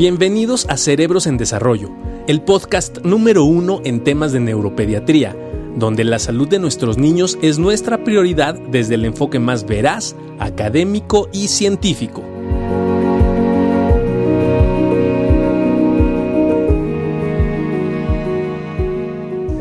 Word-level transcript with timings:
Bienvenidos 0.00 0.66
a 0.70 0.78
Cerebros 0.78 1.26
en 1.26 1.36
Desarrollo, 1.36 1.90
el 2.26 2.40
podcast 2.40 3.00
número 3.04 3.44
uno 3.44 3.82
en 3.84 4.02
temas 4.02 4.32
de 4.32 4.40
neuropediatría, 4.40 5.36
donde 5.76 6.04
la 6.04 6.18
salud 6.18 6.48
de 6.48 6.58
nuestros 6.58 6.96
niños 6.96 7.38
es 7.42 7.58
nuestra 7.58 8.02
prioridad 8.02 8.54
desde 8.54 8.94
el 8.94 9.04
enfoque 9.04 9.38
más 9.38 9.66
veraz, 9.66 10.16
académico 10.38 11.28
y 11.34 11.48
científico. 11.48 12.22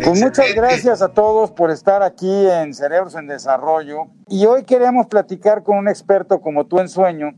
Pues 0.06 0.22
muchas 0.22 0.56
gracias 0.56 1.02
a 1.02 1.10
todos 1.10 1.52
por 1.52 1.70
estar 1.70 2.02
aquí 2.02 2.48
en 2.48 2.74
Cerebros 2.74 3.14
en 3.16 3.28
Desarrollo. 3.28 4.06
Y 4.30 4.46
hoy 4.46 4.64
queremos 4.64 5.08
platicar 5.08 5.64
con 5.64 5.78
un 5.78 5.90
experto 5.90 6.40
como 6.40 6.66
tú 6.66 6.80
en 6.80 6.88
sueño 6.88 7.34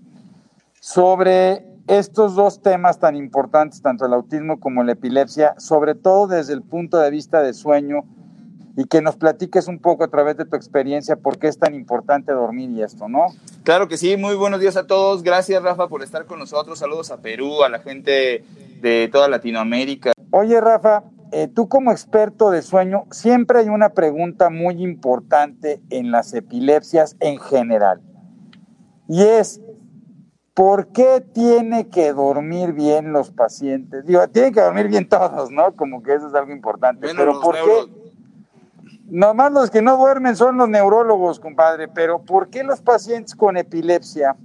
sobre 0.80 1.71
estos 1.92 2.36
dos 2.36 2.62
temas 2.62 3.00
tan 3.00 3.18
importantes, 3.18 3.82
tanto 3.82 4.06
el 4.06 4.14
autismo 4.14 4.62
como 4.62 4.82
la 4.84 4.94
epilepsia, 4.94 5.56
sobre 5.58 5.94
todo 5.94 6.28
desde 6.28 6.54
el 6.54 6.62
punto 6.62 6.98
de 6.98 7.10
vista 7.12 7.42
de 7.42 7.54
sueño, 7.54 8.06
y 8.78 8.86
que 8.86 9.02
nos 9.02 9.18
platiques 9.18 9.68
un 9.68 9.80
poco 9.80 10.06
a 10.06 10.08
través 10.08 10.38
de 10.38 10.46
tu 10.46 10.56
experiencia 10.56 11.18
por 11.18 11.38
qué 11.38 11.50
es 11.50 11.60
tan 11.60 11.76
importante 11.76 12.32
dormir 12.32 12.70
y 12.70 12.82
esto, 12.82 13.10
¿no? 13.10 13.26
Claro 13.64 13.90
que 13.90 13.98
sí, 13.98 14.16
muy 14.16 14.36
buenos 14.36 14.62
días 14.62 14.78
a 14.78 14.88
todos. 14.88 15.22
Gracias, 15.22 15.62
Rafa, 15.62 15.90
por 15.90 16.02
estar 16.02 16.26
con 16.26 16.40
nosotros. 16.40 16.80
Saludos 16.80 17.12
a 17.12 17.18
Perú, 17.18 17.62
a 17.64 17.68
la 17.68 17.80
gente 17.80 18.46
de 18.80 19.10
toda 19.12 19.28
Latinoamérica. 19.28 20.14
Oye, 20.32 20.62
Rafa, 20.62 21.04
eh, 21.34 21.50
tú 21.54 21.68
como 21.68 21.92
experto 21.92 22.52
de 22.52 22.62
sueño, 22.62 23.04
siempre 23.12 23.60
hay 23.60 23.68
una 23.68 23.90
pregunta 23.90 24.50
muy 24.50 24.82
importante 24.82 25.82
en 25.90 26.12
las 26.12 26.34
epilepsias 26.34 27.18
en 27.20 27.38
general. 27.38 28.00
Y 29.10 29.24
es, 29.24 29.60
¿por 30.62 30.90
qué 30.90 31.24
tiene 31.34 31.90
que 31.90 32.14
dormir 32.14 32.74
bien 32.74 33.12
los 33.12 33.32
pacientes? 33.32 34.06
Digo, 34.06 34.28
tienen 34.28 34.54
que 34.54 34.62
dormir 34.62 34.90
bien 34.90 35.10
todos, 35.10 35.50
¿no? 35.50 35.76
Como 35.76 36.04
que 36.04 36.14
eso 36.14 36.28
es 36.28 36.36
algo 36.36 36.52
importante. 36.52 37.08
pero 37.18 37.42
¿por 37.42 37.56
qué? 37.56 37.88
Nomás 39.10 39.52
los 39.52 39.72
que 39.72 39.82
no 39.82 39.98
duermen 39.98 40.36
son 40.36 40.58
los 40.58 40.70
neurólogos, 40.70 41.40
compadre, 41.40 41.88
pero 41.88 42.22
¿por 42.22 42.52
qué 42.52 42.64
los 42.64 42.80
pacientes 42.80 43.34
con 43.34 43.58
epilepsia 43.58 44.36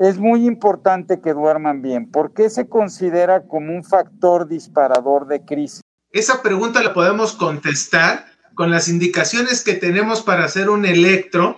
es 0.00 0.18
muy 0.18 0.48
importante 0.48 1.20
que 1.20 1.32
duerman 1.32 1.80
bien? 1.80 2.10
¿Por 2.10 2.32
qué 2.32 2.50
se 2.50 2.66
considera 2.66 3.44
como 3.44 3.72
un 3.72 3.84
factor 3.84 4.48
disparador 4.48 5.28
de 5.28 5.44
crisis? 5.44 5.80
Esa 6.10 6.42
pregunta 6.42 6.82
la 6.82 6.92
podemos 6.92 7.34
contestar 7.34 8.24
con 8.56 8.72
las 8.72 8.88
indicaciones 8.88 9.62
que 9.62 9.74
tenemos 9.74 10.22
para 10.22 10.44
hacer 10.44 10.70
un 10.70 10.84
electro 10.84 11.56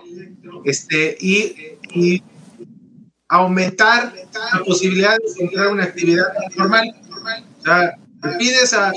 este, 0.63 1.17
y, 1.19 2.21
aumentar 3.29 4.13
la 4.53 4.63
posibilidad 4.63 5.17
de 5.17 5.43
encontrar 5.43 5.67
una 5.69 5.83
actividad 5.83 6.25
normal. 6.55 6.93
O 7.59 7.63
sea, 7.63 7.95
pides, 8.37 8.73
a, 8.73 8.91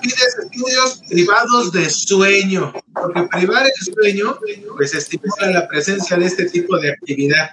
pides 0.00 0.36
estudios 0.42 1.00
privados 1.08 1.72
de 1.72 1.88
sueño, 1.90 2.72
porque 2.92 3.28
privar 3.32 3.66
el 3.66 3.94
sueño 3.94 4.38
pues 4.76 4.94
estimula 4.94 5.50
la 5.50 5.68
presencia 5.68 6.16
de 6.16 6.26
este 6.26 6.46
tipo 6.46 6.78
de 6.78 6.90
actividad. 6.92 7.50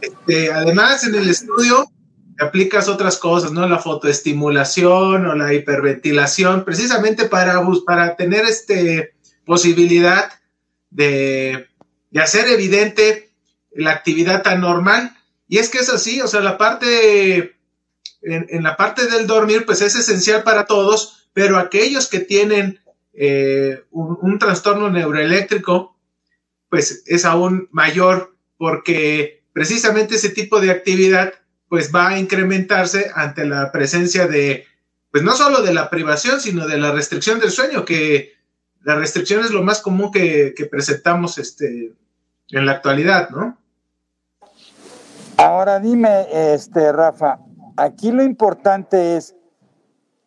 Este, 0.00 0.52
además, 0.52 1.04
en 1.04 1.14
el 1.14 1.28
estudio 1.28 1.90
aplicas 2.40 2.88
otras 2.88 3.16
cosas, 3.16 3.50
¿no? 3.52 3.66
La 3.66 3.78
fotoestimulación 3.78 5.26
o 5.26 5.34
la 5.34 5.52
hiperventilación, 5.52 6.64
precisamente 6.64 7.24
para, 7.24 7.60
para 7.84 8.14
tener 8.16 8.44
este 8.44 9.14
posibilidad 9.44 10.30
de, 10.90 11.68
de 12.10 12.20
hacer 12.20 12.48
evidente 12.48 13.30
la 13.72 13.92
actividad 13.92 14.42
tan 14.42 14.60
normal. 14.60 15.16
Y 15.48 15.58
es 15.58 15.70
que 15.70 15.78
es 15.78 15.88
así, 15.88 16.20
o 16.20 16.28
sea, 16.28 16.40
la 16.40 16.58
parte 16.58 17.58
en, 18.22 18.62
la 18.62 18.76
parte 18.76 19.06
del 19.06 19.26
dormir, 19.26 19.64
pues 19.64 19.80
es 19.80 19.94
esencial 19.96 20.42
para 20.42 20.66
todos, 20.66 21.28
pero 21.32 21.58
aquellos 21.58 22.08
que 22.08 22.20
tienen 22.20 22.80
eh, 23.12 23.84
un, 23.90 24.38
trastorno 24.38 24.90
neuroeléctrico, 24.90 25.96
pues 26.68 27.02
es 27.06 27.24
aún 27.24 27.68
mayor 27.70 28.34
porque 28.56 29.42
precisamente 29.52 30.16
ese 30.16 30.30
tipo 30.30 30.60
de 30.60 30.70
actividad 30.70 31.34
pues 31.68 31.94
va 31.94 32.08
a 32.08 32.18
incrementarse 32.18 33.10
ante 33.14 33.44
la 33.44 33.70
presencia 33.72 34.26
de, 34.26 34.66
pues 35.10 35.22
no 35.22 35.36
solo 35.36 35.62
de 35.62 35.74
la 35.74 35.90
privación, 35.90 36.40
sino 36.40 36.66
de 36.66 36.78
la 36.78 36.92
restricción 36.92 37.40
del 37.40 37.50
sueño, 37.50 37.84
que 37.84 38.32
la 38.82 38.96
restricción 38.96 39.44
es 39.44 39.50
lo 39.50 39.62
más 39.62 39.80
común 39.80 40.10
que, 40.10 40.54
que 40.56 40.64
presentamos 40.64 41.36
este, 41.38 41.92
en 42.50 42.66
la 42.66 42.72
actualidad, 42.72 43.28
¿no? 43.30 43.58
Ahora 45.38 45.78
dime, 45.78 46.26
este, 46.30 46.92
Rafa, 46.92 47.38
Aquí 47.78 48.10
lo 48.10 48.24
importante 48.24 49.16
es 49.16 49.36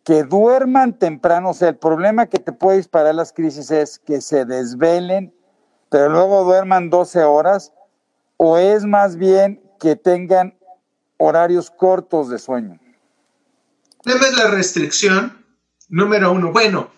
que 0.05 0.23
duerman 0.23 0.97
temprano. 0.97 1.49
O 1.49 1.53
sea, 1.53 1.67
el 1.67 1.75
problema 1.75 2.27
que 2.27 2.39
te 2.39 2.53
puede 2.53 2.77
disparar 2.77 3.13
las 3.13 3.33
crisis 3.33 3.71
es 3.71 3.99
que 3.99 4.21
se 4.21 4.45
desvelen, 4.45 5.35
pero 5.89 6.07
luego 6.07 6.45
duerman 6.45 6.89
12 6.89 7.23
horas, 7.23 7.73
o 8.37 8.57
es 8.57 8.85
más 8.85 9.17
bien 9.17 9.61
que 9.81 9.97
tengan 9.97 10.57
horarios 11.17 11.69
cortos 11.69 12.29
de 12.29 12.39
sueño. 12.39 12.79
Debe 14.05 14.31
la 14.31 14.47
restricción 14.47 15.45
número 15.89 16.31
uno. 16.31 16.53
Bueno, 16.53 16.89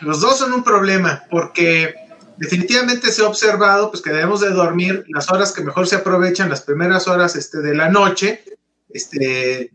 los 0.00 0.20
dos 0.20 0.38
son 0.38 0.52
un 0.52 0.62
problema 0.62 1.24
porque 1.28 1.92
definitivamente 2.38 3.10
se 3.10 3.22
ha 3.22 3.28
observado 3.28 3.90
pues, 3.90 4.02
que 4.02 4.10
debemos 4.10 4.40
de 4.40 4.50
dormir 4.50 5.04
las 5.08 5.30
horas 5.30 5.52
que 5.52 5.62
mejor 5.62 5.86
se 5.86 5.96
aprovechan, 5.96 6.48
las 6.48 6.62
primeras 6.62 7.08
horas 7.08 7.36
este, 7.36 7.58
de 7.58 7.74
la 7.74 7.88
noche, 7.88 8.44
este, 8.90 9.72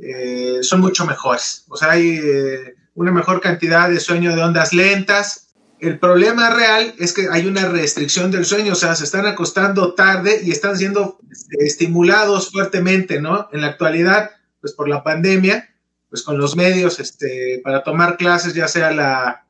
eh, 0.00 0.58
son 0.62 0.80
mucho 0.80 1.06
mejores. 1.06 1.64
O 1.68 1.76
sea, 1.76 1.92
hay 1.92 2.20
eh, 2.22 2.74
una 2.94 3.12
mejor 3.12 3.40
cantidad 3.40 3.88
de 3.88 4.00
sueño 4.00 4.36
de 4.36 4.42
ondas 4.42 4.72
lentas. 4.72 5.54
El 5.80 5.98
problema 5.98 6.50
real 6.50 6.94
es 6.98 7.12
que 7.12 7.28
hay 7.30 7.46
una 7.46 7.68
restricción 7.68 8.30
del 8.30 8.44
sueño, 8.44 8.72
o 8.72 8.76
sea, 8.76 8.94
se 8.94 9.04
están 9.04 9.26
acostando 9.26 9.94
tarde 9.94 10.40
y 10.44 10.52
están 10.52 10.76
siendo 10.76 11.18
este, 11.30 11.64
estimulados 11.64 12.52
fuertemente, 12.52 13.20
¿no? 13.20 13.48
En 13.52 13.62
la 13.62 13.68
actualidad, 13.68 14.30
pues 14.60 14.74
por 14.74 14.88
la 14.88 15.02
pandemia, 15.02 15.70
pues 16.08 16.22
con 16.22 16.38
los 16.38 16.56
medios 16.56 17.00
este, 17.00 17.60
para 17.64 17.82
tomar 17.82 18.16
clases, 18.16 18.54
ya 18.54 18.68
sea 18.68 18.92
la, 18.92 19.41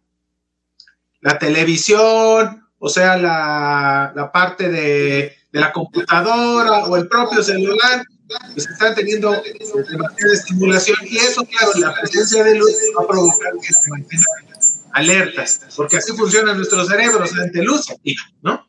la 1.23 1.39
televisión, 1.39 2.69
o 2.79 2.89
sea, 2.89 3.17
la, 3.17 4.31
parte 4.33 4.69
de, 4.69 5.35
la 5.53 5.73
computadora 5.73 6.85
o 6.85 6.97
el 6.97 7.09
propio 7.09 7.43
celular, 7.43 8.05
pues 8.55 8.69
están 8.69 8.95
teniendo 8.95 9.31
demasiada 9.31 10.33
estimulación 10.33 10.99
y 11.03 11.17
eso, 11.17 11.45
claro, 11.45 11.73
la 11.77 11.95
presencia 11.95 12.43
de 12.43 12.57
luz 12.57 12.73
va 12.99 13.05
a 13.05 13.07
provocar 13.07 13.53
que 13.63 13.73
se 13.73 13.91
mantengan 13.91 14.27
alertas, 14.93 15.61
porque 15.77 15.99
así 15.99 16.13
funciona 16.13 16.55
nuestro 16.55 16.85
cerebro, 16.85 17.25
ante 17.41 17.63
luz 17.63 17.87
¿no? 18.43 18.67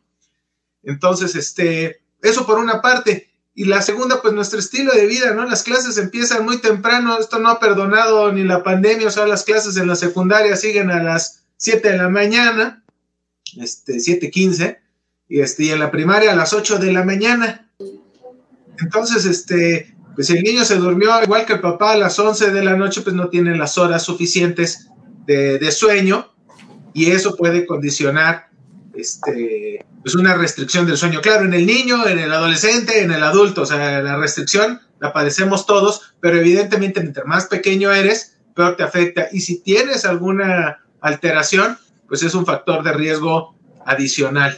Entonces, 0.84 1.36
este, 1.36 2.04
eso 2.22 2.46
por 2.46 2.60
una 2.60 2.82
parte. 2.82 3.30
Y 3.56 3.66
la 3.66 3.82
segunda, 3.82 4.22
pues 4.22 4.34
nuestro 4.34 4.60
estilo 4.60 4.94
de 4.94 5.06
vida, 5.06 5.34
¿no? 5.34 5.46
Las 5.46 5.64
clases 5.64 5.98
empiezan 5.98 6.44
muy 6.44 6.58
temprano, 6.58 7.20
esto 7.20 7.40
no 7.40 7.50
ha 7.50 7.60
perdonado 7.60 8.32
ni 8.32 8.44
la 8.44 8.64
pandemia, 8.64 9.08
o 9.08 9.12
sea, 9.12 9.28
las 9.28 9.44
clases 9.44 9.78
en 9.78 9.88
la 9.88 9.96
secundaria 9.96 10.56
siguen 10.56 10.90
a 10.90 11.04
las 11.04 11.43
7 11.64 11.92
de 11.92 11.98
la 11.98 12.10
mañana, 12.10 12.84
este, 13.58 13.94
7.15, 13.94 14.80
y, 15.30 15.40
este, 15.40 15.64
y 15.64 15.70
en 15.70 15.80
la 15.80 15.92
primaria 15.92 16.34
a 16.34 16.36
las 16.36 16.52
8 16.52 16.78
de 16.78 16.92
la 16.92 17.06
mañana. 17.06 17.72
Entonces, 18.82 19.24
este, 19.24 19.96
pues 20.14 20.30
el 20.30 20.44
niño 20.44 20.66
se 20.66 20.76
durmió 20.76 21.24
igual 21.24 21.46
que 21.46 21.54
el 21.54 21.62
papá 21.62 21.94
a 21.94 21.98
las 21.98 22.20
11 22.20 22.52
de 22.52 22.66
la 22.66 22.76
noche, 22.76 23.00
pues 23.00 23.16
no 23.16 23.30
tiene 23.30 23.56
las 23.56 23.78
horas 23.78 24.04
suficientes 24.04 24.90
de, 25.26 25.72
sueño 25.72 26.34
y 26.94 27.12
eso 27.12 27.38
puede 27.38 27.66
condicionar 27.66 28.50
este, 28.94 29.86
pues 30.02 30.16
una 30.16 30.36
restricción 30.36 30.86
del 30.86 30.98
sueño. 30.98 31.22
Claro, 31.22 31.46
en 31.46 31.54
el 31.54 31.66
niño, 31.66 32.06
en 32.06 32.20
el 32.20 32.34
adolescente, 32.34 33.02
en 33.02 33.12
el 33.14 33.24
adulto, 33.24 33.62
o 33.62 33.66
sea, 33.66 34.02
la 34.02 34.18
restricción 34.18 34.82
la 35.00 35.14
padecemos 35.14 35.66
todos, 35.66 36.14
pero 36.20 36.38
evidentemente 36.38 37.00
entre 37.00 37.24
más 37.24 37.46
pequeño 37.46 37.94
eres, 37.94 38.36
peor 38.54 38.76
te 38.76 38.84
afecta. 38.84 39.30
Y 39.32 39.40
si 39.40 39.60
tienes 39.62 40.04
alguna 40.04 40.83
alteración, 41.04 41.78
pues 42.08 42.24
es 42.24 42.34
un 42.34 42.46
factor 42.46 42.82
de 42.82 42.94
riesgo 42.94 43.56
adicional. 43.86 44.54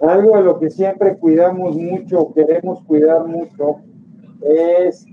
Algo 0.00 0.36
de 0.36 0.42
lo 0.44 0.60
que 0.60 0.70
siempre 0.70 1.18
cuidamos 1.18 1.76
mucho, 1.76 2.32
queremos 2.34 2.82
cuidar 2.84 3.26
mucho, 3.26 3.80
es 4.42 5.04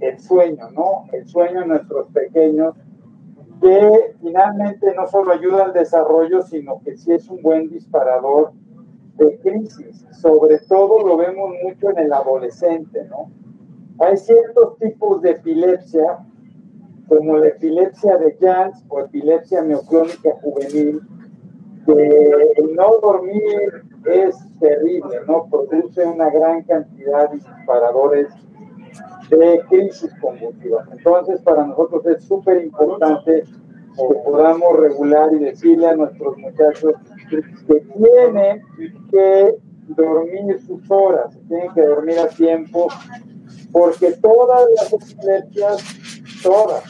el 0.00 0.20
sueño, 0.20 0.70
¿no? 0.72 1.06
El 1.12 1.26
sueño 1.26 1.60
de 1.60 1.66
nuestros 1.68 2.08
pequeños, 2.08 2.74
que 3.62 4.14
finalmente 4.20 4.94
no 4.94 5.06
solo 5.08 5.32
ayuda 5.32 5.64
al 5.64 5.72
desarrollo, 5.72 6.42
sino 6.42 6.82
que 6.84 6.98
sí 6.98 7.12
es 7.12 7.28
un 7.30 7.40
buen 7.40 7.70
disparador 7.70 8.52
de 9.14 9.38
crisis. 9.38 10.04
Sobre 10.20 10.58
todo 10.58 11.06
lo 11.06 11.16
vemos 11.16 11.54
mucho 11.62 11.88
en 11.90 11.98
el 11.98 12.12
adolescente, 12.12 13.06
¿no? 13.08 13.30
Hay 14.00 14.18
ciertos 14.18 14.76
tipos 14.78 15.22
de 15.22 15.30
epilepsia 15.30 16.18
como 17.08 17.36
la 17.38 17.48
epilepsia 17.48 18.16
de 18.16 18.36
Jans 18.40 18.84
o 18.88 19.00
epilepsia 19.00 19.62
mioclónica 19.62 20.30
juvenil, 20.42 21.00
que 21.86 22.52
el 22.56 22.74
no 22.74 22.98
dormir 23.00 23.84
es 24.04 24.36
terrible, 24.60 25.20
¿no? 25.26 25.46
Produce 25.46 26.04
una 26.04 26.30
gran 26.30 26.62
cantidad 26.62 27.30
de 27.30 27.36
disparadores 27.36 28.28
de 29.30 29.62
crisis 29.68 30.10
convulsivas. 30.20 30.88
Entonces, 30.92 31.40
para 31.42 31.66
nosotros 31.66 32.06
es 32.06 32.24
súper 32.24 32.64
importante 32.64 33.44
que 33.96 34.14
podamos 34.24 34.76
regular 34.78 35.32
y 35.32 35.38
decirle 35.38 35.88
a 35.88 35.96
nuestros 35.96 36.36
muchachos 36.38 36.94
que 37.30 37.80
tienen 37.80 38.62
que 39.10 39.56
dormir 39.88 40.60
sus 40.66 40.90
horas, 40.90 41.36
tienen 41.48 41.72
que 41.72 41.82
dormir 41.82 42.18
a 42.18 42.28
tiempo, 42.28 42.88
porque 43.72 44.12
todas 44.12 44.66
las 44.76 44.92
epilepsias, 44.92 46.22
todas, 46.46 46.84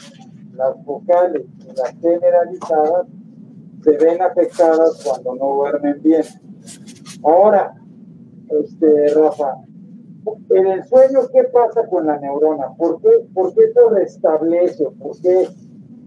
las 0.54 0.84
vocales 0.84 1.42
y 1.60 1.76
las 1.76 1.94
generalizadas, 2.00 3.06
se 3.82 3.90
ven 3.96 4.20
afectadas 4.20 5.02
cuando 5.02 5.34
no 5.34 5.54
duermen 5.54 6.02
bien. 6.02 6.24
Ahora, 7.22 7.74
este, 8.50 9.14
Rafa, 9.14 9.54
en 10.50 10.66
el 10.66 10.84
sueño, 10.84 11.20
¿qué 11.32 11.44
pasa 11.44 11.86
con 11.88 12.06
la 12.06 12.18
neurona? 12.18 12.66
¿Por 12.76 13.00
qué, 13.00 13.08
¿Por 13.32 13.54
qué 13.54 13.72
se 13.72 13.94
restablece? 13.94 14.84
¿Por 14.98 15.18
qué 15.22 15.48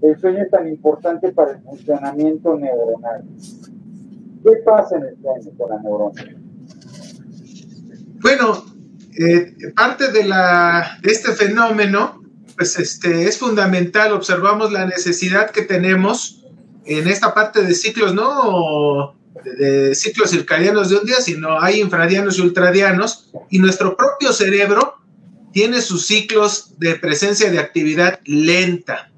el 0.02 0.20
sueño 0.20 0.44
es 0.44 0.52
tan 0.52 0.68
importante 0.68 1.32
para 1.32 1.54
el 1.54 1.62
funcionamiento 1.62 2.56
neuronal? 2.56 3.24
¿Qué 4.44 4.52
pasa 4.64 4.98
en 4.98 5.04
el 5.06 5.18
sueño 5.22 5.58
con 5.58 5.70
la 5.70 5.80
neurona? 5.80 6.22
Bueno, 8.22 8.64
eh, 9.18 9.56
parte 9.76 10.12
de, 10.12 10.26
la, 10.26 10.84
de 11.02 11.12
este 11.12 11.32
fenómeno, 11.32 12.22
pues 12.60 12.78
este, 12.78 13.26
es 13.26 13.38
fundamental, 13.38 14.12
observamos 14.12 14.74
la 14.74 14.86
necesidad 14.86 15.50
que 15.52 15.62
tenemos 15.62 16.44
en 16.84 17.08
esta 17.08 17.34
parte 17.34 17.64
de 17.64 17.74
ciclos, 17.74 18.14
no 18.14 19.16
de, 19.46 19.96
ciclos 19.96 20.32
circadianos 20.32 20.90
de 20.90 20.98
un 20.98 21.06
día, 21.06 21.22
sino 21.22 21.62
hay 21.62 21.80
infradianos 21.80 22.38
y 22.38 22.42
ultradianos, 22.42 23.32
y 23.50 23.60
nuestro 23.60 23.96
propio 23.96 24.34
cerebro 24.34 24.98
tiene 25.54 25.82
sus 25.82 26.06
ciclos 26.06 26.78
de 26.78 26.96
presencia 26.96 27.50
de 27.50 27.60
actividad 27.60 28.20
lenta. 28.26 29.10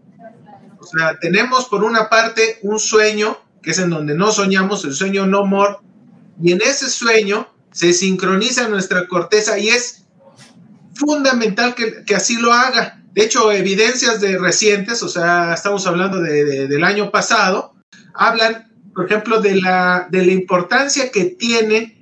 O 0.80 0.86
sea, 0.86 1.18
tenemos 1.20 1.66
por 1.66 1.84
una 1.84 2.10
parte 2.10 2.60
un 2.62 2.78
sueño, 2.78 3.40
que 3.64 3.72
es 3.72 3.80
en 3.80 3.90
donde 3.90 4.14
no 4.14 4.32
soñamos, 4.32 4.86
el 4.86 4.94
sueño 4.94 5.26
no 5.26 5.48
more, 5.48 5.78
y 6.44 6.52
en 6.52 6.62
ese 6.62 6.92
sueño 6.92 7.48
se 7.72 7.92
sincroniza 7.92 8.70
nuestra 8.70 9.08
corteza 9.08 9.58
y 9.58 9.70
es 9.70 10.06
fundamental 10.94 11.74
que, 11.74 12.16
así 12.16 12.38
lo 12.38 12.54
haga. 12.54 13.01
De 13.14 13.24
hecho, 13.24 13.52
evidencias 13.52 14.22
de 14.22 14.38
recientes, 14.38 15.04
o 15.04 15.10
sea, 15.10 15.54
estamos 15.54 15.86
hablando 15.86 16.22
del 16.22 16.84
año 16.84 17.12
pasado, 17.12 17.74
hablan 18.14 18.72
por 18.94 19.06
ejemplo, 19.06 19.42
de 19.42 19.56
la, 19.56 20.08
de 20.10 20.26
la 20.26 20.32
importancia 20.32 21.12
que 21.12 21.26
tiene 21.26 21.98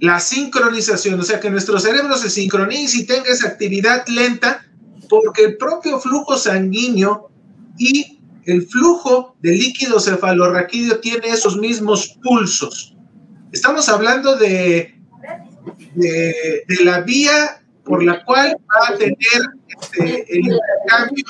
la 0.00 0.20
sincronización, 0.20 1.20
o 1.20 1.22
sea, 1.22 1.40
que 1.40 1.50
nuestro 1.50 1.78
cerebro 1.78 2.16
se 2.16 2.28
sincronice 2.28 2.98
y 2.98 3.06
tenga 3.06 3.30
esa 3.30 3.48
actividad 3.48 4.06
lenta, 4.08 4.66
porque 5.08 5.44
el 5.44 5.56
propio 5.56 6.00
flujo 6.00 6.36
sanguíneo 6.36 7.30
y 7.78 8.20
el 8.46 8.66
flujo 8.66 9.36
de 9.40 9.52
líquido 9.52 10.00
cefalorraquídeo 10.00 10.98
tiene 10.98 11.28
esos 11.28 11.56
mismos 11.56 12.18
pulsos. 12.22 12.94
Estamos 13.52 13.88
hablando 13.88 14.36
de, 14.36 14.98
de, 15.94 16.64
de 16.66 16.84
la 16.84 17.00
vía 17.00 17.62
por 17.84 18.02
la 18.02 18.24
cual 18.24 18.56
va 18.68 18.88
a 18.88 18.96
tener 18.96 19.16
este, 19.68 20.32
el 20.32 20.38
intercambio 20.38 21.24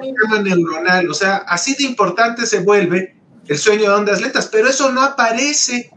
medio 0.00 0.42
neuronal. 0.42 1.10
O 1.10 1.14
sea, 1.14 1.36
así 1.38 1.74
de 1.74 1.84
importante 1.84 2.46
se 2.46 2.60
vuelve 2.60 3.16
el 3.46 3.58
sueño 3.58 3.82
de 3.82 3.96
ondas 3.96 4.20
lentas, 4.20 4.48
pero 4.50 4.68
eso 4.68 4.90
no 4.92 5.02
aparece, 5.02 5.90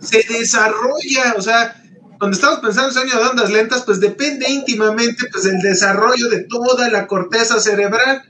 se 0.00 0.24
desarrolla, 0.28 1.34
o 1.36 1.42
sea, 1.42 1.76
cuando 2.18 2.36
estamos 2.36 2.60
pensando 2.60 2.88
en 2.88 2.94
sueño 2.94 3.18
de 3.18 3.30
ondas 3.30 3.50
lentas, 3.50 3.82
pues 3.82 4.00
depende 4.00 4.48
íntimamente 4.48 5.26
pues, 5.30 5.44
del 5.44 5.58
desarrollo 5.58 6.28
de 6.28 6.44
toda 6.44 6.88
la 6.88 7.06
corteza 7.06 7.58
cerebral. 7.58 8.22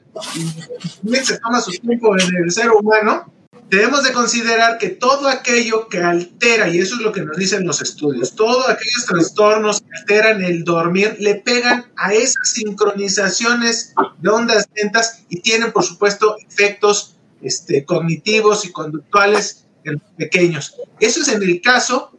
Y 1.03 1.17
se 1.17 1.39
toma 1.39 1.61
su 1.61 1.73
tiempo 1.73 2.15
en 2.19 2.45
el 2.45 2.51
ser 2.51 2.71
humano, 2.71 3.33
debemos 3.73 4.03
de 4.03 4.13
considerar 4.13 4.77
que 4.77 4.91
todo 4.91 5.29
aquello 5.29 5.89
que 5.89 5.99
altera, 5.99 6.69
y 6.69 6.79
eso 6.79 6.97
es 6.97 7.01
lo 7.01 7.11
que 7.11 7.23
nos 7.23 7.39
dicen 7.39 7.67
los 7.67 7.81
estudios, 7.81 8.37
todos 8.37 8.69
aquellos 8.69 9.07
trastornos 9.07 9.81
que 9.81 9.99
alteran 9.99 10.45
el 10.45 10.63
dormir 10.63 11.17
le 11.19 11.37
pegan 11.37 11.87
a 11.97 12.13
esas 12.13 12.51
sincronizaciones 12.51 13.95
de 14.19 14.29
ondas 14.29 14.69
lentas 14.77 15.25
y 15.31 15.41
tienen, 15.41 15.73
por 15.73 15.85
supuesto, 15.85 16.37
efectos 16.47 17.17
este, 17.41 17.87
cognitivos 17.87 18.67
y 18.67 18.73
conductuales 18.73 19.65
en 19.85 19.95
los 19.95 20.03
pequeños. 20.19 20.77
Eso 21.01 21.23
es 21.23 21.29
en 21.29 21.43
el 21.43 21.63
caso, 21.63 22.11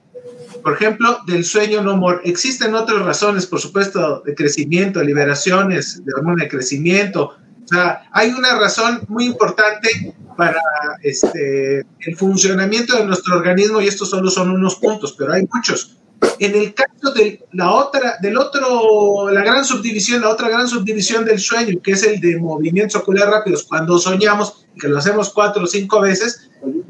por 0.63 0.73
ejemplo, 0.73 1.19
del 1.27 1.45
sueño 1.45 1.83
no 1.83 1.95
more. 1.95 2.21
Existen 2.23 2.73
otras 2.73 3.03
razones, 3.03 3.45
por 3.45 3.61
supuesto, 3.61 4.23
de 4.25 4.33
crecimiento, 4.33 5.03
liberaciones 5.03 6.03
de 6.03 6.13
hormona 6.15 6.45
de 6.45 6.49
crecimiento, 6.49 7.35
o 7.63 7.67
sea, 7.67 8.03
hay 8.11 8.29
una 8.31 8.55
razón 8.59 9.03
muy 9.07 9.25
importante 9.25 10.13
para 10.35 10.59
este, 11.01 11.85
el 11.99 12.15
funcionamiento 12.17 12.97
de 12.97 13.05
nuestro 13.05 13.37
organismo 13.37 13.79
y 13.79 13.87
estos 13.87 14.09
solo 14.09 14.29
son 14.29 14.51
unos 14.51 14.75
puntos, 14.75 15.13
pero 15.17 15.33
hay 15.33 15.47
muchos. 15.53 15.97
En 16.39 16.55
el 16.55 16.73
caso 16.73 17.13
de 17.13 17.45
la 17.51 17.71
otra, 17.71 18.17
del 18.21 18.37
otro, 18.37 19.29
la 19.29 19.41
gran 19.41 19.63
subdivisión, 19.63 20.21
la 20.21 20.29
otra 20.29 20.49
gran 20.49 20.67
subdivisión 20.67 21.25
del 21.25 21.39
sueño, 21.39 21.79
que 21.81 21.91
es 21.91 22.03
el 22.03 22.19
de 22.19 22.37
movimientos 22.37 23.01
oculares 23.01 23.29
rápidos, 23.29 23.63
cuando 23.63 23.97
soñamos, 23.97 24.65
que 24.79 24.87
lo 24.87 24.97
hacemos 24.97 25.29
cuatro 25.31 25.63
o 25.63 25.67
cinco 25.67 26.01
veces, 26.01 26.49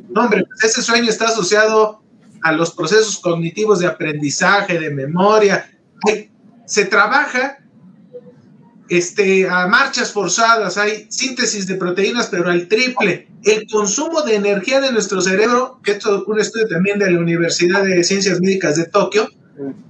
no, 0.10 0.22
hombre, 0.22 0.46
pues 0.46 0.64
ese 0.64 0.82
sueño 0.82 1.10
está 1.10 1.26
asociado 1.26 2.04
a 2.44 2.52
los 2.52 2.74
procesos 2.74 3.20
cognitivos 3.20 3.80
de 3.80 3.88
aprendizaje, 3.88 4.80
de 4.80 4.92
memoria. 4.92 5.70
Se 6.66 6.86
trabaja 6.86 7.58
este, 8.90 9.48
a 9.48 9.68
marchas 9.68 10.12
forzadas, 10.12 10.78
hay 10.78 11.08
síntesis 11.10 11.68
de 11.68 11.76
proteínas, 11.76 12.28
pero 12.28 12.50
al 12.50 12.68
triple. 12.68 13.28
El 13.44 13.68
consumo 13.70 14.22
de 14.22 14.36
energía 14.36 14.82
de 14.82 14.92
nuestro 14.92 15.22
cerebro, 15.22 15.80
que 15.84 15.92
esto 15.92 16.18
es 16.18 16.24
un 16.28 16.40
estudio 16.40 16.68
también 16.68 17.00
de 17.00 17.12
la 17.12 17.20
Universidad 17.20 17.84
de 17.84 18.04
Ciencias 18.04 18.40
Médicas 18.40 18.76
de 18.76 18.86
Tokio, 18.86 19.28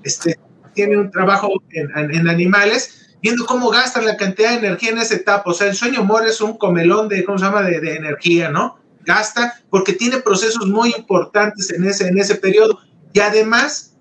este, 0.04 0.40
tiene 0.74 0.98
un 0.98 1.12
trabajo 1.12 1.50
en, 1.72 2.28
animales, 2.28 3.16
viendo 3.22 3.46
cómo 3.46 3.70
gastan 3.70 4.06
la 4.06 4.18
cantidad 4.18 4.52
de 4.52 4.68
energía 4.68 4.92
en 4.92 4.98
esa 4.98 5.16
etapa. 5.16 5.52
O 5.52 5.54
sea, 5.54 5.68
el 5.68 5.76
sueño 5.76 6.04
mor 6.04 6.28
es 6.28 6.42
un 6.42 6.58
comelón 6.58 7.08
de, 7.08 7.24
¿cómo 7.24 7.38
se 7.38 7.46
llama?, 7.46 7.62
de, 7.62 7.80
de 7.80 7.96
energía, 7.96 8.50
¿no? 8.50 8.80
Gasta 9.06 9.62
porque 9.70 9.94
tiene 9.94 10.20
procesos 10.20 10.68
muy 10.68 10.94
importantes 10.98 11.72
en 11.72 11.84
ese, 11.86 12.08
en 12.08 12.18
ese 12.18 12.36
periodo. 12.36 12.80
Y 13.12 13.20
además, 13.20 13.93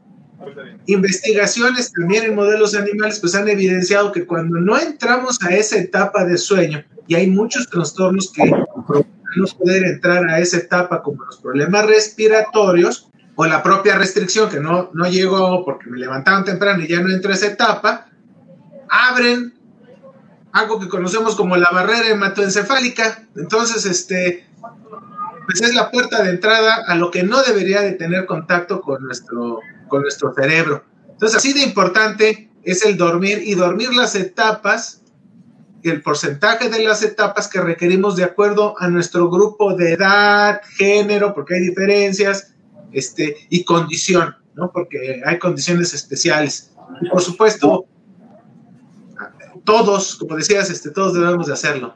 Investigaciones 0.87 1.93
también 1.93 2.25
en 2.25 2.35
modelos 2.35 2.75
animales 2.75 3.21
pues 3.21 3.35
han 3.35 3.49
evidenciado 3.49 4.13
que 4.13 4.27
cuando 4.27 4.59
no 4.59 4.79
entramos 4.79 5.39
a 5.43 5.55
esa 5.55 5.79
etapa 5.79 6.25
de 6.25 6.39
sueño, 6.39 6.85
y 7.07 7.15
hay 7.15 7.29
muchos 7.29 7.69
trastornos 7.69 8.33
que 8.33 8.45
no 8.45 9.47
poder 9.59 9.85
entrar 9.85 10.29
a 10.29 10.39
esa 10.39 10.59
etapa 10.59 11.03
como 11.03 11.25
los 11.25 11.39
problemas 11.39 11.87
respiratorios 11.87 13.09
o 13.35 13.47
la 13.47 13.63
propia 13.63 13.97
restricción 13.97 14.51
que 14.51 14.61
no, 14.61 14.91
no 14.93 15.09
llegó 15.09 15.65
porque 15.65 15.89
me 15.89 15.99
levantaron 15.99 16.45
temprano 16.45 16.83
y 16.83 16.89
ya 16.89 17.01
no 17.01 17.11
entró 17.11 17.31
a 17.31 17.35
esa 17.35 17.47
etapa, 17.47 18.09
abren 18.89 19.55
algo 20.53 20.79
que 20.79 20.89
conocemos 20.89 21.35
como 21.35 21.57
la 21.57 21.71
barrera 21.71 22.09
hematoencefálica. 22.09 23.27
Entonces, 23.37 23.87
este, 23.87 24.47
pues 25.47 25.63
es 25.63 25.75
la 25.75 25.91
puerta 25.91 26.23
de 26.23 26.31
entrada 26.31 26.85
a 26.87 26.95
lo 26.95 27.11
que 27.11 27.23
no 27.23 27.43
debería 27.43 27.81
de 27.81 27.93
tener 27.93 28.27
contacto 28.27 28.81
con 28.81 29.03
nuestro 29.03 29.61
con 29.89 30.03
nuestro 30.03 30.33
cerebro. 30.33 30.85
Entonces, 31.11 31.37
así 31.37 31.53
de 31.53 31.61
importante 31.61 32.51
es 32.65 32.85
el 32.85 32.97
dormir 32.97 33.43
y 33.45 33.55
dormir 33.55 33.93
las 33.95 34.15
etapas, 34.15 35.03
el 35.83 36.03
porcentaje 36.03 36.71
de 36.71 36.83
las 36.83 37.03
etapas 37.03 37.47
que 37.47 37.61
requerimos 37.61 38.17
de 38.17 38.25
acuerdo 38.25 38.75
a 38.79 38.89
nuestro 38.89 39.29
grupo 39.29 39.75
de 39.75 39.93
edad, 39.93 40.63
género, 40.77 41.35
porque 41.35 41.57
hay 41.57 41.61
diferencias, 41.61 42.55
este, 42.93 43.37
y 43.51 43.65
condición, 43.65 44.35
¿no? 44.55 44.73
Porque 44.73 45.21
hay 45.27 45.39
condiciones 45.39 45.93
especiales. 45.93 46.73
Y 47.03 47.11
por 47.11 47.21
supuesto, 47.21 47.85
todos, 49.65 50.17
como 50.17 50.37
decías, 50.37 50.71
este, 50.71 50.91
todos 50.91 51.15
debemos 51.15 51.47
de 51.49 51.53
hacerlo. 51.53 51.95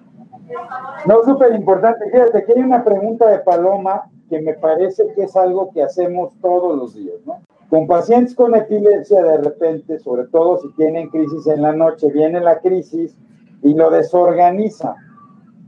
No, 1.07 1.23
súper 1.25 1.55
importante. 1.55 2.11
Fíjate, 2.11 2.39
aquí 2.39 2.53
hay 2.57 2.63
una 2.63 2.85
pregunta 2.85 3.29
de 3.29 3.39
Paloma 3.41 4.11
que 4.29 4.41
me 4.41 4.55
parece 4.55 5.05
que 5.15 5.25
es 5.25 5.37
algo 5.37 5.71
que 5.73 5.83
hacemos 5.83 6.33
todos 6.41 6.77
los 6.77 6.95
días, 6.95 7.17
¿no? 7.25 7.41
Con 7.71 7.87
pacientes 7.87 8.35
con 8.35 8.55
epilepsia, 8.55 9.23
de 9.23 9.39
repente, 9.39 9.99
sobre 9.99 10.27
todo 10.29 10.59
si 10.59 10.73
tienen 10.75 11.09
crisis 11.09 11.47
en 11.49 11.63
la 11.63 11.73
noche, 11.73 12.11
viene 12.13 12.41
la 12.41 12.61
crisis 12.61 13.17
y 13.63 13.75
lo 13.75 13.91
desorganiza. 13.91 14.95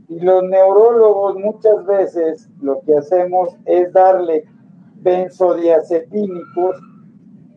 Y 0.07 0.19
los 0.21 0.43
neurólogos 0.43 1.35
muchas 1.35 1.85
veces 1.85 2.49
lo 2.61 2.81
que 2.81 2.97
hacemos 2.97 3.49
es 3.65 3.91
darle 3.91 4.45
benzodiazepínicos 5.01 6.77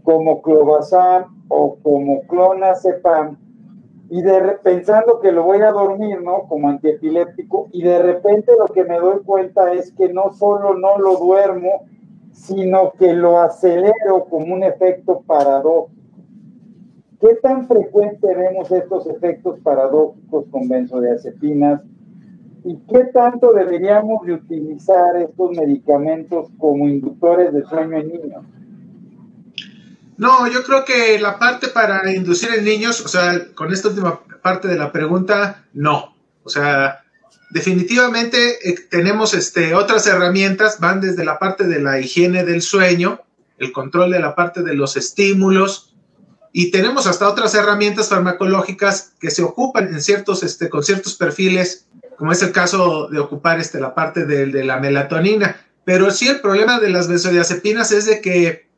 como 0.03 0.43
clobazam 0.43 1.45
o 1.49 1.77
como 1.83 2.23
clonazepam 2.27 3.37
y 4.15 4.21
de 4.21 4.59
pensando 4.63 5.21
que 5.21 5.33
lo 5.33 5.43
voy 5.43 5.63
a 5.63 5.73
dormir, 5.73 6.21
¿no? 6.21 6.43
Como 6.47 6.69
antiepiléptico 6.69 7.71
y 7.73 7.83
de 7.83 7.99
repente 7.99 8.53
lo 8.59 8.67
que 8.67 8.85
me 8.85 8.99
doy 8.99 9.23
cuenta 9.25 9.73
es 9.73 9.91
que 9.93 10.13
no 10.13 10.35
solo 10.35 10.77
no 10.77 10.99
lo 10.99 11.17
duermo, 11.17 11.87
sino 12.31 12.93
que 12.99 13.15
lo 13.15 13.39
acelero 13.41 14.27
como 14.29 14.53
un 14.53 14.65
efecto 14.65 15.23
paradójico. 15.27 15.99
¿Qué 17.21 17.37
tan 17.37 17.67
frecuente 17.67 18.35
vemos 18.35 18.71
estos 18.71 19.07
efectos 19.07 19.59
paradójicos 19.61 20.45
con 20.51 20.69
benzodiazepinas? 20.69 21.81
¿Y 22.65 22.77
qué 22.81 23.05
tanto 23.15 23.55
deberíamos 23.55 24.27
de 24.27 24.35
utilizar 24.35 25.17
estos 25.17 25.53
medicamentos 25.53 26.51
como 26.59 26.87
inductores 26.87 27.51
de 27.55 27.65
sueño 27.65 27.97
en 27.97 28.09
niños? 28.09 28.45
No, 30.23 30.47
yo 30.47 30.63
creo 30.63 30.85
que 30.85 31.19
la 31.19 31.37
parte 31.37 31.67
para 31.67 32.13
inducir 32.13 32.51
en 32.55 32.65
niños, 32.65 33.01
o 33.01 33.09
sea, 33.09 33.45
con 33.57 33.73
esta 33.73 33.89
última 33.89 34.21
parte 34.41 34.69
de 34.69 34.77
la 34.77 34.93
pregunta, 34.93 35.65
no. 35.73 36.17
O 36.45 36.49
sea, 36.49 37.03
definitivamente 37.51 38.71
eh, 38.71 38.87
tenemos 38.89 39.35
este, 39.35 39.75
otras 39.75 40.07
herramientas, 40.07 40.79
van 40.79 41.01
desde 41.01 41.25
la 41.25 41.41
parte 41.41 41.65
de 41.65 41.81
la 41.81 41.99
higiene 41.99 42.45
del 42.45 42.63
sueño, 42.63 43.21
el 43.59 43.73
control 43.73 44.13
de 44.13 44.21
la 44.21 44.37
parte 44.37 44.63
de 44.63 44.77
los 44.77 44.97
estímulos, 44.97 45.93
y 46.53 46.71
tenemos 46.71 47.09
hasta 47.09 47.29
otras 47.29 47.53
herramientas 47.57 48.09
farmacológicas 48.09 49.15
que 49.19 49.33
se 49.33 49.43
ocupan 49.43 49.89
en 49.89 50.01
ciertos, 50.01 50.45
este, 50.45 50.71
con 50.71 50.85
ciertos 50.85 51.17
perfiles, 51.17 51.89
como 52.17 52.31
es 52.31 52.41
el 52.45 52.53
caso 52.53 53.09
de 53.09 53.19
ocupar 53.19 53.59
este, 53.59 53.81
la 53.81 53.93
parte 53.93 54.25
de, 54.25 54.47
de 54.47 54.63
la 54.63 54.79
melatonina. 54.79 55.57
Pero 55.85 56.13
sí, 56.13 56.29
el 56.29 56.41
problema 56.41 56.79
de 56.79 56.91
las 56.91 57.09
benzodiazepinas 57.09 57.91
es 57.91 58.07
de 58.07 58.21
que 58.21 58.71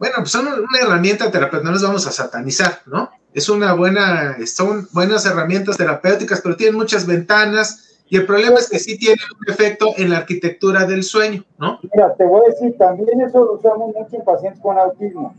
bueno, 0.00 0.14
pues 0.20 0.30
son 0.30 0.46
una 0.46 0.78
herramienta 0.80 1.30
terapéutica, 1.30 1.62
no 1.62 1.72
las 1.72 1.82
vamos 1.82 2.06
a 2.06 2.10
satanizar, 2.10 2.78
¿no? 2.86 3.10
Es 3.34 3.50
una 3.50 3.74
buena, 3.74 4.34
son 4.46 4.88
buenas 4.92 5.26
herramientas 5.26 5.76
terapéuticas, 5.76 6.40
pero 6.40 6.56
tienen 6.56 6.74
muchas 6.74 7.06
ventanas 7.06 8.00
y 8.08 8.16
el 8.16 8.24
problema 8.24 8.58
es 8.58 8.70
que 8.70 8.78
sí 8.78 8.96
tienen 8.96 9.18
un 9.38 9.52
efecto 9.52 9.92
en 9.98 10.08
la 10.08 10.16
arquitectura 10.16 10.86
del 10.86 11.02
sueño, 11.02 11.44
¿no? 11.58 11.78
Mira, 11.82 12.14
te 12.14 12.24
voy 12.24 12.40
a 12.46 12.48
decir, 12.48 12.78
también 12.78 13.20
eso 13.20 13.44
lo 13.44 13.52
usamos 13.52 13.94
mucho 13.94 14.16
en 14.16 14.24
pacientes 14.24 14.62
con 14.62 14.78
autismo. 14.78 15.34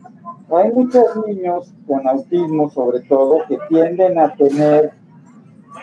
Hay 0.56 0.72
muchos 0.72 1.06
niños 1.25 1.74
con 1.88 2.08
autismo, 2.08 2.70
sobre 2.70 3.00
todo, 3.01 3.39
que 3.48 3.58
tienden 3.68 4.20
a 4.20 4.36
tener 4.36 4.91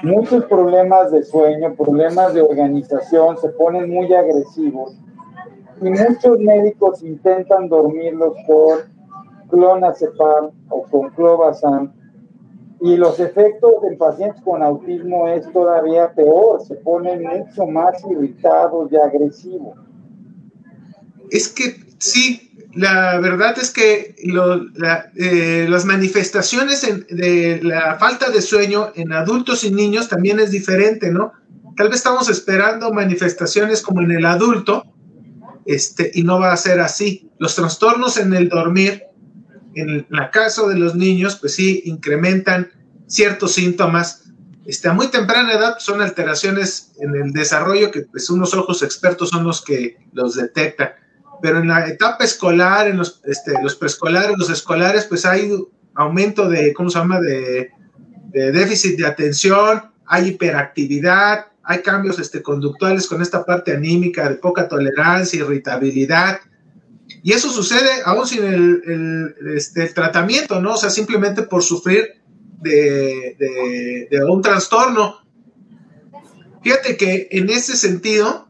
muchos 0.04 0.44
problemas 0.44 1.10
de 1.10 1.24
sueño, 1.24 1.74
problemas 1.74 2.32
de 2.32 2.42
organización, 2.42 3.38
se 3.38 3.48
ponen 3.48 3.90
muy 3.90 4.14
agresivos 4.14 4.94
y 5.80 5.90
muchos 5.90 6.38
médicos 6.40 7.02
intentan 7.02 7.68
dormirlos 7.68 8.34
con 8.46 8.78
clonazepam 9.50 10.50
o 10.68 10.82
con 10.82 11.10
clobazam 11.10 11.92
y 12.80 12.96
los 12.96 13.18
efectos 13.18 13.72
en 13.90 13.98
pacientes 13.98 14.40
con 14.42 14.62
autismo 14.62 15.28
es 15.28 15.50
todavía 15.52 16.12
peor, 16.14 16.64
se 16.64 16.76
ponen 16.76 17.22
mucho 17.22 17.66
más 17.66 17.94
irritados 18.08 18.90
y 18.92 18.96
agresivos. 18.96 19.76
Es 21.30 21.48
que 21.48 21.76
sí, 21.98 22.52
la 22.74 23.18
verdad 23.18 23.56
es 23.58 23.72
que 23.72 24.14
eh, 24.16 25.66
las 25.68 25.84
manifestaciones 25.84 26.82
de 27.10 27.60
la 27.62 27.96
falta 27.98 28.30
de 28.30 28.40
sueño 28.40 28.90
en 28.94 29.12
adultos 29.12 29.64
y 29.64 29.72
niños 29.72 30.08
también 30.08 30.38
es 30.38 30.52
diferente, 30.52 31.10
¿no? 31.10 31.32
Tal 31.76 31.88
vez 31.88 31.98
estamos 31.98 32.28
esperando 32.28 32.92
manifestaciones 32.92 33.82
como 33.82 34.02
en 34.02 34.12
el 34.12 34.24
adulto, 34.24 34.84
este, 35.68 36.10
y 36.14 36.22
no 36.22 36.40
va 36.40 36.50
a 36.50 36.56
ser 36.56 36.80
así. 36.80 37.30
Los 37.38 37.54
trastornos 37.54 38.16
en 38.16 38.32
el 38.32 38.48
dormir, 38.48 39.02
en 39.74 39.90
el 39.90 40.06
caso 40.32 40.66
de 40.66 40.78
los 40.78 40.94
niños, 40.94 41.36
pues 41.36 41.54
sí, 41.54 41.82
incrementan 41.84 42.72
ciertos 43.06 43.52
síntomas. 43.52 44.24
Este, 44.64 44.88
a 44.88 44.94
muy 44.94 45.08
temprana 45.08 45.52
edad 45.52 45.76
son 45.78 46.00
alteraciones 46.00 46.92
en 47.00 47.14
el 47.14 47.32
desarrollo 47.32 47.90
que 47.90 48.00
pues 48.00 48.30
unos 48.30 48.54
ojos 48.54 48.82
expertos 48.82 49.28
son 49.28 49.44
los 49.44 49.62
que 49.62 49.98
los 50.14 50.36
detectan. 50.36 50.92
Pero 51.42 51.58
en 51.58 51.68
la 51.68 51.86
etapa 51.86 52.24
escolar, 52.24 52.88
en 52.88 52.96
los, 52.96 53.20
este, 53.26 53.52
los 53.62 53.76
preescolares, 53.76 54.38
los 54.38 54.48
escolares, 54.48 55.04
pues 55.04 55.26
hay 55.26 55.52
aumento 55.94 56.48
de, 56.48 56.72
¿cómo 56.72 56.88
se 56.88 56.98
llama?, 56.98 57.20
de 57.20 57.70
déficit 58.32 58.96
de 58.98 59.06
atención, 59.06 59.82
hay 60.06 60.28
hiperactividad, 60.28 61.48
hay 61.70 61.82
cambios 61.82 62.18
este, 62.18 62.42
conductuales 62.42 63.06
con 63.06 63.20
esta 63.20 63.44
parte 63.44 63.72
anímica 63.72 64.26
de 64.26 64.36
poca 64.36 64.66
tolerancia, 64.66 65.40
irritabilidad. 65.40 66.40
Y 67.22 67.32
eso 67.34 67.50
sucede 67.50 67.90
aún 68.06 68.26
sin 68.26 68.42
el, 68.42 69.34
este, 69.54 69.86
tratamiento, 69.88 70.62
¿no? 70.62 70.72
O 70.72 70.76
sea, 70.78 70.88
simplemente 70.88 71.42
por 71.42 71.62
sufrir 71.62 72.22
de, 72.62 74.08
un 74.26 74.40
trastorno. 74.40 75.18
Fíjate 76.62 76.96
que 76.96 77.28
en 77.32 77.50
ese 77.50 77.76
sentido, 77.76 78.48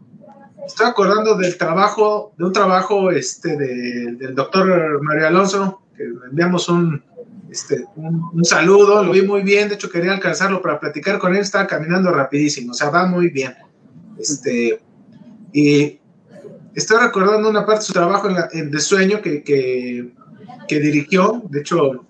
estoy 0.65 0.87
acordando 0.87 1.35
del 1.35 1.59
trabajo, 1.59 2.35
de 2.39 2.45
un 2.45 2.53
trabajo 2.53 3.11
este, 3.11 3.57
del 3.57 4.37
doctor 4.37 5.03
Mario 5.03 5.27
Alonso, 5.27 5.83
que 5.97 6.05
enviamos 6.05 6.69
un, 6.69 7.03
este, 7.51 7.87
un, 7.97 8.45
saludo, 8.45 9.03
lo 9.03 9.13
vi 9.13 9.23
muy 9.23 9.43
bien, 9.43 9.69
de 9.69 9.77
hecho 9.77 9.91
quería 9.91 10.13
alcanzarlo 10.13 10.61
para 10.61 10.79
platicar 10.79 11.19
con 11.19 11.35
él, 11.35 11.41
estaba 11.41 11.67
caminando 11.67 12.11
rapidísimo, 12.11 12.73
o 12.73 12.75
sea, 12.75 12.91
va 12.91 13.07
muy 13.07 13.31
bien. 13.31 13.55
Este, 14.19 14.81
y 15.53 15.99
estoy 16.75 16.99
recordando 17.01 17.49
una 17.49 17.65
parte 17.65 17.81
de 17.81 17.87
su 17.87 17.93
trabajo 17.93 18.29
de 18.29 18.81
sueño 18.81 19.23
que, 19.23 19.43
que, 19.43 20.81
dirigió, 20.81 21.43
de 21.49 21.61
hecho, 21.61 22.05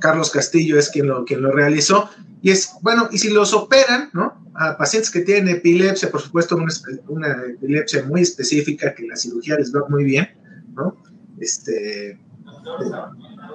Carlos 0.00 0.30
Castillo 0.30 0.78
es 0.78 0.88
quien 0.88 1.08
lo, 1.08 1.24
quien 1.24 1.42
lo 1.42 1.50
realizó, 1.50 2.08
y 2.40 2.50
es, 2.50 2.70
bueno, 2.80 3.08
y 3.10 3.18
si 3.18 3.30
los 3.30 3.52
operan, 3.54 4.10
¿no? 4.12 4.40
A 4.54 4.76
pacientes 4.76 5.10
que 5.10 5.20
tienen 5.20 5.56
epilepsia, 5.56 6.10
por 6.10 6.20
supuesto, 6.20 6.56
una, 6.56 6.72
una 7.08 7.42
epilepsia 7.46 8.04
muy 8.04 8.22
específica 8.22 8.94
que 8.94 9.06
la 9.06 9.16
cirugía 9.16 9.56
les 9.56 9.74
va 9.74 9.88
muy 9.88 10.04
bien, 10.04 10.28
¿no? 10.74 10.96
Este, 11.38 12.18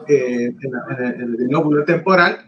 eh, 0.07 0.55
en, 0.61 1.35
el 1.39 1.47
lóbulo 1.49 1.83
temporal, 1.85 2.45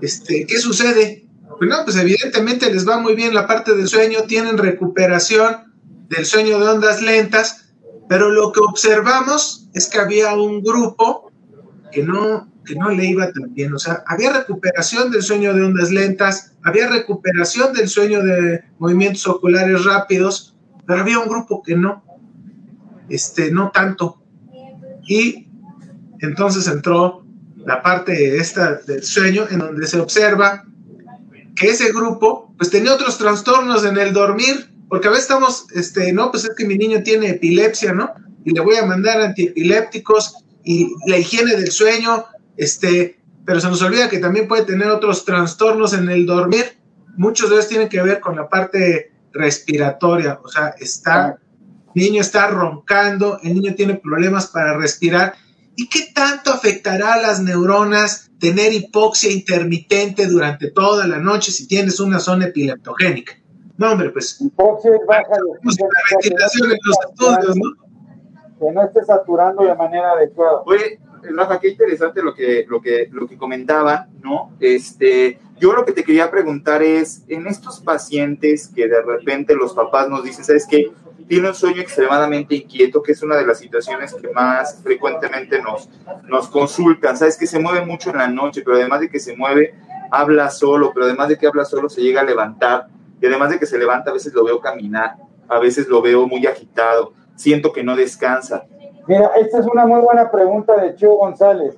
este, 0.00 0.46
¿qué 0.46 0.58
sucede? 0.58 1.26
Pues 1.58 1.70
no, 1.70 1.76
pues 1.84 1.96
evidentemente 1.96 2.72
les 2.72 2.88
va 2.88 2.98
muy 2.98 3.14
bien 3.14 3.34
la 3.34 3.46
parte 3.46 3.74
del 3.74 3.88
sueño, 3.88 4.24
tienen 4.26 4.58
recuperación 4.58 5.72
del 6.08 6.24
sueño 6.24 6.58
de 6.58 6.68
ondas 6.68 7.00
lentas, 7.00 7.72
pero 8.08 8.30
lo 8.30 8.52
que 8.52 8.60
observamos 8.60 9.68
es 9.74 9.88
que 9.88 9.98
había 9.98 10.34
un 10.34 10.62
grupo 10.62 11.30
que 11.90 12.02
no, 12.02 12.50
que 12.64 12.74
no 12.74 12.90
le 12.90 13.06
iba 13.06 13.32
tan 13.32 13.54
bien, 13.54 13.72
o 13.74 13.78
sea, 13.78 14.02
había 14.06 14.32
recuperación 14.32 15.10
del 15.10 15.22
sueño 15.22 15.54
de 15.54 15.62
ondas 15.62 15.90
lentas, 15.90 16.52
había 16.62 16.88
recuperación 16.88 17.72
del 17.72 17.88
sueño 17.88 18.22
de 18.22 18.64
movimientos 18.78 19.26
oculares 19.26 19.84
rápidos, 19.84 20.56
pero 20.86 21.00
había 21.00 21.18
un 21.18 21.28
grupo 21.28 21.62
que 21.62 21.76
no, 21.76 22.04
este, 23.08 23.50
no 23.50 23.70
tanto. 23.70 24.22
Y 25.06 25.48
entonces 26.22 26.66
entró 26.68 27.24
la 27.66 27.82
parte 27.82 28.36
esta 28.38 28.76
del 28.86 29.02
sueño 29.02 29.46
en 29.50 29.58
donde 29.58 29.86
se 29.86 30.00
observa 30.00 30.64
que 31.54 31.70
ese 31.70 31.92
grupo 31.92 32.52
pues 32.56 32.70
tenía 32.70 32.94
otros 32.94 33.18
trastornos 33.18 33.84
en 33.84 33.98
el 33.98 34.12
dormir, 34.12 34.70
porque 34.88 35.08
a 35.08 35.10
veces 35.10 35.24
estamos, 35.24 35.66
este, 35.74 36.12
no, 36.12 36.30
pues 36.30 36.44
es 36.44 36.54
que 36.56 36.64
mi 36.64 36.76
niño 36.76 37.02
tiene 37.02 37.30
epilepsia, 37.30 37.92
¿no? 37.92 38.10
Y 38.44 38.52
le 38.52 38.60
voy 38.60 38.76
a 38.76 38.86
mandar 38.86 39.20
antiepilépticos 39.20 40.44
y 40.64 40.88
la 41.06 41.18
higiene 41.18 41.56
del 41.56 41.70
sueño, 41.70 42.24
este, 42.56 43.18
pero 43.44 43.60
se 43.60 43.68
nos 43.68 43.82
olvida 43.82 44.08
que 44.08 44.18
también 44.18 44.48
puede 44.48 44.64
tener 44.64 44.88
otros 44.88 45.24
trastornos 45.24 45.92
en 45.92 46.08
el 46.08 46.26
dormir. 46.26 46.78
Muchos 47.16 47.50
de 47.50 47.56
ellos 47.56 47.68
tienen 47.68 47.88
que 47.88 48.02
ver 48.02 48.20
con 48.20 48.36
la 48.36 48.48
parte 48.48 49.12
respiratoria, 49.32 50.38
o 50.42 50.48
sea, 50.48 50.74
está, 50.78 51.38
el 51.94 52.02
niño 52.02 52.20
está 52.20 52.46
roncando, 52.48 53.38
el 53.42 53.54
niño 53.54 53.74
tiene 53.74 53.94
problemas 53.94 54.46
para 54.48 54.76
respirar 54.76 55.34
¿Y 55.76 55.88
qué 55.88 56.10
tanto 56.14 56.52
afectará 56.52 57.14
a 57.14 57.22
las 57.22 57.40
neuronas 57.40 58.30
tener 58.38 58.72
hipoxia 58.72 59.32
intermitente 59.32 60.26
durante 60.26 60.70
toda 60.70 61.06
la 61.06 61.18
noche 61.18 61.52
si 61.52 61.66
tienes 61.66 62.00
una 62.00 62.18
zona 62.18 62.46
epileptogénica? 62.46 63.34
No, 63.78 63.92
hombre, 63.92 64.10
pues. 64.10 64.40
Hipoxia 64.40 64.92
es 64.94 65.06
baja 65.06 65.34
de 65.34 66.30
en 66.30 66.78
los 66.84 66.96
estudios, 67.08 67.56
¿no? 67.56 67.72
Que 68.58 68.72
no 68.72 68.84
esté 68.84 69.04
saturando 69.04 69.64
de 69.64 69.74
manera 69.74 70.12
adecuada. 70.12 70.62
Oye, 70.66 71.00
Rafa, 71.22 71.58
qué 71.58 71.70
interesante 71.70 72.22
lo 72.22 72.34
que, 72.34 72.64
lo 72.68 72.80
que, 72.80 73.08
lo 73.10 73.26
que 73.26 73.36
comentaba, 73.36 74.08
¿no? 74.22 74.52
Este, 74.60 75.38
yo 75.58 75.72
lo 75.72 75.84
que 75.84 75.92
te 75.92 76.04
quería 76.04 76.30
preguntar 76.30 76.82
es, 76.82 77.22
en 77.28 77.46
estos 77.46 77.80
pacientes 77.80 78.68
que 78.74 78.88
de 78.88 79.00
repente 79.02 79.54
los 79.54 79.72
papás 79.72 80.08
nos 80.08 80.24
dicen, 80.24 80.44
¿sabes 80.44 80.66
qué? 80.68 80.92
Tiene 81.28 81.48
un 81.48 81.54
sueño 81.54 81.80
extremadamente 81.80 82.54
inquieto, 82.54 83.02
que 83.02 83.12
es 83.12 83.22
una 83.22 83.36
de 83.36 83.46
las 83.46 83.58
situaciones 83.58 84.14
que 84.14 84.28
más 84.30 84.82
frecuentemente 84.82 85.60
nos, 85.60 85.88
nos 86.28 86.48
consultan. 86.48 87.16
Sabes 87.16 87.36
que 87.36 87.46
se 87.46 87.58
mueve 87.58 87.84
mucho 87.84 88.10
en 88.10 88.18
la 88.18 88.28
noche, 88.28 88.62
pero 88.64 88.76
además 88.76 89.00
de 89.00 89.08
que 89.08 89.20
se 89.20 89.36
mueve, 89.36 89.74
habla 90.10 90.50
solo, 90.50 90.92
pero 90.92 91.06
además 91.06 91.28
de 91.28 91.38
que 91.38 91.46
habla 91.46 91.64
solo, 91.64 91.88
se 91.88 92.02
llega 92.02 92.20
a 92.20 92.24
levantar. 92.24 92.86
Y 93.20 93.26
además 93.26 93.50
de 93.50 93.58
que 93.58 93.66
se 93.66 93.78
levanta, 93.78 94.10
a 94.10 94.14
veces 94.14 94.34
lo 94.34 94.44
veo 94.44 94.60
caminar, 94.60 95.16
a 95.48 95.58
veces 95.58 95.88
lo 95.88 96.02
veo 96.02 96.26
muy 96.26 96.46
agitado, 96.46 97.12
siento 97.36 97.72
que 97.72 97.82
no 97.82 97.94
descansa. 97.94 98.64
Mira, 99.06 99.30
esta 99.36 99.60
es 99.60 99.66
una 99.66 99.86
muy 99.86 100.00
buena 100.00 100.30
pregunta 100.30 100.80
de 100.80 100.94
Chio 100.94 101.14
González. 101.16 101.76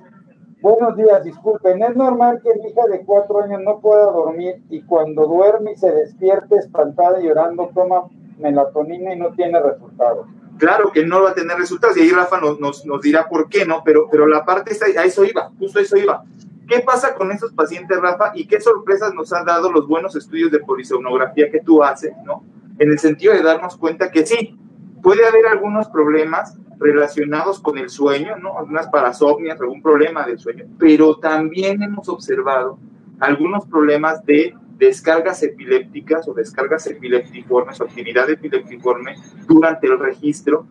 Buenos 0.61 0.95
días, 0.95 1.23
disculpen. 1.23 1.83
¿Es 1.83 1.95
normal 1.95 2.41
que 2.41 2.53
mi 2.55 2.69
hija 2.69 2.87
de 2.87 3.05
cuatro 3.05 3.43
años 3.43 3.61
no 3.61 3.79
pueda 3.79 4.05
dormir 4.05 4.63
y 4.69 4.81
cuando 4.83 5.27
duerme 5.27 5.73
y 5.73 5.75
se 5.75 5.91
despierte 5.91 6.55
espantada 6.55 7.21
y 7.21 7.27
llorando 7.27 7.69
toma 7.73 8.05
melatonina 8.37 9.13
y 9.13 9.19
no 9.19 9.31
tiene 9.31 9.61
resultados. 9.61 10.27
claro 10.57 10.91
que 10.91 11.05
no 11.05 11.23
va 11.23 11.31
a 11.31 11.33
tener 11.33 11.57
resultados. 11.57 11.97
Y 11.97 12.01
ahí 12.01 12.11
Rafa 12.11 12.39
nos, 12.39 12.59
nos, 12.85 13.01
dirá 13.01 13.27
por 13.27 13.49
qué, 13.49 13.65
¿no? 13.65 13.81
Pero, 13.83 14.07
pero 14.09 14.27
la 14.27 14.45
parte 14.45 14.71
está, 14.71 14.85
a 14.85 15.03
eso 15.03 15.23
iba, 15.23 15.51
justo 15.59 15.79
a 15.79 15.81
eso 15.81 15.97
iba. 15.97 16.23
¿Qué 16.67 16.79
pasa 16.79 17.13
con 17.13 17.31
esos 17.31 17.53
pacientes, 17.53 17.99
Rafa? 17.99 18.31
¿Y 18.33 18.47
qué 18.47 18.59
sorpresas 18.59 19.13
nos 19.13 19.31
han 19.33 19.45
dado 19.45 19.71
los 19.71 19.87
buenos 19.87 20.15
estudios 20.15 20.51
de 20.51 20.59
polisomnografía 20.59 21.51
que 21.51 21.59
tú 21.59 21.83
haces, 21.83 22.13
¿no? 22.25 22.43
En 22.79 22.89
el 22.89 22.99
sentido 22.99 23.33
de 23.33 23.43
darnos 23.43 23.77
cuenta 23.77 24.11
que 24.11 24.25
sí, 24.25 24.57
puede 25.03 25.25
haber 25.27 25.45
algunos 25.45 25.87
problemas 25.89 26.57
relacionados 26.79 27.59
con 27.59 27.77
el 27.77 27.89
sueño, 27.89 28.37
¿no? 28.37 28.57
Algunas 28.57 28.87
parasomnias, 28.87 29.61
algún 29.61 29.81
problema 29.81 30.25
del 30.25 30.39
sueño, 30.39 30.65
pero 30.79 31.17
también 31.17 31.83
hemos 31.83 32.09
observado 32.09 32.79
algunos 33.19 33.65
problemas 33.67 34.25
de 34.25 34.55
descargas 34.77 35.41
epilépticas 35.43 36.27
o 36.27 36.33
descargas 36.33 36.87
epiléptiformes 36.87 37.79
o 37.79 37.83
actividad 37.83 38.29
epiléptiforme 38.29 39.15
durante 39.47 39.87
el 39.87 39.99
registro 39.99 40.67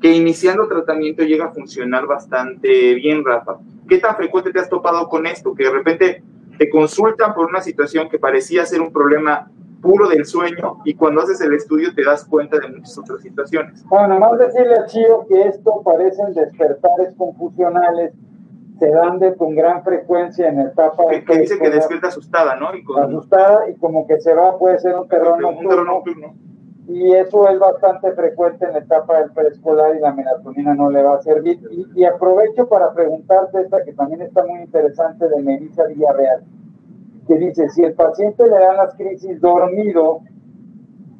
que 0.00 0.12
iniciando 0.12 0.68
tratamiento 0.68 1.22
llega 1.22 1.46
a 1.46 1.52
funcionar 1.52 2.06
bastante 2.06 2.94
bien, 2.94 3.24
Rafa. 3.24 3.58
¿Qué 3.88 3.98
tan 3.98 4.16
frecuente 4.16 4.52
te 4.52 4.60
has 4.60 4.68
topado 4.68 5.08
con 5.08 5.26
esto? 5.26 5.54
Que 5.54 5.64
de 5.64 5.70
repente 5.70 6.22
te 6.58 6.70
consultan 6.70 7.34
por 7.34 7.46
una 7.46 7.60
situación 7.60 8.08
que 8.08 8.18
parecía 8.18 8.66
ser 8.66 8.80
un 8.80 8.92
problema 8.92 9.50
puro 9.80 10.08
del 10.08 10.24
sueño 10.24 10.78
y 10.84 10.94
cuando 10.94 11.22
haces 11.22 11.40
el 11.40 11.54
estudio 11.54 11.94
te 11.94 12.04
das 12.04 12.24
cuenta 12.24 12.58
de 12.58 12.68
muchas 12.68 12.98
otras 12.98 13.22
situaciones. 13.22 13.84
Bueno, 13.84 14.18
más 14.18 14.38
decirle 14.38 14.74
a 14.74 14.86
Chío 14.86 15.26
que 15.28 15.42
esto 15.42 15.82
parecen 15.84 16.34
despertares 16.34 17.14
confusionales, 17.16 18.12
se 18.78 18.90
dan 18.90 19.18
de, 19.18 19.34
con 19.36 19.54
gran 19.54 19.82
frecuencia 19.82 20.48
en 20.48 20.60
etapa. 20.60 21.04
Que, 21.08 21.38
dice 21.38 21.58
que 21.58 21.70
despierta 21.70 22.08
asustada, 22.08 22.56
¿no? 22.56 22.74
Y 22.74 22.84
Asustada 22.98 23.68
y 23.70 23.74
como 23.76 24.06
que 24.06 24.20
se 24.20 24.34
va, 24.34 24.58
puede 24.58 24.78
ser 24.78 24.94
un 24.94 25.08
terror 25.08 25.40
nocturno. 25.40 26.02
Y 26.88 27.12
eso 27.14 27.48
es 27.48 27.58
bastante 27.58 28.12
frecuente 28.12 28.64
en 28.64 28.74
la 28.74 28.78
etapa 28.78 29.18
del 29.18 29.32
preescolar 29.32 29.96
y 29.96 30.00
la 30.00 30.12
melatonina 30.12 30.74
no 30.74 30.88
le 30.90 31.02
va 31.02 31.16
a 31.16 31.22
servir. 31.22 31.58
Y, 31.94 32.04
aprovecho 32.04 32.68
para 32.68 32.92
preguntarte 32.92 33.62
esta 33.62 33.82
que 33.82 33.92
también 33.92 34.22
está 34.22 34.44
muy 34.44 34.60
interesante 34.60 35.28
de 35.28 35.42
Melissa 35.42 35.84
Villarreal 35.86 36.44
que 37.26 37.34
dice, 37.36 37.68
si 37.70 37.82
el 37.82 37.94
paciente 37.94 38.44
le 38.44 38.58
dan 38.58 38.76
las 38.76 38.94
crisis 38.94 39.40
dormido, 39.40 40.20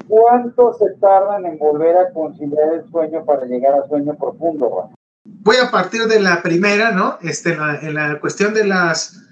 ¿cuánto 0.09 0.73
se 0.75 0.91
tardan 0.95 1.47
en 1.47 1.59
volver 1.59 1.97
a 1.97 2.13
conciliar 2.13 2.75
el 2.75 2.85
sueño 2.85 3.25
para 3.25 3.45
llegar 3.45 3.75
a 3.75 3.89
sueño 3.89 4.15
profundo? 4.15 4.91
Voy 5.41 5.57
a 5.57 5.71
partir 5.71 6.07
de 6.07 6.21
la 6.21 6.43
primera, 6.43 6.93
¿no? 6.93 7.19
Este, 7.23 7.53
en, 7.53 7.95
la, 7.95 8.19
cuestión 8.21 8.55
de, 8.55 8.65
las, 8.65 9.23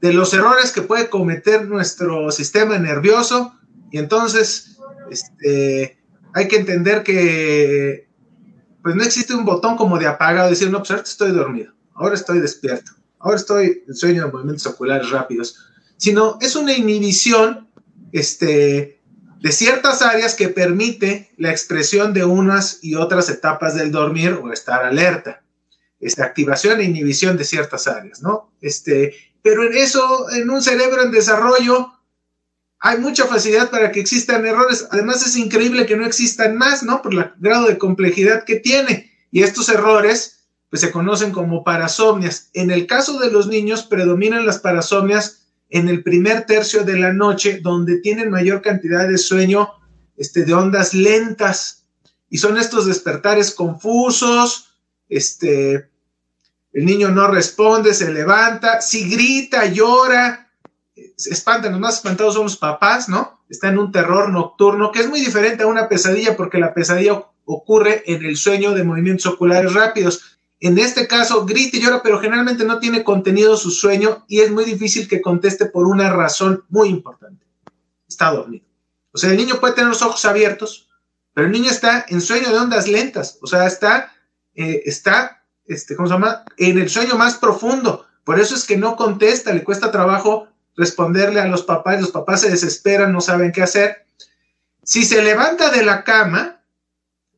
de 0.00 0.12
los 0.12 0.34
errores 0.34 0.72
que 0.72 0.82
puede 0.82 1.08
cometer 1.08 1.68
nuestro 1.68 2.30
sistema 2.30 2.78
nervioso. 2.78 3.54
Y 3.90 3.98
entonces, 3.98 4.78
este, 5.10 5.98
hay 6.34 6.48
que 6.48 6.56
entender 6.56 7.02
que 7.02 8.08
pues 8.82 8.96
no 8.96 9.04
existe 9.04 9.34
un 9.34 9.44
botón 9.44 9.76
como 9.76 9.98
de 9.98 10.08
apagado, 10.08 10.50
decir, 10.50 10.68
no, 10.70 10.78
pues 10.78 10.90
ahora 10.90 11.02
estoy 11.04 11.30
dormido, 11.30 11.72
ahora 11.94 12.16
estoy 12.16 12.40
despierto, 12.40 12.90
ahora 13.20 13.36
estoy 13.36 13.84
en 13.86 13.94
sueño 13.94 14.24
de 14.24 14.32
movimientos 14.32 14.66
oculares 14.66 15.08
rápidos 15.10 15.72
sino 16.02 16.36
es 16.40 16.56
una 16.56 16.72
inhibición 16.72 17.68
este, 18.10 19.00
de 19.40 19.52
ciertas 19.52 20.02
áreas 20.02 20.34
que 20.34 20.48
permite 20.48 21.30
la 21.36 21.52
expresión 21.52 22.12
de 22.12 22.24
unas 22.24 22.80
y 22.82 22.96
otras 22.96 23.28
etapas 23.28 23.76
del 23.76 23.92
dormir 23.92 24.32
o 24.42 24.52
estar 24.52 24.84
alerta. 24.84 25.41
Esta 26.02 26.24
activación 26.24 26.80
e 26.80 26.84
inhibición 26.84 27.38
de 27.38 27.44
ciertas 27.44 27.86
áreas, 27.86 28.20
¿no? 28.20 28.52
Este, 28.60 29.14
pero 29.40 29.64
en 29.64 29.74
eso, 29.76 30.30
en 30.30 30.50
un 30.50 30.60
cerebro 30.60 31.02
en 31.02 31.12
desarrollo, 31.12 31.92
hay 32.84 32.98
mucha 32.98 33.26
facilidad 33.26 33.70
para 33.70 33.92
que 33.92 34.00
existan 34.00 34.44
errores. 34.44 34.88
Además, 34.90 35.24
es 35.24 35.36
increíble 35.36 35.86
que 35.86 35.96
no 35.96 36.04
existan 36.04 36.56
más, 36.56 36.82
¿no? 36.82 37.00
Por 37.00 37.14
el 37.14 37.30
grado 37.38 37.68
de 37.68 37.78
complejidad 37.78 38.44
que 38.44 38.56
tiene. 38.56 39.12
Y 39.30 39.44
estos 39.44 39.68
errores, 39.68 40.48
pues 40.68 40.80
se 40.80 40.90
conocen 40.90 41.30
como 41.30 41.62
parasomnias. 41.62 42.50
En 42.52 42.72
el 42.72 42.88
caso 42.88 43.20
de 43.20 43.30
los 43.30 43.46
niños, 43.46 43.84
predominan 43.84 44.44
las 44.44 44.58
parasomnias 44.58 45.46
en 45.70 45.88
el 45.88 46.02
primer 46.02 46.44
tercio 46.46 46.82
de 46.82 46.98
la 46.98 47.12
noche, 47.12 47.60
donde 47.62 47.98
tienen 47.98 48.30
mayor 48.30 48.62
cantidad 48.62 49.06
de 49.06 49.16
sueño 49.16 49.70
este, 50.16 50.44
de 50.44 50.52
ondas 50.52 50.92
lentas. 50.92 51.84
Y 52.28 52.38
son 52.38 52.58
estos 52.58 52.86
despertares 52.86 53.52
confusos, 53.52 54.74
este, 55.08 55.91
el 56.72 56.86
niño 56.86 57.08
no 57.08 57.28
responde, 57.28 57.94
se 57.94 58.12
levanta, 58.12 58.80
si 58.80 59.10
grita, 59.10 59.66
llora, 59.66 60.50
se 61.16 61.32
espantan, 61.32 61.72
los 61.72 61.80
más 61.80 61.96
espantados 61.96 62.34
son 62.34 62.44
los 62.44 62.56
papás, 62.56 63.08
¿no? 63.08 63.40
Está 63.48 63.68
en 63.68 63.78
un 63.78 63.92
terror 63.92 64.30
nocturno, 64.30 64.90
que 64.90 65.00
es 65.00 65.08
muy 65.08 65.20
diferente 65.20 65.64
a 65.64 65.66
una 65.66 65.88
pesadilla, 65.88 66.36
porque 66.36 66.58
la 66.58 66.72
pesadilla 66.72 67.24
ocurre 67.44 68.02
en 68.06 68.24
el 68.24 68.36
sueño 68.36 68.72
de 68.72 68.84
movimientos 68.84 69.26
oculares 69.26 69.74
rápidos. 69.74 70.38
En 70.60 70.78
este 70.78 71.06
caso, 71.06 71.44
grita 71.44 71.76
y 71.76 71.80
llora, 71.80 72.02
pero 72.02 72.20
generalmente 72.20 72.64
no 72.64 72.78
tiene 72.78 73.04
contenido 73.04 73.56
su 73.56 73.70
sueño 73.70 74.24
y 74.28 74.40
es 74.40 74.50
muy 74.50 74.64
difícil 74.64 75.08
que 75.08 75.20
conteste 75.20 75.66
por 75.66 75.86
una 75.86 76.10
razón 76.10 76.64
muy 76.68 76.88
importante. 76.88 77.44
Está 78.08 78.30
dormido. 78.30 78.64
O 79.12 79.18
sea, 79.18 79.30
el 79.30 79.36
niño 79.36 79.60
puede 79.60 79.74
tener 79.74 79.90
los 79.90 80.02
ojos 80.02 80.24
abiertos, 80.24 80.88
pero 81.34 81.46
el 81.46 81.52
niño 81.52 81.70
está 81.70 82.06
en 82.08 82.20
sueño 82.20 82.50
de 82.50 82.58
ondas 82.58 82.88
lentas. 82.88 83.38
O 83.42 83.46
sea, 83.46 83.66
está, 83.66 84.14
eh, 84.54 84.82
está, 84.86 85.41
este, 85.66 85.96
¿cómo 85.96 86.08
se 86.08 86.14
llama? 86.14 86.44
En 86.56 86.78
el 86.78 86.88
sueño 86.88 87.16
más 87.16 87.36
profundo. 87.36 88.06
Por 88.24 88.38
eso 88.38 88.54
es 88.54 88.64
que 88.64 88.76
no 88.76 88.96
contesta, 88.96 89.52
le 89.52 89.64
cuesta 89.64 89.90
trabajo 89.90 90.48
responderle 90.76 91.40
a 91.40 91.46
los 91.46 91.62
papás, 91.62 92.00
los 92.00 92.10
papás 92.10 92.42
se 92.42 92.50
desesperan, 92.50 93.12
no 93.12 93.20
saben 93.20 93.52
qué 93.52 93.62
hacer. 93.62 94.04
Si 94.82 95.04
se 95.04 95.22
levanta 95.22 95.70
de 95.70 95.84
la 95.84 96.04
cama, 96.04 96.60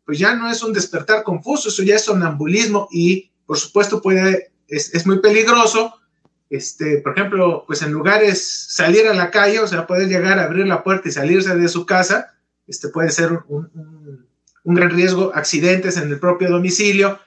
pues 0.05 0.19
ya 0.19 0.35
no 0.35 0.51
es 0.51 0.63
un 0.63 0.73
despertar 0.73 1.23
confuso, 1.23 1.69
eso 1.69 1.83
ya 1.83 1.97
es 1.97 2.05
sonambulismo 2.05 2.89
y 2.91 3.31
por 3.47 3.59
supuesto 3.59 4.01
puede, 4.01 4.53
es, 4.69 5.07
muy 5.07 5.21
peligroso, 5.21 5.95
este, 6.51 6.99
por 6.99 7.19
ejemplo, 7.19 7.65
pues 7.67 7.83
en 7.83 7.93
lugares 7.93 8.67
salir 8.69 9.07
a 9.09 9.15
la 9.15 9.31
calle, 9.31 9.61
o 9.61 9.67
sea, 9.67 9.87
poder 9.87 10.09
llegar 10.09 10.39
a 10.39 10.45
abrir 10.45 10.67
la 10.67 10.83
puerta 10.83 11.09
y 11.09 11.13
salirse 11.13 11.55
de 11.57 11.69
su 11.69 11.85
casa, 11.85 12.35
este 12.67 12.89
puede 12.89 13.11
ser 13.11 13.41
un, 13.49 14.27
gran 14.65 14.91
riesgo, 14.91 15.33
accidentes 15.35 15.97
en 15.97 16.11
el 16.11 16.19
propio 16.19 16.51
domicilio. 16.51 17.19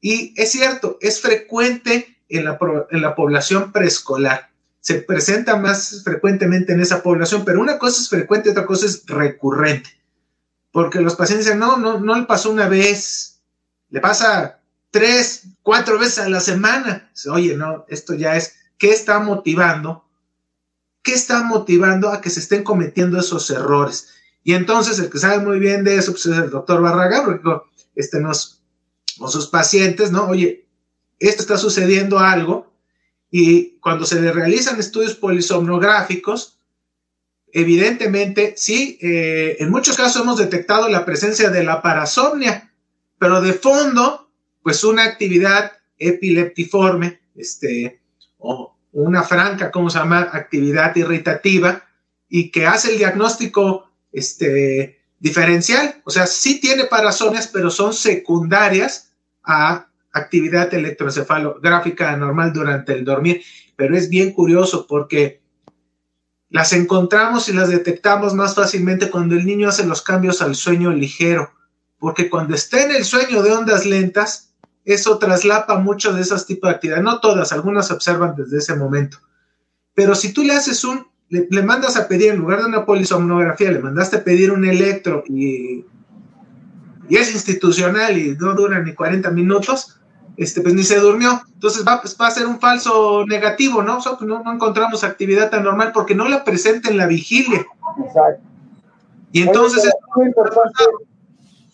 Y 0.00 0.34
es 0.40 0.52
cierto, 0.52 0.98
es 1.00 1.20
frecuente 1.20 2.18
en 2.28 2.44
la, 2.44 2.58
en 2.90 3.02
la 3.02 3.14
población 3.14 3.72
preescolar. 3.72 4.50
Se 4.80 4.94
presenta 4.94 5.56
más 5.56 6.02
frecuentemente 6.04 6.72
en 6.72 6.80
esa 6.80 7.02
población, 7.02 7.44
pero 7.44 7.60
una 7.60 7.78
cosa 7.78 8.00
es 8.00 8.08
frecuente, 8.08 8.50
otra 8.50 8.66
cosa 8.66 8.86
es 8.86 9.04
recurrente 9.06 10.00
porque 10.72 11.00
los 11.00 11.16
pacientes 11.16 11.46
dicen, 11.46 11.58
no, 11.58 11.76
no, 11.76 11.98
no 11.98 12.16
le 12.16 12.26
pasó 12.26 12.50
una 12.50 12.68
vez, 12.68 13.40
le 13.90 14.00
pasa 14.00 14.60
tres, 14.90 15.44
cuatro 15.62 15.98
veces 15.98 16.20
a 16.20 16.28
la 16.28 16.40
semana. 16.40 17.10
Oye, 17.30 17.56
no, 17.56 17.84
esto 17.88 18.14
ya 18.14 18.36
es, 18.36 18.56
¿qué 18.78 18.90
está 18.90 19.18
motivando? 19.18 20.04
¿Qué 21.02 21.14
está 21.14 21.42
motivando 21.42 22.10
a 22.10 22.20
que 22.20 22.30
se 22.30 22.40
estén 22.40 22.62
cometiendo 22.62 23.18
esos 23.18 23.50
errores? 23.50 24.10
Y 24.44 24.54
entonces 24.54 24.98
el 24.98 25.10
que 25.10 25.18
sabe 25.18 25.44
muy 25.44 25.58
bien 25.58 25.84
de 25.84 25.96
eso 25.96 26.12
pues, 26.12 26.26
es 26.26 26.38
el 26.38 26.50
doctor 26.50 26.80
Barragán, 26.80 27.24
porque 27.24 27.48
este 27.96 28.20
nos, 28.20 28.59
con 29.20 29.30
sus 29.30 29.48
pacientes, 29.48 30.10
¿no? 30.10 30.24
Oye, 30.28 30.66
esto 31.18 31.42
está 31.42 31.58
sucediendo 31.58 32.18
algo, 32.18 32.72
y 33.30 33.78
cuando 33.80 34.06
se 34.06 34.18
le 34.18 34.32
realizan 34.32 34.80
estudios 34.80 35.14
polisomnográficos, 35.14 36.58
evidentemente, 37.52 38.54
sí, 38.56 38.98
eh, 39.02 39.58
en 39.60 39.70
muchos 39.70 39.98
casos 39.98 40.22
hemos 40.22 40.38
detectado 40.38 40.88
la 40.88 41.04
presencia 41.04 41.50
de 41.50 41.62
la 41.62 41.82
parasomnia, 41.82 42.72
pero 43.18 43.42
de 43.42 43.52
fondo, 43.52 44.30
pues 44.62 44.82
una 44.84 45.04
actividad 45.04 45.72
epileptiforme, 45.98 47.20
este, 47.36 48.00
o 48.38 48.74
una 48.92 49.22
franca, 49.22 49.70
¿cómo 49.70 49.90
se 49.90 49.98
llama?, 49.98 50.30
actividad 50.32 50.96
irritativa, 50.96 51.84
y 52.26 52.50
que 52.50 52.66
hace 52.66 52.92
el 52.92 52.98
diagnóstico, 52.98 53.90
este, 54.12 55.02
diferencial. 55.18 56.00
O 56.04 56.10
sea, 56.10 56.26
sí 56.26 56.58
tiene 56.58 56.84
parasomnias, 56.84 57.48
pero 57.48 57.70
son 57.70 57.92
secundarias 57.92 59.09
a 59.44 59.88
actividad 60.12 60.72
electroencefalográfica 60.74 62.16
normal 62.16 62.52
durante 62.52 62.92
el 62.92 63.04
dormir. 63.04 63.42
Pero 63.76 63.96
es 63.96 64.08
bien 64.08 64.32
curioso 64.32 64.86
porque 64.86 65.40
las 66.48 66.72
encontramos 66.72 67.48
y 67.48 67.52
las 67.52 67.68
detectamos 67.68 68.34
más 68.34 68.54
fácilmente 68.54 69.10
cuando 69.10 69.36
el 69.36 69.46
niño 69.46 69.68
hace 69.68 69.86
los 69.86 70.02
cambios 70.02 70.42
al 70.42 70.56
sueño 70.56 70.90
ligero, 70.90 71.52
porque 71.98 72.28
cuando 72.28 72.54
está 72.54 72.82
en 72.82 72.90
el 72.90 73.04
sueño 73.04 73.42
de 73.42 73.52
ondas 73.52 73.86
lentas, 73.86 74.52
eso 74.84 75.18
traslapa 75.18 75.78
mucho 75.78 76.12
de 76.12 76.22
esos 76.22 76.46
tipos 76.46 76.68
de 76.68 76.74
actividades. 76.74 77.04
No 77.04 77.20
todas, 77.20 77.52
algunas 77.52 77.86
se 77.86 77.94
observan 77.94 78.34
desde 78.36 78.58
ese 78.58 78.74
momento. 78.74 79.18
Pero 79.94 80.14
si 80.14 80.32
tú 80.32 80.42
le 80.42 80.54
haces 80.54 80.82
un, 80.84 81.06
le, 81.28 81.62
mandas 81.62 81.96
a 81.96 82.08
pedir, 82.08 82.32
en 82.32 82.38
lugar 82.38 82.60
de 82.60 82.66
una 82.66 82.84
polisomnografía, 82.84 83.70
le 83.70 83.78
mandaste 83.78 84.16
a 84.16 84.24
pedir 84.24 84.50
un 84.50 84.64
electro 84.64 85.22
y, 85.28 85.84
y 87.10 87.16
es 87.16 87.34
institucional 87.34 88.16
y 88.16 88.36
no 88.36 88.54
dura 88.54 88.80
ni 88.80 88.94
40 88.94 89.30
minutos, 89.32 90.00
este, 90.36 90.60
pues 90.62 90.74
ni 90.74 90.84
se 90.84 91.00
durmió. 91.00 91.42
Entonces 91.52 91.84
va, 91.86 92.00
pues, 92.00 92.16
va 92.18 92.28
a 92.28 92.30
ser 92.30 92.46
un 92.46 92.60
falso 92.60 93.26
negativo, 93.26 93.82
¿no? 93.82 93.98
Pues, 93.98 94.20
no, 94.22 94.42
no, 94.42 94.52
encontramos 94.52 95.02
actividad 95.04 95.50
tan 95.50 95.64
normal 95.64 95.90
porque 95.92 96.14
no 96.14 96.28
la 96.28 96.44
presenta 96.44 96.88
en 96.88 96.96
la 96.96 97.06
vigilia. 97.06 97.66
Exacto. 98.02 98.42
Y 99.32 99.42
entonces... 99.42 99.84
es 99.84 99.92
muy 100.14 100.26
importante, 100.26 100.84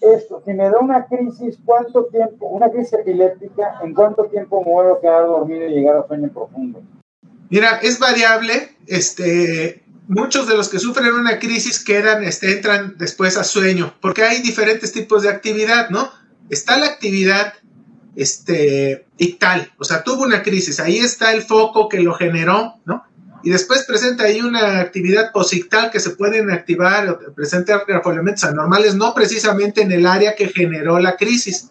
esto, 0.01 0.43
si 0.45 0.53
me 0.53 0.65
da 0.65 0.79
una 0.81 1.07
crisis, 1.07 1.59
¿cuánto 1.65 2.07
tiempo, 2.07 2.47
una 2.49 2.71
crisis 2.71 2.95
epiléptica, 2.95 3.79
en 3.83 3.95
cuánto 3.95 4.25
tiempo 4.25 4.63
me 4.65 4.73
voy 4.73 4.93
a 4.93 5.01
quedar 5.01 5.27
dormido 5.27 5.67
y 5.67 5.71
llegar 5.71 5.97
a 5.97 6.07
sueño 6.07 6.31
profundo? 6.33 6.83
Mira, 7.51 7.79
es 7.83 7.99
variable, 7.99 8.77
este, 8.87 9.83
muchos 10.09 10.47
de 10.47 10.57
los 10.57 10.69
que 10.69 10.79
sufren 10.79 11.13
una 11.13 11.39
crisis 11.39 11.83
quedan, 11.83 12.25
este, 12.25 12.53
entran 12.53 12.97
después 12.99 13.37
a 13.37 13.45
sueño, 13.45 13.95
porque 14.01 14.23
hay 14.23 14.41
diferentes 14.41 14.93
tipos 14.93 15.23
de 15.23 15.31
actividad, 15.31 15.91
¿no? 15.91 16.11
Está 16.49 16.79
la 16.79 16.87
actividad 16.87 17.55
este, 18.15 19.07
ictal, 19.19 19.73
o 19.79 19.85
sea, 19.85 20.03
tuvo 20.03 20.23
una 20.23 20.43
crisis, 20.43 20.81
ahí 20.81 20.99
está 20.99 21.33
el 21.33 21.43
foco 21.43 21.89
que 21.89 22.01
lo 22.01 22.15
generó, 22.15 22.81
¿no? 22.85 23.05
Y 23.43 23.51
después 23.51 23.85
presenta 23.85 24.25
ahí 24.25 24.41
una 24.41 24.81
actividad 24.81 25.31
posictal 25.31 25.91
que 25.91 26.01
se 26.01 26.11
pueden 26.11 26.51
activar 26.51 27.09
o 27.09 27.35
presentar 27.35 27.85
elementos 27.87 28.43
anormales, 28.43 28.97
no 28.97 29.15
precisamente 29.15 29.83
en 29.83 29.93
el 29.93 30.07
área 30.07 30.35
que 30.35 30.49
generó 30.49 30.99
la 30.99 31.17
crisis. 31.17 31.69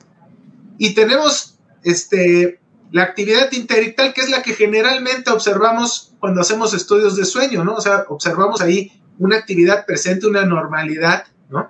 Y 0.77 0.93
tenemos 0.93 1.57
este, 1.83 2.61
la 2.95 3.03
actividad 3.03 3.51
interictal, 3.51 4.13
que 4.13 4.21
es 4.21 4.29
la 4.29 4.41
que 4.41 4.53
generalmente 4.53 5.29
observamos 5.29 6.13
cuando 6.17 6.39
hacemos 6.39 6.73
estudios 6.73 7.17
de 7.17 7.25
sueño, 7.25 7.61
¿no? 7.61 7.73
O 7.73 7.81
sea, 7.81 8.05
observamos 8.07 8.61
ahí 8.61 8.89
una 9.19 9.35
actividad 9.35 9.85
presente, 9.85 10.27
una 10.27 10.45
normalidad, 10.45 11.25
¿no? 11.49 11.69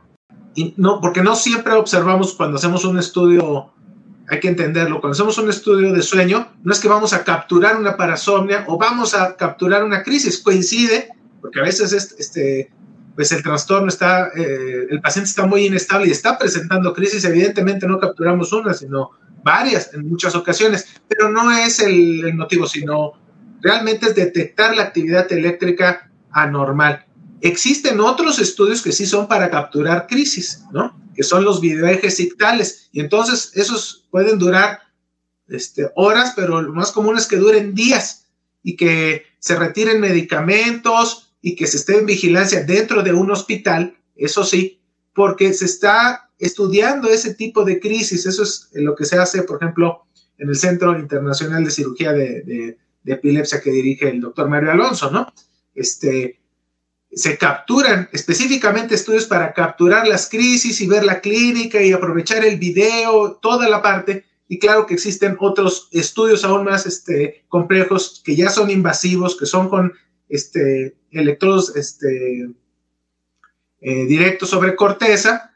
No, 0.78 1.02
porque 1.02 1.24
no 1.24 1.36
siempre 1.36 1.74
observamos 1.74 2.36
cuando 2.36 2.58
hacemos 2.58 2.86
un 2.86 3.00
estudio, 3.00 3.74
hay 4.30 4.40
que 4.40 4.50
entenderlo, 4.50 5.02
cuando 5.02 5.16
hacemos 5.16 5.40
un 5.40 5.50
estudio 5.50 5.92
de 5.94 6.04
sueño, 6.04 6.48
no 6.64 6.72
es 6.72 6.80
que 6.80 6.88
vamos 6.88 7.12
a 7.12 7.24
capturar 7.24 7.76
una 7.76 7.98
parasomnia 7.98 8.64
o 8.68 8.78
vamos 8.78 9.16
a 9.16 9.36
capturar 9.36 9.84
una 9.84 10.04
crisis, 10.04 10.38
coincide, 10.38 11.10
porque 11.42 11.60
a 11.60 11.64
veces 11.64 11.92
este, 11.92 12.72
pues 13.16 13.32
el 13.32 13.42
trastorno 13.42 13.88
está, 13.88 14.28
eh, 14.28 14.86
el 14.92 15.02
paciente 15.02 15.32
está 15.32 15.48
muy 15.48 15.66
inestable 15.66 16.08
y 16.08 16.12
está 16.12 16.38
presentando 16.38 16.94
crisis, 16.94 17.26
evidentemente 17.26 17.88
no 17.88 18.00
capturamos 18.00 18.54
una, 18.54 18.76
sino 18.76 19.10
varias 19.46 19.94
en 19.94 20.10
muchas 20.10 20.36
ocasiones, 20.36 20.88
pero 21.08 21.30
no 21.30 21.52
es 21.52 21.80
el, 21.80 22.34
motivo, 22.34 22.68
sino 22.68 23.14
realmente 23.62 24.08
es 24.08 24.16
detectar 24.16 24.76
la 24.76 24.82
actividad 24.82 25.32
eléctrica 25.32 26.12
anormal. 26.32 27.06
Existen 27.42 28.00
otros 28.00 28.40
estudios 28.40 28.82
que 28.82 28.92
sí 28.92 29.06
son 29.06 29.28
para 29.28 29.52
capturar 29.52 30.08
crisis, 30.08 30.64
¿no? 30.74 31.00
Que 31.16 31.22
son 31.22 31.46
los 31.46 31.62
videoejes 31.62 32.20
ictales. 32.20 32.90
Y 32.92 33.02
entonces 33.02 33.52
esos 33.54 34.08
pueden 34.10 34.40
durar 34.40 34.80
este, 35.48 35.92
horas, 35.96 36.34
pero 36.36 36.64
lo 36.64 36.74
más 36.74 36.92
común 36.92 37.16
es 37.16 37.28
que 37.28 37.38
duren 37.38 37.76
días 37.76 38.26
y 38.64 38.76
que 38.76 39.28
se 39.38 39.56
retiren 39.56 40.02
medicamentos 40.02 41.36
y 41.40 41.56
que 41.56 41.68
se 41.68 41.78
esté 41.78 42.00
en 42.00 42.08
vigilancia 42.08 42.64
dentro 42.64 43.04
de 43.04 43.14
un 43.14 43.30
hospital, 43.30 43.96
eso 44.16 44.44
sí, 44.44 44.82
porque 45.14 45.54
se 45.54 45.66
está 45.66 46.25
estudiando 46.40 47.10
ese 47.10 47.34
tipo 47.34 47.64
de 47.64 47.80
crisis. 47.80 48.26
Eso 48.26 48.44
es 48.44 48.70
lo 48.74 48.96
que 48.96 49.06
se 49.06 49.18
hace, 49.18 49.44
por 49.44 49.62
ejemplo, 49.62 50.06
en 50.38 50.50
el 50.50 50.56
Centro 50.56 50.98
Internacional 50.98 51.64
de 51.64 51.72
Cirugía 51.72 52.14
de, 52.14 52.78
Epilepsia 53.08 53.62
que 53.62 53.70
dirige 53.70 54.10
el 54.10 54.20
doctor 54.20 54.50
Mario 54.50 54.72
Alonso, 54.72 55.12
¿no? 55.12 55.32
Este, 55.76 56.40
se 57.12 57.38
capturan 57.38 58.10
específicamente 58.12 58.96
estudios 58.96 59.26
para 59.26 59.54
capturar 59.54 60.08
las 60.08 60.28
crisis 60.28 60.82
y 60.82 60.88
ver 60.88 61.06
la 61.06 61.22
clínica 61.22 61.80
y 61.84 61.94
aprovechar 61.94 62.44
el 62.44 62.58
video, 62.58 63.36
toda 63.36 63.70
la 63.70 63.84
parte. 63.84 64.26
Y 64.48 64.58
claro 64.58 64.88
que 64.88 64.96
existen 64.96 65.38
otros 65.40 65.88
estudios 65.92 66.44
aún 66.44 66.66
más 66.66 66.88
este, 66.88 67.46
complejos 67.48 68.24
que 68.26 68.36
ya 68.36 68.50
son 68.50 68.72
invasivos, 68.72 69.38
que 69.38 69.46
son 69.46 69.70
con 69.70 69.94
este, 70.28 70.98
electrodos 71.12 71.76
este, 71.76 72.50
eh, 73.82 74.06
directos 74.06 74.50
sobre 74.50 74.76
corteza, 74.76 75.55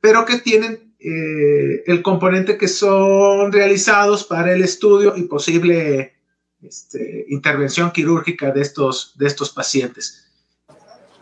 pero 0.00 0.24
que 0.24 0.38
tienen 0.38 0.94
eh, 1.00 1.84
el 1.86 2.02
componente 2.02 2.56
que 2.56 2.68
son 2.68 3.52
realizados 3.52 4.24
para 4.24 4.52
el 4.52 4.62
estudio 4.62 5.16
y 5.16 5.22
posible 5.22 6.14
este, 6.62 7.24
intervención 7.28 7.92
quirúrgica 7.92 8.50
de 8.50 8.62
estos, 8.62 9.14
de 9.16 9.26
estos 9.26 9.50
pacientes. 9.50 10.24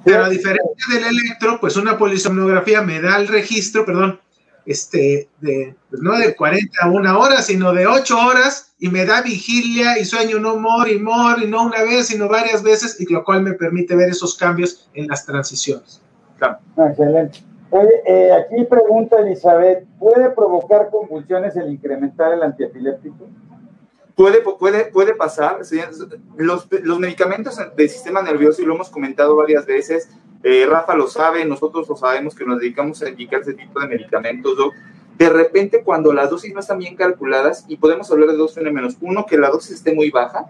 Pero 0.05 0.25
a 0.25 0.29
diferencia 0.29 0.95
del 0.95 1.05
electro, 1.05 1.59
pues 1.61 1.77
una 1.77 1.99
polisomnografía 1.99 2.81
me 2.81 3.01
da 3.01 3.17
el 3.17 3.29
registro, 3.29 3.85
perdón, 3.85 4.21
este, 4.65 5.29
de, 5.41 5.75
pues 5.91 6.01
no 6.01 6.17
de 6.19 6.35
40 6.35 6.79
a 6.81 6.91
una 6.91 7.19
hora, 7.19 7.43
sino 7.43 7.73
de 7.73 7.87
8 7.87 8.19
horas 8.19 8.75
y 8.79 8.89
me 8.89 9.05
da 9.05 9.23
vigilia 9.23 9.99
y 9.99 10.05
sueño 10.05 10.39
no 10.39 10.57
more 10.57 10.93
y 10.93 10.99
more 10.99 11.45
y 11.45 11.49
no 11.49 11.65
una 11.65 11.83
vez, 11.83 12.07
sino 12.07 12.29
varias 12.29 12.62
veces, 12.62 13.01
y 13.01 13.12
lo 13.12 13.25
cual 13.25 13.43
me 13.43 13.53
permite 13.53 13.95
ver 13.95 14.11
esos 14.11 14.37
cambios 14.37 14.89
en 14.95 15.07
las 15.07 15.27
transiciones. 15.27 16.01
Claro. 16.39 16.59
Excelente. 16.77 17.41
Eh, 18.07 18.33
aquí 18.33 18.65
pregunta 18.65 19.17
Elizabeth, 19.21 19.85
¿puede 19.99 20.31
provocar 20.31 20.91
convulsiones 20.91 21.57
el 21.57 21.71
incrementar 21.73 22.33
el 22.33 22.43
antiepiléptico? 22.43 23.27
Puede, 24.15 24.41
puede, 24.41 24.87
puede 24.87 25.15
pasar. 25.15 25.59
Los, 26.37 26.69
los 26.83 26.99
medicamentos 26.99 27.59
del 27.77 27.89
sistema 27.91 28.23
nervioso, 28.23 28.62
y 28.62 28.65
lo 28.65 28.75
hemos 28.75 28.89
comentado 28.89 29.37
varias 29.37 29.67
veces, 29.67 30.09
eh, 30.43 30.67
Rafa 30.67 30.95
lo 30.95 31.07
sabe, 31.07 31.45
nosotros 31.45 31.89
lo 31.89 31.97
sabemos 31.97 32.35
que 32.35 32.45
nos 32.45 32.61
dedicamos 32.61 33.03
a 33.03 33.09
indicar 33.09 33.41
ese 33.41 33.55
tipo 33.55 33.81
de 33.81 33.89
medicamentos, 33.89 34.57
De 35.19 35.29
repente, 35.29 35.83
cuando 35.83 36.12
las 36.12 36.31
dosis 36.31 36.55
no 36.55 36.61
están 36.61 36.79
bien 36.79 36.95
calculadas, 36.95 37.65
y 37.69 37.77
podemos 37.77 38.11
hablar 38.11 38.31
de 38.31 38.37
dos 38.37 38.55
fenómenos, 38.55 38.97
uno, 39.01 39.27
que 39.27 39.37
la 39.39 39.51
dosis 39.51 39.73
esté 39.73 39.95
muy 39.95 40.11
baja, 40.11 40.47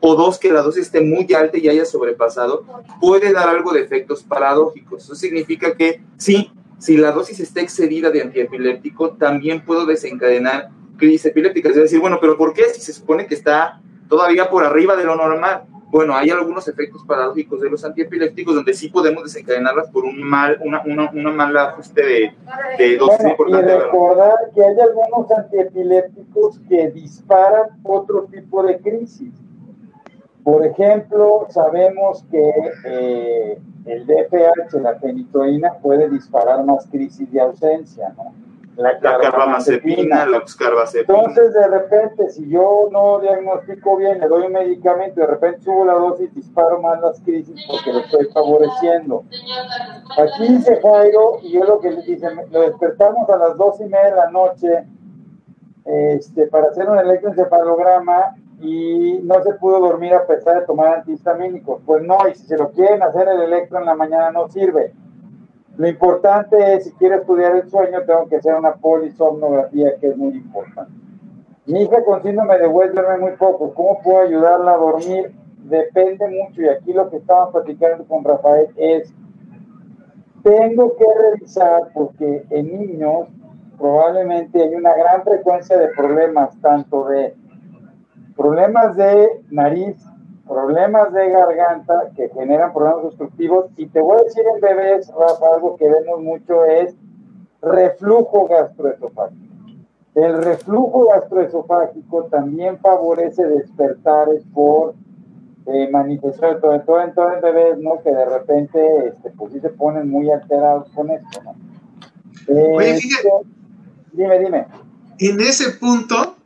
o 0.00 0.14
dos, 0.16 0.38
que 0.38 0.52
la 0.52 0.62
dosis 0.62 0.82
esté 0.82 1.00
muy 1.00 1.26
alta 1.34 1.56
y 1.56 1.68
haya 1.68 1.84
sobrepasado, 1.84 2.64
puede 3.00 3.32
dar 3.32 3.48
algo 3.48 3.72
de 3.72 3.80
efectos 3.80 4.22
paradójicos. 4.22 5.04
Eso 5.04 5.14
significa 5.14 5.74
que 5.74 6.02
sí, 6.16 6.52
si 6.84 6.98
la 6.98 7.12
dosis 7.12 7.40
está 7.40 7.62
excedida 7.62 8.10
de 8.10 8.20
antiepiléptico, 8.20 9.12
también 9.12 9.64
puedo 9.64 9.86
desencadenar 9.86 10.68
crisis 10.98 11.24
epilépticas. 11.24 11.72
Es 11.72 11.84
decir, 11.84 11.98
bueno, 11.98 12.18
pero 12.20 12.36
¿por 12.36 12.52
qué 12.52 12.64
si 12.64 12.82
se 12.82 12.92
supone 12.92 13.26
que 13.26 13.34
está 13.34 13.80
todavía 14.06 14.50
por 14.50 14.64
arriba 14.64 14.94
de 14.94 15.04
lo 15.04 15.16
normal? 15.16 15.62
Bueno, 15.90 16.14
hay 16.14 16.28
algunos 16.28 16.68
efectos 16.68 17.02
paradójicos 17.06 17.62
de 17.62 17.70
los 17.70 17.82
antiepilépticos 17.86 18.54
donde 18.54 18.74
sí 18.74 18.90
podemos 18.90 19.24
desencadenarlas 19.24 19.88
por 19.88 20.04
un 20.04 20.22
mal, 20.22 20.58
una, 20.60 20.82
una, 20.84 21.10
una 21.10 21.30
mala 21.30 21.70
ajuste 21.70 22.04
de, 22.04 22.34
de 22.76 22.96
dosis 22.98 23.32
bueno, 23.38 23.60
Y 23.60 23.62
recordar 23.62 24.34
que 24.54 24.62
hay 24.62 24.76
algunos 24.78 25.30
antiepilépticos 25.30 26.60
que 26.68 26.90
disparan 26.90 27.70
otro 27.82 28.24
tipo 28.30 28.62
de 28.62 28.78
crisis. 28.80 29.32
Por 30.44 30.64
ejemplo, 30.66 31.46
sabemos 31.48 32.22
que 32.30 32.52
eh, 32.84 33.58
el 33.86 34.06
DPH, 34.06 34.74
la 34.82 34.96
fenitoína, 34.96 35.78
puede 35.82 36.10
disparar 36.10 36.62
más 36.64 36.86
crisis 36.88 37.32
de 37.32 37.40
ausencia, 37.40 38.12
¿no? 38.16 38.34
La, 38.76 38.98
carbamazepina, 38.98 40.26
la 40.26 40.42
carbazepina. 40.58 41.18
Entonces, 41.18 41.54
de 41.54 41.68
repente, 41.68 42.28
si 42.30 42.48
yo 42.48 42.88
no 42.90 43.20
diagnostico 43.20 43.96
bien, 43.96 44.18
le 44.18 44.26
doy 44.26 44.46
un 44.46 44.52
medicamento, 44.52 45.20
de 45.20 45.28
repente 45.28 45.62
subo 45.62 45.84
la 45.84 45.92
dosis, 45.92 46.34
disparo 46.34 46.80
más 46.82 47.00
las 47.00 47.20
crisis 47.20 47.54
porque 47.68 47.92
lo 47.92 48.00
estoy 48.00 48.26
favoreciendo. 48.32 49.22
Aquí 50.18 50.52
dice 50.54 50.80
Jairo, 50.82 51.38
y 51.42 51.52
yo 51.52 51.64
lo 51.64 51.78
que 51.78 51.92
le 51.92 52.02
dice, 52.02 52.26
lo 52.50 52.62
despertamos 52.62 53.30
a 53.30 53.36
las 53.36 53.56
dos 53.56 53.78
y 53.80 53.84
media 53.84 54.06
de 54.06 54.16
la 54.16 54.30
noche 54.30 54.84
este, 55.84 56.48
para 56.48 56.66
hacer 56.66 56.90
un 56.90 56.98
electroencefalograma 56.98 58.34
y 58.60 59.20
no 59.22 59.42
se 59.42 59.54
pudo 59.54 59.80
dormir 59.80 60.14
a 60.14 60.26
pesar 60.26 60.60
de 60.60 60.66
tomar 60.66 60.98
antihistamínicos. 60.98 61.82
Pues 61.84 62.02
no, 62.02 62.18
y 62.28 62.34
si 62.34 62.46
se 62.46 62.56
lo 62.56 62.70
quieren 62.70 63.02
hacer 63.02 63.28
el 63.28 63.42
electro 63.42 63.78
en 63.78 63.86
la 63.86 63.94
mañana 63.94 64.30
no 64.30 64.48
sirve. 64.48 64.92
Lo 65.76 65.88
importante 65.88 66.74
es, 66.74 66.84
si 66.84 66.92
quiero 66.92 67.16
estudiar 67.16 67.56
el 67.56 67.68
sueño, 67.68 68.02
tengo 68.06 68.28
que 68.28 68.36
hacer 68.36 68.54
una 68.54 68.74
polisomnografía, 68.74 69.96
que 69.98 70.08
es 70.08 70.16
muy 70.16 70.34
importante. 70.34 70.92
Mi 71.66 71.82
hija 71.82 72.04
con 72.04 72.22
síndrome 72.22 72.58
de 72.58 72.68
West 72.68 72.94
duerme 72.94 73.18
muy 73.18 73.32
poco. 73.32 73.74
¿Cómo 73.74 74.00
puedo 74.02 74.20
ayudarla 74.20 74.74
a 74.74 74.76
dormir? 74.76 75.34
Depende 75.64 76.28
mucho. 76.28 76.62
Y 76.62 76.68
aquí 76.68 76.92
lo 76.92 77.10
que 77.10 77.16
estamos 77.16 77.50
platicando 77.52 78.04
con 78.04 78.22
Rafael 78.22 78.68
es, 78.76 79.12
tengo 80.44 80.94
que 80.96 81.06
revisar, 81.22 81.88
porque 81.92 82.44
en 82.50 82.78
niños 82.78 83.28
probablemente 83.78 84.62
hay 84.62 84.74
una 84.74 84.94
gran 84.94 85.24
frecuencia 85.24 85.76
de 85.76 85.88
problemas, 85.88 86.56
tanto 86.60 87.06
de 87.06 87.34
problemas 88.36 88.96
de 88.96 89.42
nariz, 89.50 89.96
problemas 90.46 91.12
de 91.12 91.30
garganta 91.30 92.10
que 92.16 92.28
generan 92.30 92.72
problemas 92.72 93.04
obstructivos. 93.04 93.66
Y 93.76 93.86
te 93.86 94.00
voy 94.00 94.18
a 94.18 94.24
decir 94.24 94.44
en 94.54 94.60
bebés, 94.60 95.08
Rafa, 95.08 95.54
algo 95.54 95.76
que 95.76 95.88
vemos 95.88 96.20
mucho 96.20 96.64
es 96.64 96.94
reflujo 97.62 98.46
gastroesofágico. 98.46 99.44
El 100.14 100.42
reflujo 100.42 101.08
gastroesofágico 101.08 102.24
también 102.24 102.78
favorece 102.78 103.46
despertares 103.46 104.44
por 104.52 104.94
eh, 105.66 105.88
manifestaciones, 105.90 106.60
sobre 106.60 106.78
todo 106.80 107.00
en, 107.00 107.14
todo 107.14 107.32
en 107.32 107.40
bebés, 107.40 107.78
¿no? 107.78 108.00
Que 108.02 108.12
de 108.12 108.24
repente, 108.26 109.08
este, 109.08 109.30
pues 109.30 109.52
sí 109.52 109.60
se 109.60 109.70
ponen 109.70 110.08
muy 110.08 110.30
alterados 110.30 110.88
con 110.90 111.10
esto, 111.10 111.40
¿no? 111.42 111.54
Oye, 112.76 112.94
fíjate. 112.94 113.28
Dime, 114.12 114.38
dime. 114.38 114.66
En 115.18 115.40
ese 115.40 115.70
punto, 115.70 116.36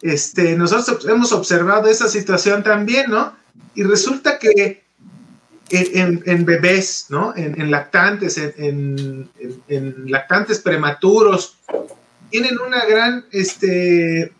este, 0.00 0.56
nosotros 0.56 1.06
hemos 1.08 1.32
observado 1.32 1.88
esa 1.88 2.08
situación 2.08 2.62
también, 2.62 3.10
¿no? 3.10 3.34
Y 3.74 3.82
resulta 3.82 4.38
que 4.38 4.84
en, 5.70 6.44
bebés, 6.44 7.06
¿no? 7.08 7.34
En, 7.36 7.70
lactantes, 7.70 8.38
en, 8.38 9.30
lactantes 10.06 10.60
prematuros, 10.60 11.56
tienen 12.30 12.58
una 12.58 12.84
gran 12.84 13.26
este, 13.32 14.32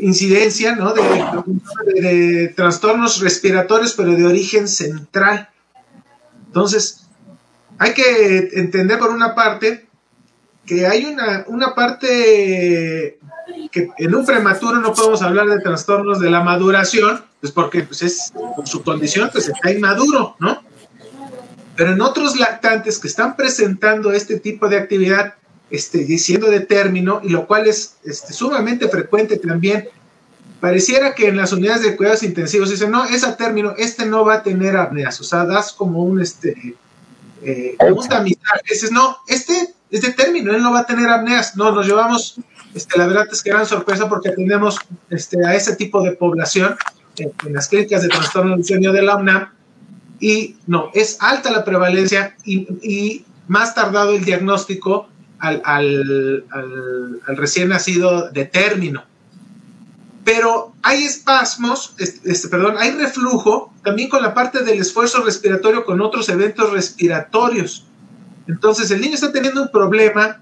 incidencia, 0.00 0.76
¿no? 0.76 0.92
De, 0.92 2.52
trastornos 2.54 3.20
respiratorios, 3.20 3.94
pero 3.94 4.14
de 4.14 4.26
origen 4.26 4.68
central. 4.68 5.48
Entonces, 6.46 7.06
hay 7.78 7.94
que 7.94 8.50
entender 8.54 8.98
por 8.98 9.10
una 9.10 9.34
parte 9.34 9.87
que 10.68 10.86
hay 10.86 11.06
una, 11.06 11.44
una 11.48 11.74
parte 11.74 13.18
que 13.72 13.88
en 13.96 14.14
un 14.14 14.26
prematuro 14.26 14.78
no 14.80 14.92
podemos 14.92 15.22
hablar 15.22 15.48
de 15.48 15.60
trastornos 15.60 16.20
de 16.20 16.30
la 16.30 16.42
maduración, 16.42 17.24
pues 17.40 17.52
porque 17.52 17.82
pues 17.82 18.02
es, 18.02 18.32
su 18.64 18.82
condición 18.82 19.30
pues 19.32 19.48
está 19.48 19.70
inmaduro, 19.70 20.36
¿no? 20.38 20.62
Pero 21.74 21.92
en 21.92 22.00
otros 22.02 22.38
lactantes 22.38 22.98
que 22.98 23.08
están 23.08 23.34
presentando 23.34 24.12
este 24.12 24.38
tipo 24.38 24.68
de 24.68 24.76
actividad, 24.76 25.34
este, 25.70 26.04
diciendo 26.04 26.50
de 26.50 26.60
término, 26.60 27.20
y 27.22 27.30
lo 27.30 27.46
cual 27.46 27.66
es 27.66 27.96
este, 28.04 28.34
sumamente 28.34 28.88
frecuente 28.88 29.38
también, 29.38 29.88
pareciera 30.60 31.14
que 31.14 31.28
en 31.28 31.36
las 31.36 31.52
unidades 31.52 31.82
de 31.82 31.96
cuidados 31.96 32.22
intensivos 32.22 32.68
dicen, 32.68 32.90
no, 32.90 33.04
es 33.06 33.24
a 33.24 33.36
término, 33.36 33.74
este 33.78 34.04
no 34.04 34.24
va 34.24 34.34
a 34.34 34.42
tener 34.42 34.76
apneas, 34.76 35.18
o 35.20 35.24
sea, 35.24 35.46
das 35.46 35.72
como 35.72 36.02
un, 36.02 36.20
este, 36.20 36.76
eh, 37.42 37.76
un 37.80 38.24
dices, 38.68 38.90
no, 38.90 39.18
este 39.28 39.77
es 39.90 40.02
de 40.02 40.12
término, 40.12 40.54
él 40.54 40.62
no 40.62 40.72
va 40.72 40.80
a 40.80 40.86
tener 40.86 41.08
apneas, 41.08 41.56
no, 41.56 41.72
nos 41.72 41.86
llevamos 41.86 42.40
este, 42.74 42.98
la 42.98 43.06
verdad 43.06 43.26
es 43.30 43.42
que 43.42 43.50
gran 43.50 43.66
sorpresa 43.66 44.08
porque 44.08 44.30
tenemos 44.30 44.78
este, 45.10 45.44
a 45.44 45.54
ese 45.54 45.76
tipo 45.76 46.02
de 46.02 46.12
población 46.12 46.76
en, 47.16 47.32
las 47.52 47.68
clínicas 47.68 48.02
de 48.02 48.08
trastorno 48.08 48.54
del 48.54 48.64
sueño 48.64 48.92
de 48.92 49.02
la 49.02 49.16
UNAM 49.16 49.48
y 50.20 50.56
no, 50.66 50.90
es 50.94 51.16
alta 51.20 51.50
la 51.50 51.64
prevalencia 51.64 52.36
y, 52.44 53.24
más 53.48 53.74
tardado 53.74 54.14
el 54.14 54.26
diagnóstico 54.26 55.08
al, 55.38 55.62
al, 55.64 56.44
recién 57.28 57.70
nacido 57.70 58.30
de 58.30 58.44
término. 58.44 59.04
Pero 60.22 60.74
hay 60.82 61.04
espasmos, 61.04 61.94
este, 61.98 62.48
perdón, 62.48 62.74
hay 62.78 62.90
reflujo 62.90 63.72
también 63.82 64.10
con 64.10 64.22
la 64.22 64.34
parte 64.34 64.62
del 64.64 64.80
esfuerzo 64.80 65.24
respiratorio 65.24 65.86
con 65.86 66.02
otros 66.02 66.28
eventos 66.28 66.70
respiratorios. 66.70 67.87
Entonces 68.48 68.90
el 68.90 69.00
niño 69.00 69.14
está 69.14 69.30
teniendo 69.30 69.62
un 69.62 69.70
problema 69.70 70.40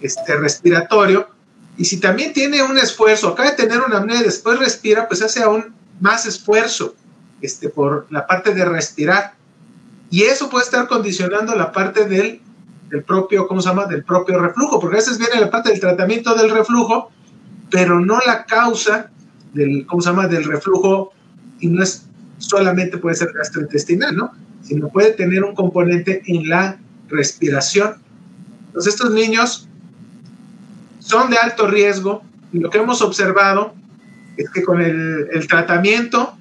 este, 0.00 0.36
respiratorio 0.36 1.28
y 1.76 1.84
si 1.84 1.98
también 2.00 2.32
tiene 2.32 2.62
un 2.62 2.78
esfuerzo, 2.78 3.28
acaba 3.28 3.50
de 3.50 3.56
tener 3.56 3.80
una 3.80 3.98
apnea 3.98 4.20
y 4.20 4.24
después 4.24 4.58
respira, 4.58 5.08
pues 5.08 5.22
hace 5.22 5.42
aún 5.42 5.74
más 6.00 6.26
esfuerzo 6.26 6.94
este, 7.40 7.68
por 7.68 8.06
la 8.10 8.26
parte 8.26 8.54
de 8.54 8.64
respirar. 8.64 9.34
Y 10.10 10.22
eso 10.22 10.50
puede 10.50 10.64
estar 10.64 10.86
condicionando 10.86 11.54
la 11.56 11.72
parte 11.72 12.04
del, 12.04 12.40
propio, 13.06 13.48
¿cómo 13.48 13.62
se 13.62 13.70
llama? 13.70 13.86
Del 13.86 14.04
propio 14.04 14.38
reflujo, 14.38 14.78
porque 14.78 14.96
a 14.96 15.00
veces 15.00 15.18
viene 15.18 15.40
la 15.40 15.50
parte 15.50 15.70
del 15.70 15.80
tratamiento 15.80 16.34
del 16.34 16.50
reflujo, 16.50 17.10
pero 17.70 17.98
no 17.98 18.20
la 18.26 18.44
causa 18.44 19.10
del, 19.54 19.86
¿cómo 19.86 20.02
se 20.02 20.10
llama? 20.10 20.28
Del 20.28 20.44
reflujo, 20.44 21.12
y 21.58 21.68
no 21.68 21.82
es 21.82 22.04
solamente 22.36 22.98
puede 22.98 23.16
ser 23.16 23.32
gastrointestinal, 23.32 24.14
¿no? 24.14 24.32
Sino 24.62 24.88
puede 24.88 25.12
tener 25.12 25.42
un 25.44 25.54
componente 25.54 26.22
en 26.26 26.48
la 26.48 26.78
respiración. 27.08 27.96
Entonces 28.68 28.94
estos 28.94 29.10
niños 29.12 29.68
son 31.00 31.30
de 31.30 31.36
alto 31.36 31.66
riesgo 31.66 32.22
y 32.52 32.58
lo 32.58 32.70
que 32.70 32.78
hemos 32.78 33.02
observado 33.02 33.74
es 34.36 34.48
que 34.50 34.62
con 34.62 34.80
el, 34.80 35.46
tratamiento, 35.48 36.36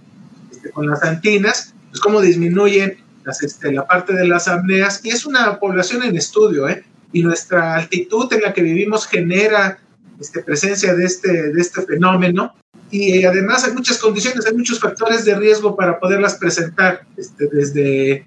este, 0.52 0.72
con 0.72 0.90
las 0.90 1.04
antinas, 1.04 1.74
pues 1.90 2.00
cómo 2.00 2.22
disminuyen 2.22 2.98
este, 3.42 3.72
la 3.72 3.86
parte 3.86 4.14
de 4.14 4.28
las 4.28 4.48
apneas 4.48 5.02
y 5.04 5.10
es 5.10 5.26
una 5.26 5.60
población 5.60 6.04
en 6.04 6.16
estudio, 6.16 6.70
¿eh? 6.70 6.84
Y 7.14 7.24
nuestra 7.24 7.76
altitud 7.76 8.32
en 8.34 8.42
la 8.42 8.54
que 8.54 8.62
vivimos 8.62 9.06
genera 9.06 9.80
este, 10.20 10.42
presencia 10.42 10.96
de 10.96 11.06
este, 11.06 11.52
de 11.52 11.62
este 11.62 11.82
fenómeno 11.82 12.54
y 12.92 13.24
además 13.24 13.64
hay 13.64 13.74
muchas 13.74 13.98
condiciones, 13.98 14.46
hay 14.46 14.54
muchos 14.54 14.80
factores 14.80 15.24
de 15.24 15.36
riesgo 15.36 15.76
para 15.76 16.00
poderlas 16.00 16.36
presentar, 16.36 17.06
este, 17.18 17.48
desde 17.48 18.26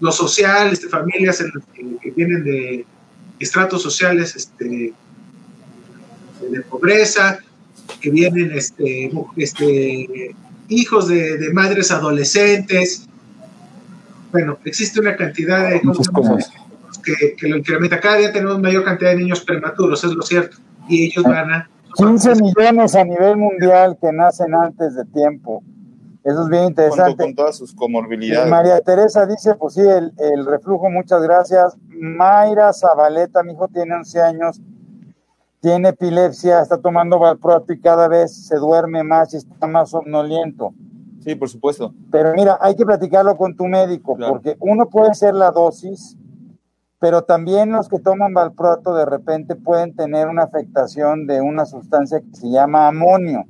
lo 0.00 0.12
social, 0.12 0.72
este, 0.72 0.88
familias 0.88 1.42
que, 1.74 1.82
que, 2.02 2.10
vienen 2.10 2.44
de 2.44 2.86
estratos 3.38 3.82
sociales 3.82 4.34
este, 4.36 4.92
de 6.50 6.60
pobreza, 6.62 7.38
que 8.00 8.10
vienen 8.10 8.52
este, 8.52 9.10
este, 9.36 10.34
hijos 10.68 11.08
de, 11.08 11.50
madres 11.52 11.90
adolescentes. 11.90 13.06
Bueno, 14.32 14.58
existe 14.64 15.00
una 15.00 15.16
cantidad 15.16 15.70
de 15.70 15.80
cosas 15.82 16.08
que, 17.02 17.36
que, 17.36 17.48
lo 17.48 17.56
incrementa. 17.56 18.00
Cada 18.00 18.16
día 18.16 18.32
tenemos 18.32 18.58
mayor 18.60 18.84
cantidad 18.84 19.10
de 19.10 19.18
niños 19.18 19.40
prematuros, 19.42 20.02
es 20.04 20.12
lo 20.12 20.22
cierto, 20.22 20.56
y 20.88 21.06
ellos 21.06 21.24
van 21.24 21.52
a... 21.52 21.70
15 21.96 22.34
millones 22.42 22.96
a 22.96 23.04
nivel 23.04 23.36
mundial 23.36 23.96
que 24.00 24.10
nacen 24.12 24.52
antes 24.52 24.96
de 24.96 25.04
tiempo. 25.06 25.62
Eso 26.24 26.42
es 26.42 26.48
bien 26.48 26.64
interesante. 26.64 27.22
Con 27.22 27.34
todas 27.34 27.56
sus 27.56 27.74
comorbilidades. 27.74 28.50
María 28.50 28.80
Teresa 28.80 29.26
dice, 29.26 29.54
pues 29.56 29.74
sí, 29.74 29.82
el, 29.82 30.12
el 30.18 30.46
reflujo, 30.46 30.88
muchas 30.88 31.22
gracias. 31.22 31.76
Mayra 31.88 32.72
Zabaleta, 32.72 33.42
mi 33.42 33.52
hijo 33.52 33.68
tiene 33.68 33.94
11 33.94 34.22
años, 34.22 34.60
tiene 35.60 35.90
epilepsia, 35.90 36.60
está 36.60 36.78
tomando 36.78 37.18
valproato 37.18 37.72
y 37.74 37.80
cada 37.80 38.08
vez 38.08 38.46
se 38.46 38.56
duerme 38.56 39.04
más 39.04 39.34
y 39.34 39.36
está 39.36 39.66
más 39.66 39.90
somnoliento. 39.90 40.72
Sí, 41.20 41.34
por 41.34 41.48
supuesto. 41.48 41.94
Pero 42.10 42.34
mira, 42.34 42.58
hay 42.60 42.74
que 42.76 42.84
platicarlo 42.84 43.36
con 43.36 43.56
tu 43.56 43.64
médico, 43.66 44.16
porque 44.28 44.56
uno 44.60 44.90
puede 44.90 45.14
ser 45.14 45.34
la 45.34 45.50
dosis, 45.50 46.18
pero 46.98 47.22
también 47.22 47.72
los 47.72 47.88
que 47.88 47.98
toman 47.98 48.34
valproato 48.34 48.94
de 48.94 49.06
repente 49.06 49.56
pueden 49.56 49.96
tener 49.96 50.28
una 50.28 50.42
afectación 50.42 51.26
de 51.26 51.40
una 51.40 51.64
sustancia 51.64 52.20
que 52.20 52.34
se 52.34 52.50
llama 52.50 52.88
amonio. 52.88 53.44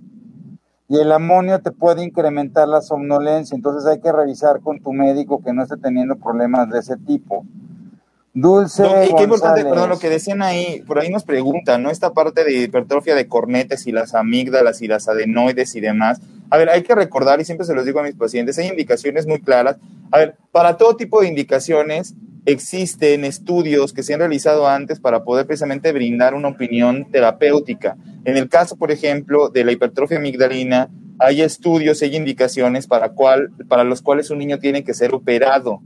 Y 0.88 0.98
el 0.98 1.12
amonio 1.12 1.60
te 1.60 1.70
puede 1.70 2.04
incrementar 2.04 2.68
la 2.68 2.82
somnolencia, 2.82 3.56
entonces 3.56 3.86
hay 3.90 4.00
que 4.00 4.12
revisar 4.12 4.60
con 4.60 4.80
tu 4.80 4.92
médico 4.92 5.42
que 5.42 5.52
no 5.52 5.62
esté 5.62 5.76
teniendo 5.78 6.16
problemas 6.16 6.68
de 6.70 6.78
ese 6.78 6.96
tipo. 6.98 7.44
Dulce. 8.36 8.84
y 9.08 9.14
qué 9.14 9.22
importante, 9.22 9.62
perdón, 9.64 9.88
lo 9.90 9.98
que 9.98 10.10
decían 10.10 10.42
ahí, 10.42 10.82
por 10.86 10.98
ahí 10.98 11.08
nos 11.08 11.22
preguntan, 11.22 11.84
¿no? 11.84 11.90
Esta 11.90 12.12
parte 12.12 12.42
de 12.42 12.64
hipertrofia 12.64 13.14
de 13.14 13.28
cornetes 13.28 13.86
y 13.86 13.92
las 13.92 14.14
amígdalas 14.14 14.82
y 14.82 14.88
las 14.88 15.08
adenoides 15.08 15.74
y 15.76 15.80
demás. 15.80 16.20
A 16.50 16.58
ver, 16.58 16.68
hay 16.68 16.82
que 16.82 16.96
recordar, 16.96 17.40
y 17.40 17.44
siempre 17.44 17.64
se 17.64 17.74
los 17.74 17.86
digo 17.86 18.00
a 18.00 18.02
mis 18.02 18.16
pacientes, 18.16 18.58
hay 18.58 18.66
indicaciones 18.66 19.26
muy 19.26 19.40
claras. 19.40 19.76
A 20.10 20.18
ver, 20.18 20.36
para 20.50 20.76
todo 20.76 20.96
tipo 20.96 21.20
de 21.20 21.28
indicaciones 21.28 22.14
existen 22.46 23.24
estudios 23.24 23.92
que 23.92 24.02
se 24.02 24.14
han 24.14 24.20
realizado 24.20 24.68
antes 24.68 25.00
para 25.00 25.24
poder 25.24 25.46
precisamente 25.46 25.92
brindar 25.92 26.34
una 26.34 26.48
opinión 26.48 27.10
terapéutica. 27.10 27.96
En 28.24 28.36
el 28.36 28.48
caso, 28.48 28.76
por 28.76 28.90
ejemplo, 28.90 29.48
de 29.48 29.64
la 29.64 29.72
hipertrofia 29.72 30.18
amigdalina, 30.18 30.90
hay 31.18 31.42
estudios, 31.42 32.02
hay 32.02 32.16
indicaciones 32.16 32.86
para, 32.86 33.10
cual, 33.10 33.50
para 33.68 33.84
los 33.84 34.02
cuales 34.02 34.30
un 34.30 34.38
niño 34.38 34.58
tiene 34.58 34.84
que 34.84 34.94
ser 34.94 35.14
operado 35.14 35.80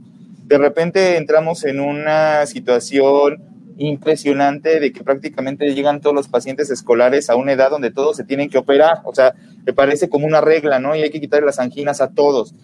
de 0.49 0.57
repente 0.57 1.15
entramos 1.17 1.63
en 1.63 1.79
una 1.79 2.43
situación 2.47 3.37
impresionante 3.77 4.79
de 4.79 4.91
que 4.91 5.03
prácticamente 5.03 5.75
llegan 5.75 6.01
todos 6.01 6.15
los 6.15 6.27
pacientes 6.27 6.71
escolares 6.71 7.29
a 7.29 7.35
una 7.35 7.51
edad 7.51 7.69
donde 7.69 7.91
todos 7.91 8.17
se 8.17 8.23
tienen 8.23 8.49
que 8.49 8.57
operar, 8.57 9.01
o 9.03 9.13
sea, 9.13 9.35
me 9.63 9.73
parece 9.73 10.09
como 10.09 10.25
una 10.25 10.41
regla, 10.41 10.79
¿no? 10.79 10.95
Y 10.95 11.03
hay 11.03 11.11
que 11.11 11.21
quitar 11.21 11.43
las 11.43 11.59
anginas 11.59 12.01
a 12.01 12.09
todos. 12.09 12.55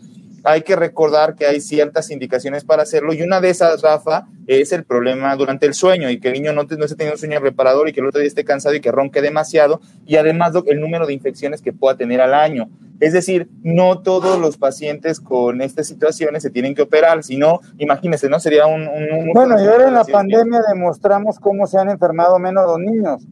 Hay 0.46 0.62
que 0.62 0.76
recordar 0.76 1.36
que 1.36 1.46
hay 1.46 1.60
ciertas 1.60 2.12
indicaciones 2.12 2.64
para 2.64 2.84
hacerlo 2.84 3.14
y 3.14 3.22
una 3.22 3.42
de 3.42 3.50
esas, 3.50 3.82
Rafa, 3.82 4.28
es 4.48 4.72
el 4.72 4.84
problema 4.84 5.36
durante 5.36 5.66
el 5.66 5.74
sueño 5.74 6.10
y 6.10 6.20
que 6.20 6.30
el 6.30 6.36
niño 6.36 6.54
no, 6.54 6.64
no 6.64 6.86
esté 6.86 6.96
teniendo 6.96 7.16
un 7.16 7.20
sueño 7.20 7.40
reparador 7.40 7.90
y 7.90 7.94
que 7.94 8.00
el 8.00 8.08
otro 8.08 8.20
día 8.20 8.28
esté 8.28 8.46
cansado 8.46 8.76
y 8.76 8.82
que 8.82 8.92
ronque 8.92 9.22
demasiado 9.22 9.82
y 10.06 10.16
además 10.18 10.54
el 10.68 10.80
número 10.80 11.06
de 11.08 11.14
infecciones 11.14 11.62
que 11.62 11.74
pueda 11.74 11.98
tener 11.98 12.22
al 12.22 12.34
año. 12.34 12.70
Es 13.00 13.12
decir, 13.12 13.50
no 13.62 14.00
todos 14.00 14.40
los 14.40 14.58
pacientes 14.58 15.20
con 15.20 15.62
estas 15.62 15.88
situaciones 15.88 16.44
se 16.44 16.50
tienen 16.50 16.76
que 16.76 16.84
operar, 16.84 17.24
sino, 17.24 17.60
imagínense, 17.78 18.30
¿no? 18.30 18.40
Sería 18.40 18.68
un... 18.68 18.88
bueno, 19.34 19.62
y 19.62 19.68
ahora 19.68 19.88
en 19.88 19.94
la 19.96 20.06
pandemia 20.06 20.62
demostramos 20.70 21.40
cómo 21.40 21.68
se 21.68 21.78
han 21.78 21.90
enfermado 21.90 22.40
menos 22.40 22.66
los 22.66 22.80
niños. 22.80 23.28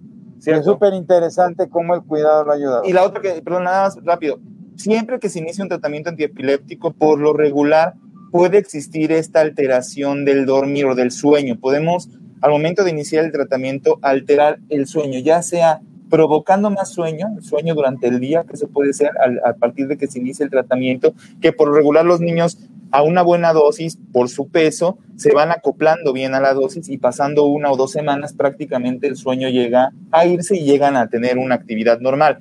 Es 0.46 0.66
súper 0.66 0.94
interesante 0.94 1.70
cómo 1.70 1.96
el 1.96 2.02
cuidado 2.02 2.44
lo 2.44 2.52
ha 2.52 2.56
ayudado. 2.56 2.84
Y 2.84 2.92
la 2.92 3.04
otra 3.04 3.22
que, 3.22 3.42
perdón, 3.42 3.64
nada 3.64 3.84
más 3.84 3.98
rápido. 4.04 4.40
Siempre 4.76 5.20
que 5.20 5.30
se 5.30 5.40
inicia 5.40 5.64
un 5.64 5.70
tratamiento 5.70 6.10
antiepiléptico, 6.10 6.94
por 6.94 7.20
lo 7.20 7.34
regular 7.34 7.94
puede 8.32 8.58
existir 8.58 9.12
esta 9.12 9.42
alteración 9.42 10.26
del 10.26 10.46
dormir 10.46 10.86
o 10.88 10.96
del 10.96 11.12
sueño. 11.12 11.60
Podemos, 11.60 12.10
al 12.42 12.52
momento 12.52 12.84
de 12.84 12.92
iniciar 12.92 13.26
el 13.26 13.32
tratamiento, 13.32 14.00
alterar 14.02 14.60
el 14.70 14.88
sueño, 14.88 15.20
ya 15.20 15.42
sea 15.44 15.82
provocando 16.10 16.70
más 16.70 16.92
sueño, 16.92 17.28
sueño 17.42 17.74
durante 17.74 18.08
el 18.08 18.20
día, 18.20 18.44
que 18.48 18.58
se 18.58 18.68
puede 18.68 18.94
ser 18.94 19.12
a, 19.46 19.54
partir 19.54 19.88
de 19.88 19.98
que 19.98 20.08
se 20.08 20.20
inicie 20.20 20.44
el 20.44 20.52
tratamiento, 20.52 21.14
que 21.42 21.52
por 21.52 21.74
regular 21.74 22.06
los 22.06 22.22
niños 22.22 22.58
a 22.92 23.02
una 23.02 23.24
buena 23.24 23.54
dosis 23.54 23.98
por 24.12 24.30
su 24.30 24.48
peso 24.50 25.00
se 25.16 25.34
van 25.34 25.50
acoplando 25.50 26.14
bien 26.14 26.36
a 26.36 26.40
la 26.40 26.54
dosis 26.54 26.90
y 26.90 27.00
pasando 27.00 27.46
una 27.46 27.72
o 27.72 27.78
dos 27.78 27.92
semanas 27.92 28.34
prácticamente 28.34 29.08
el 29.08 29.16
sueño 29.16 29.50
llega 29.50 29.92
a 30.12 30.28
irse 30.28 30.56
y 30.56 30.64
llegan 30.64 30.96
a 30.98 31.08
tener 31.08 31.40
una 31.40 31.56
actividad 31.56 32.00
normal. 32.00 32.38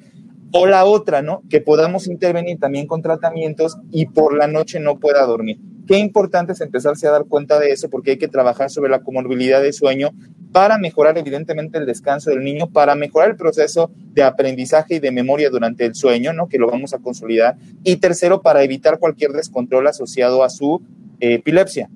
O 0.52 0.66
la 0.66 0.84
otra, 0.84 1.22
¿no? 1.22 1.42
Que 1.48 1.60
podamos 1.60 2.06
intervenir 2.06 2.58
también 2.58 2.86
con 2.86 3.02
tratamientos 3.02 3.78
y 3.90 4.06
por 4.06 4.36
la 4.36 4.46
noche 4.46 4.80
no 4.80 4.98
pueda 4.98 5.24
dormir. 5.26 5.58
qué 5.86 5.98
importante 5.98 6.52
es 6.52 6.60
empezarse 6.60 7.08
a 7.08 7.10
dar 7.10 7.24
cuenta 7.24 7.58
de 7.58 7.72
eso 7.72 7.90
porque 7.90 8.12
hay 8.12 8.18
que 8.18 8.28
trabajar 8.28 8.70
sobre 8.70 8.90
la 8.90 9.02
comorbilidad 9.02 9.60
de 9.60 9.72
sueño 9.72 10.10
para 10.52 10.78
mejorar 10.78 11.18
evidentemente 11.18 11.78
el 11.78 11.86
descanso 11.86 12.30
del 12.30 12.44
niño, 12.44 12.70
para 12.70 12.94
mejorar 12.94 13.30
el 13.30 13.36
proceso 13.36 13.90
de 14.12 14.22
aprendizaje 14.22 14.96
y 14.96 14.98
de 15.00 15.10
memoria 15.10 15.50
durante 15.50 15.86
el 15.86 15.94
sueño, 15.94 16.32
¿no? 16.32 16.46
que 16.46 16.58
lo 16.58 16.70
vamos 16.70 16.92
a 16.94 16.98
consolidar. 16.98 17.56
Y 17.82 17.96
tercero, 17.96 18.42
para 18.42 18.62
evitar 18.62 18.98
cualquier 18.98 19.32
descontrol 19.32 19.86
asociado 19.86 20.44
a 20.44 20.50
su 20.50 20.82
eh, 21.20 21.34
epilepsia. 21.34 21.88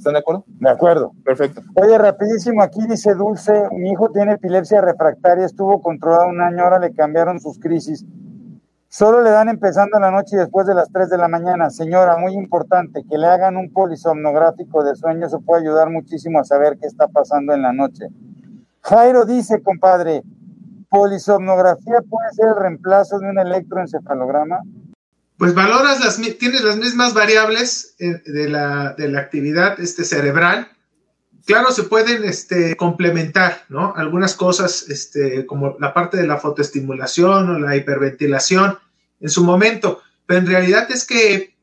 ¿Están 0.00 0.14
de 0.14 0.20
acuerdo? 0.20 0.44
De 0.46 0.70
acuerdo. 0.70 1.12
Perfecto. 1.22 1.60
Oye, 1.74 1.98
rapidísimo, 1.98 2.62
aquí 2.62 2.80
dice 2.88 3.14
Dulce, 3.14 3.68
mi 3.72 3.90
hijo 3.90 4.08
tiene 4.08 4.32
epilepsia 4.32 4.80
refractaria, 4.80 5.44
estuvo 5.44 5.82
controlado 5.82 6.26
un 6.26 6.40
año, 6.40 6.62
ahora 6.62 6.78
le 6.78 6.94
cambiaron 6.94 7.38
sus 7.38 7.58
crisis. 7.58 8.06
Solo 8.88 9.20
le 9.20 9.28
dan 9.28 9.50
empezando 9.50 9.98
en 9.98 10.02
la 10.02 10.10
noche 10.10 10.36
y 10.36 10.38
después 10.38 10.66
de 10.66 10.74
las 10.74 10.90
3 10.90 11.10
de 11.10 11.18
la 11.18 11.28
mañana. 11.28 11.68
Señora, 11.68 12.16
muy 12.16 12.32
importante, 12.32 13.04
que 13.06 13.18
le 13.18 13.26
hagan 13.26 13.58
un 13.58 13.74
polisomnográfico 13.74 14.82
de 14.82 14.96
sueño, 14.96 15.26
eso 15.26 15.42
puede 15.42 15.64
ayudar 15.64 15.90
muchísimo 15.90 16.40
a 16.40 16.44
saber 16.44 16.78
qué 16.80 16.86
está 16.86 17.06
pasando 17.08 17.52
en 17.52 17.60
la 17.60 17.74
noche. 17.74 18.06
Jairo 18.80 19.26
dice, 19.26 19.62
compadre, 19.62 20.22
polisomnografía 20.88 21.98
puede 22.08 22.32
ser 22.32 22.48
el 22.48 22.56
reemplazo 22.56 23.18
de 23.18 23.28
un 23.28 23.38
electroencefalograma 23.38 24.60
pues 25.40 25.54
valoras 25.54 26.00
las, 26.00 26.20
tienes 26.36 26.62
las 26.62 26.76
mismas 26.76 27.14
variables 27.14 27.94
eh, 27.98 28.20
de 28.26 28.46
la, 28.46 28.92
de 28.92 29.08
la 29.08 29.20
actividad 29.20 29.80
este, 29.80 30.04
cerebral. 30.04 30.70
Claro, 31.46 31.72
se 31.72 31.84
pueden 31.84 32.24
este, 32.24 32.76
complementar, 32.76 33.64
¿no? 33.70 33.94
Algunas 33.96 34.34
cosas, 34.34 34.84
este, 34.90 35.46
como 35.46 35.78
la 35.80 35.94
parte 35.94 36.18
de 36.18 36.26
la 36.26 36.36
fotoestimulación 36.36 37.48
o 37.48 37.58
la 37.58 37.74
hiperventilación 37.74 38.78
en 39.18 39.30
su 39.30 39.42
momento, 39.42 40.02
pero 40.26 40.40
en 40.40 40.46
realidad 40.46 40.90
es 40.90 41.06
que 41.06 41.56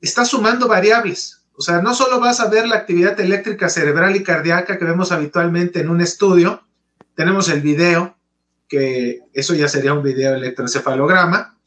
está 0.00 0.24
sumando 0.24 0.66
variables. 0.66 1.42
O 1.54 1.60
sea, 1.60 1.82
no 1.82 1.94
solo 1.94 2.20
vas 2.20 2.40
a 2.40 2.48
ver 2.48 2.66
la 2.66 2.76
actividad 2.76 3.20
eléctrica 3.20 3.68
cerebral 3.68 4.16
y 4.16 4.22
cardíaca 4.22 4.78
que 4.78 4.86
vemos 4.86 5.12
habitualmente 5.12 5.80
en 5.80 5.90
un 5.90 6.00
estudio, 6.00 6.62
tenemos 7.14 7.50
el 7.50 7.60
video, 7.60 8.16
que 8.66 9.20
eso 9.34 9.52
ya 9.52 9.68
sería 9.68 9.92
un 9.92 10.02
video 10.02 10.34
electroencefalograma, 10.34 11.58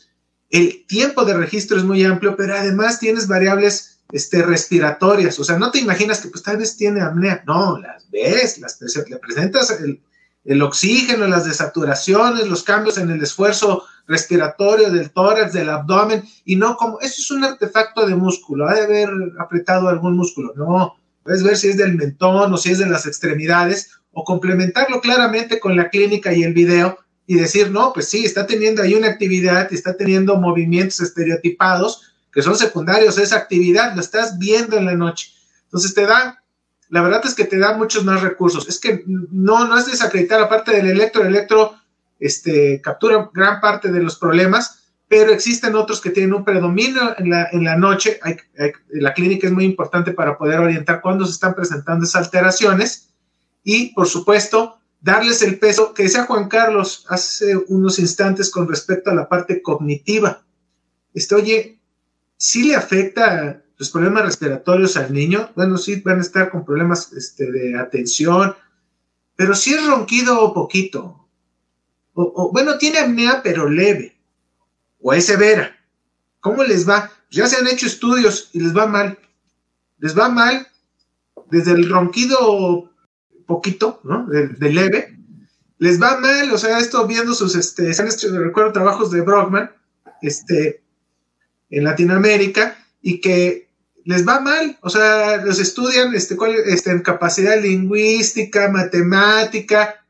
el 0.56 0.86
tiempo 0.88 1.26
de 1.26 1.34
registro 1.34 1.78
es 1.78 1.84
muy 1.84 2.04
amplio, 2.04 2.36
pero 2.36 2.56
además 2.56 3.00
tienes 3.00 3.28
variables 3.28 4.00
este, 4.12 4.42
respiratorias. 4.42 5.38
O 5.40 5.44
sea, 5.44 5.58
no 5.58 5.72
te 5.72 5.80
imaginas 5.80 6.22
que 6.22 6.30
pues 6.30 6.44
tal 6.44 6.58
vez 6.58 6.78
tiene 6.78 7.02
apnea. 7.02 7.44
No, 7.46 7.78
las 7.78 8.10
ves, 8.10 8.60
las, 8.60 8.80
le 8.82 9.18
presentas 9.18 9.72
el, 9.72 10.02
el 10.46 10.62
oxígeno, 10.62 11.28
las 11.28 11.46
desaturaciones, 11.46 12.48
los 12.48 12.64
cambios 12.64 12.98
en 12.98 13.10
el 13.10 13.22
esfuerzo 13.22 13.84
respiratorio 14.08 14.92
del 14.92 15.12
tórax, 15.12 15.52
del 15.52 15.70
abdomen, 15.70 16.24
y 16.46 16.56
no 16.56 16.78
como, 16.78 17.00
eso 17.02 17.16
es 17.22 17.32
un 17.32 17.44
artefacto 17.44 18.06
de 18.06 18.16
músculo, 18.16 18.68
ha 18.68 18.76
de 18.76 18.84
haber 18.84 19.10
apretado 19.40 19.90
algún 19.90 20.16
músculo, 20.16 20.54
no, 20.56 20.96
puedes 21.24 21.42
ver 21.42 21.58
si 21.58 21.70
es 21.70 21.78
del 21.78 21.96
mentón 21.96 22.54
o 22.54 22.58
si 22.58 22.72
es 22.72 22.78
de 22.78 22.86
las 22.86 23.08
extremidades, 23.08 23.90
o 24.12 24.24
complementarlo 24.24 25.02
claramente 25.02 25.60
con 25.60 25.76
la 25.76 25.90
clínica 25.90 26.32
y 26.32 26.44
el 26.44 26.54
video 26.54 27.00
y 27.28 27.36
decir, 27.36 27.72
no, 27.72 27.92
pues 27.94 28.10
sí, 28.10 28.26
está 28.26 28.46
teniendo 28.46 28.82
ahí 28.82 28.94
una 28.94 29.08
actividad 29.08 29.72
está 29.74 29.98
teniendo 29.98 30.38
movimientos 30.38 31.00
estereotipados 31.00 32.14
que 32.36 32.42
son 32.42 32.58
secundarios 32.58 33.18
a 33.18 33.24
esa 33.24 33.38
actividad, 33.38 33.96
lo 33.96 34.02
estás 34.02 34.38
viendo 34.38 34.78
en 34.78 34.86
la 34.86 34.94
noche. 34.94 35.32
Entonces 35.64 35.94
te 35.94 36.06
da, 36.06 36.44
la 36.90 37.02
verdad 37.02 37.22
es 37.24 37.34
que 37.34 37.46
te 37.46 37.58
da 37.58 37.78
muchos 37.78 38.04
más 38.04 38.22
recursos. 38.22 38.68
Es 38.68 38.78
que 38.78 39.06
no, 39.08 39.66
no 39.66 39.78
es 39.78 39.86
desacreditar, 39.86 40.42
aparte 40.42 40.74
del 40.74 40.88
electro, 40.88 41.22
el 41.22 41.30
electro 41.30 41.76
este, 42.20 42.82
captura 42.82 43.30
gran 43.34 43.62
parte 43.62 43.90
de 43.90 44.04
los 44.04 44.18
problemas, 44.18 44.84
pero 45.08 45.32
existen 45.32 45.76
otros 45.76 46.02
que 46.02 46.10
tienen 46.10 46.34
un 46.34 46.44
predominio 46.44 47.16
en 47.18 47.30
la, 47.30 47.48
en 47.54 47.64
la 47.64 47.78
noche. 47.78 48.20
la 48.90 49.14
clínica 49.14 49.48
es 49.48 49.54
muy 49.54 49.64
importante 49.64 50.12
para 50.12 50.38
poder 50.38 50.60
orientar 50.60 51.00
cuándo 51.00 51.26
se 51.26 51.32
están 51.32 51.56
presentando 51.56 52.04
esas 52.04 52.26
alteraciones 52.26 53.14
y, 53.64 53.94
por 53.94 54.08
supuesto, 54.08 54.78
darles 55.06 55.44
el 55.44 55.60
peso 55.60 55.94
que 55.94 56.04
decía 56.04 56.26
Juan 56.26 56.50
Carlos 56.50 57.06
hace 57.10 57.56
unos 57.68 58.00
instantes 58.00 58.50
con 58.50 58.68
respecto 58.68 59.12
a 59.12 59.14
la 59.14 59.30
parte 59.30 59.62
cognitiva. 59.62 60.44
Este, 61.14 61.36
oye, 61.36 61.80
¿sí 62.38 62.64
le 62.64 62.76
afecta 62.76 63.62
los 63.78 63.92
problemas 63.92 64.26
respiratorios 64.26 64.98
al 64.98 65.14
niño? 65.14 65.52
Bueno, 65.56 65.78
sí 65.78 66.02
van 66.04 66.18
a 66.18 66.22
estar 66.22 66.50
con 66.50 66.66
problemas 66.66 67.14
este, 67.14 67.52
de 67.52 67.78
atención, 67.78 68.56
pero 69.36 69.54
si 69.54 69.76
es 69.76 69.86
ronquido 69.86 70.52
poquito, 70.56 71.30
o, 72.16 72.50
bueno, 72.52 72.80
tiene 72.80 72.98
apnea 72.98 73.44
pero 73.44 73.70
leve, 73.70 74.18
o 75.00 75.14
es 75.14 75.28
severa, 75.28 75.76
¿cómo 76.40 76.64
les 76.64 76.90
va? 76.90 77.12
ya 77.30 77.46
se 77.46 77.58
han 77.58 77.68
hecho 77.68 77.86
estudios 77.86 78.50
y 78.54 78.62
les 78.62 78.76
va 78.76 78.88
mal. 78.88 79.20
Les 80.00 80.18
va 80.18 80.30
mal 80.30 80.68
desde 81.52 81.74
el 81.74 81.90
ronquido 81.90 82.90
poquito, 83.46 84.00
¿no? 84.04 84.26
De, 84.28 84.72
leve, 84.72 85.18
les 85.78 86.02
va 86.02 86.20
mal, 86.20 86.52
o 86.52 86.58
sea, 86.58 86.80
esto 86.80 87.06
viendo 87.06 87.34
sus, 87.34 87.56
este, 87.56 87.92
recuerdo 88.38 88.72
trabajos 88.72 89.12
de 89.12 89.22
Brockman, 89.22 89.72
este, 90.22 90.82
en 91.70 91.84
Latinoamérica, 91.84 92.78
y 93.02 93.22
que 93.22 93.70
les 94.06 94.28
va 94.28 94.40
mal, 94.40 94.78
o 94.82 94.90
sea, 94.90 95.38
los 95.38 95.60
estudian, 95.60 96.14
este, 96.14 96.38
este, 96.66 96.92
en 96.92 97.02
capacidad 97.02 97.60
lingüística, 97.60 98.70
matemática, 98.70 100.06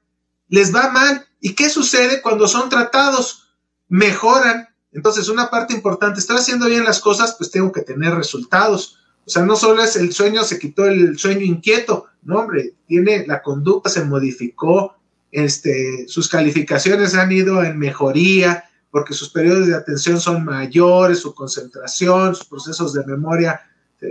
les 0.50 0.74
va 0.76 0.90
mal. 0.92 1.26
¿Y 1.40 1.54
qué 1.54 1.70
sucede 1.70 2.22
cuando 2.22 2.48
son 2.48 2.70
tratados? 2.70 3.50
Mejoran. 3.88 4.68
Entonces, 4.92 5.30
una 5.30 5.50
parte 5.50 5.74
importante, 5.74 6.20
estoy 6.20 6.38
haciendo 6.38 6.68
bien 6.68 6.84
las 6.84 7.00
cosas, 7.00 7.36
pues 7.38 7.52
tengo 7.52 7.72
que 7.72 7.82
tener 7.82 8.14
resultados. 8.14 9.00
O 9.26 9.30
sea, 9.30 9.44
no 9.44 9.56
solo 9.56 9.84
es 9.84 9.96
el 9.96 10.14
sueño, 10.14 10.44
se 10.44 10.60
quitó 10.60 10.86
el 10.86 11.18
sueño 11.18 11.42
inquieto, 11.42 12.08
no, 12.24 12.40
hombre, 12.40 12.74
tiene, 12.88 13.26
la 13.26 13.42
conducta 13.42 13.90
se 13.90 14.04
modificó, 14.04 14.96
este, 15.32 16.08
sus 16.08 16.30
calificaciones 16.30 17.16
han 17.16 17.32
ido 17.32 17.64
en 17.64 17.78
mejoría, 17.78 18.66
porque 18.90 19.14
sus 19.14 19.30
periodos 19.30 19.68
de 19.68 19.76
atención 19.76 20.20
son 20.20 20.46
mayores, 20.46 21.20
su 21.20 21.34
concentración, 21.34 22.36
sus 22.36 22.48
procesos 22.48 22.94
de 22.94 23.06
memoria 23.06 23.62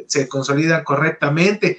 se, 0.07 0.29
consolidan 0.29 0.85
correctamente. 0.85 1.79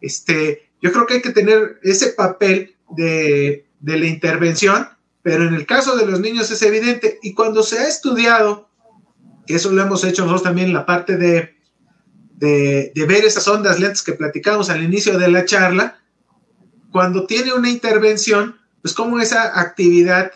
Este, 0.00 0.70
yo 0.80 0.92
creo 0.92 1.06
que 1.06 1.14
hay 1.14 1.22
que 1.22 1.32
tener 1.32 1.78
ese 1.82 2.08
papel 2.10 2.74
de, 2.96 3.66
de 3.80 3.98
la 3.98 4.06
intervención, 4.06 4.88
pero 5.22 5.46
en 5.46 5.54
el 5.54 5.66
caso 5.66 5.96
de 5.96 6.06
los 6.06 6.20
niños 6.20 6.50
es 6.50 6.62
evidente. 6.62 7.18
Y 7.22 7.34
cuando 7.34 7.62
se 7.62 7.78
ha 7.78 7.88
estudiado, 7.88 8.70
que 9.46 9.56
eso 9.56 9.70
lo 9.70 9.82
hemos 9.82 10.02
hecho 10.04 10.22
nosotros 10.22 10.44
también 10.44 10.68
en 10.68 10.74
la 10.74 10.86
parte 10.86 11.16
de 11.16 11.55
de, 12.36 12.92
ver 13.08 13.24
esas 13.24 13.46
ondas 13.48 13.80
lentas 13.80 14.02
que 14.02 14.12
platicamos 14.12 14.70
al 14.70 14.82
inicio 14.82 15.18
de 15.18 15.28
la 15.28 15.44
charla, 15.44 15.98
cuando 16.90 17.26
tiene 17.26 17.52
una 17.52 17.70
intervención, 17.70 18.56
pues 18.82 18.94
como 18.94 19.20
esa 19.20 19.58
actividad, 19.58 20.32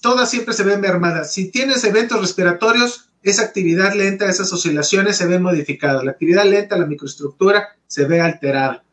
toda 0.00 0.26
siempre 0.26 0.54
se 0.54 0.64
ve 0.64 0.76
mermada. 0.76 1.24
Si 1.24 1.50
tienes 1.50 1.84
eventos 1.84 2.20
respiratorios, 2.20 3.10
esa 3.22 3.42
actividad 3.42 3.94
lenta, 3.94 4.28
esas 4.28 4.52
oscilaciones 4.52 5.16
se 5.16 5.26
ven 5.26 5.42
modificadas. 5.42 6.04
La 6.04 6.12
actividad 6.12 6.44
lenta, 6.44 6.76
la 6.76 6.86
microestructura, 6.86 7.76
se 7.86 8.04
ve 8.04 8.20
alterada. 8.20 8.84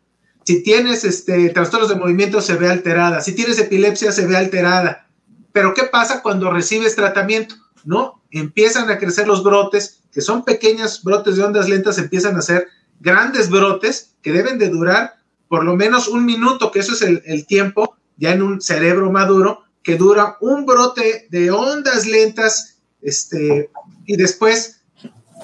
Si 0.46 0.63
tienes 0.63 1.04
este, 1.04 1.50
trastornos 1.50 1.89
de 1.89 1.96
movimiento, 1.96 2.42
se 2.42 2.56
ve 2.56 2.70
alterada. 2.70 3.22
Si 3.22 3.34
tienes 3.34 3.60
epilepsia, 3.60 4.12
se 4.12 4.26
ve 4.26 4.36
alterada. 4.36 5.08
Pero 5.52 5.74
¿qué 5.74 5.84
pasa 5.84 6.22
cuando 6.22 6.52
recibes 6.52 6.96
tratamiento? 6.96 7.56
¿No? 7.86 8.24
Empiezan 8.32 8.89
a 8.89 8.98
crecer 8.98 9.28
los 9.28 9.44
brotes 9.44 10.03
que 10.13 10.21
son 10.21 10.43
pequeños 10.43 11.04
brotes 11.04 11.36
de 11.36 11.43
ondas 11.43 11.67
lentas, 11.67 11.97
empiezan 11.97 12.36
a 12.38 12.41
ser 12.41 12.67
grandes 12.99 13.49
brotes 13.49 14.15
que 14.21 14.32
deben 14.32 14.58
de 14.58 14.69
durar 14.69 15.15
por 15.47 15.63
lo 15.63 15.76
menos 15.76 16.08
un 16.08 16.26
minuto, 16.26 16.71
que 16.71 16.80
eso 16.80 16.93
es 16.93 17.02
el, 17.02 17.45
tiempo 17.45 17.95
ya 18.17 18.32
en 18.32 18.41
un 18.41 18.62
cerebro 18.62 19.12
maduro, 19.12 19.63
que 19.84 19.97
dura 19.97 20.38
un 20.39 20.65
brote 20.65 21.28
de 21.30 21.52
ondas 21.52 22.08
lentas, 22.08 22.78
este, 23.02 23.69
y 24.06 24.15
después 24.15 24.82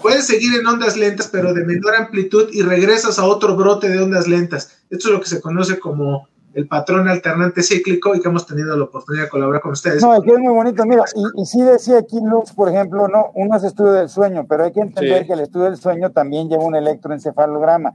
puedes 0.01 0.25
seguir 0.25 0.55
en 0.55 0.65
ondas 0.65 0.97
lentas, 0.97 1.27
pero 1.27 1.53
de 1.53 1.65
menor 1.65 1.95
amplitud, 1.95 2.49
y 2.51 2.61
regresas 2.61 3.20
a 3.20 3.26
otro 3.26 3.55
brote 3.55 3.89
de 3.89 4.01
ondas 4.01 4.28
lentas. 4.28 4.80
Esto 4.89 5.09
es 5.09 5.13
lo 5.13 5.22
que 5.22 5.30
se 5.30 5.41
conoce 5.41 5.78
como 5.78 6.28
el 6.54 6.68
patrón 6.68 7.08
alternante 7.08 7.62
cíclico 7.62 8.16
y 8.16 8.22
que 8.22 8.28
hemos 8.28 8.45
tenido 8.45 8.76
la 8.76 8.86
oportunidad 8.86 9.26
de 9.26 9.30
colaborar 9.30 9.62
con 9.62 9.72
ustedes. 9.72 10.02
No, 10.02 10.14
es 10.14 10.22
que 10.22 10.32
es 10.32 10.39
muy 10.39 10.54
bonito. 10.54 10.86
Mira, 10.86 11.04
y, 11.16 11.41
y 11.41 11.45
sí 11.45 11.62
decía 11.62 12.00
aquí 12.00 12.20
Lux, 12.24 12.54
por 12.54 12.70
ejemplo, 12.70 13.08
no, 13.08 13.32
uno 13.36 13.56
es 13.56 13.64
estudio 13.64 13.93
del 13.93 14.10
sueño, 14.10 14.45
pero 14.47 14.64
hay 14.64 14.72
que 14.72 14.82
entender 14.82 15.28
que 15.28 15.34
el 15.34 15.41
estudio 15.41 15.66
del 15.66 15.78
sueño 15.78 16.12
también 16.12 16.50
lleva 16.50 16.64
un 16.64 16.76
electroencefalograma. 16.76 17.93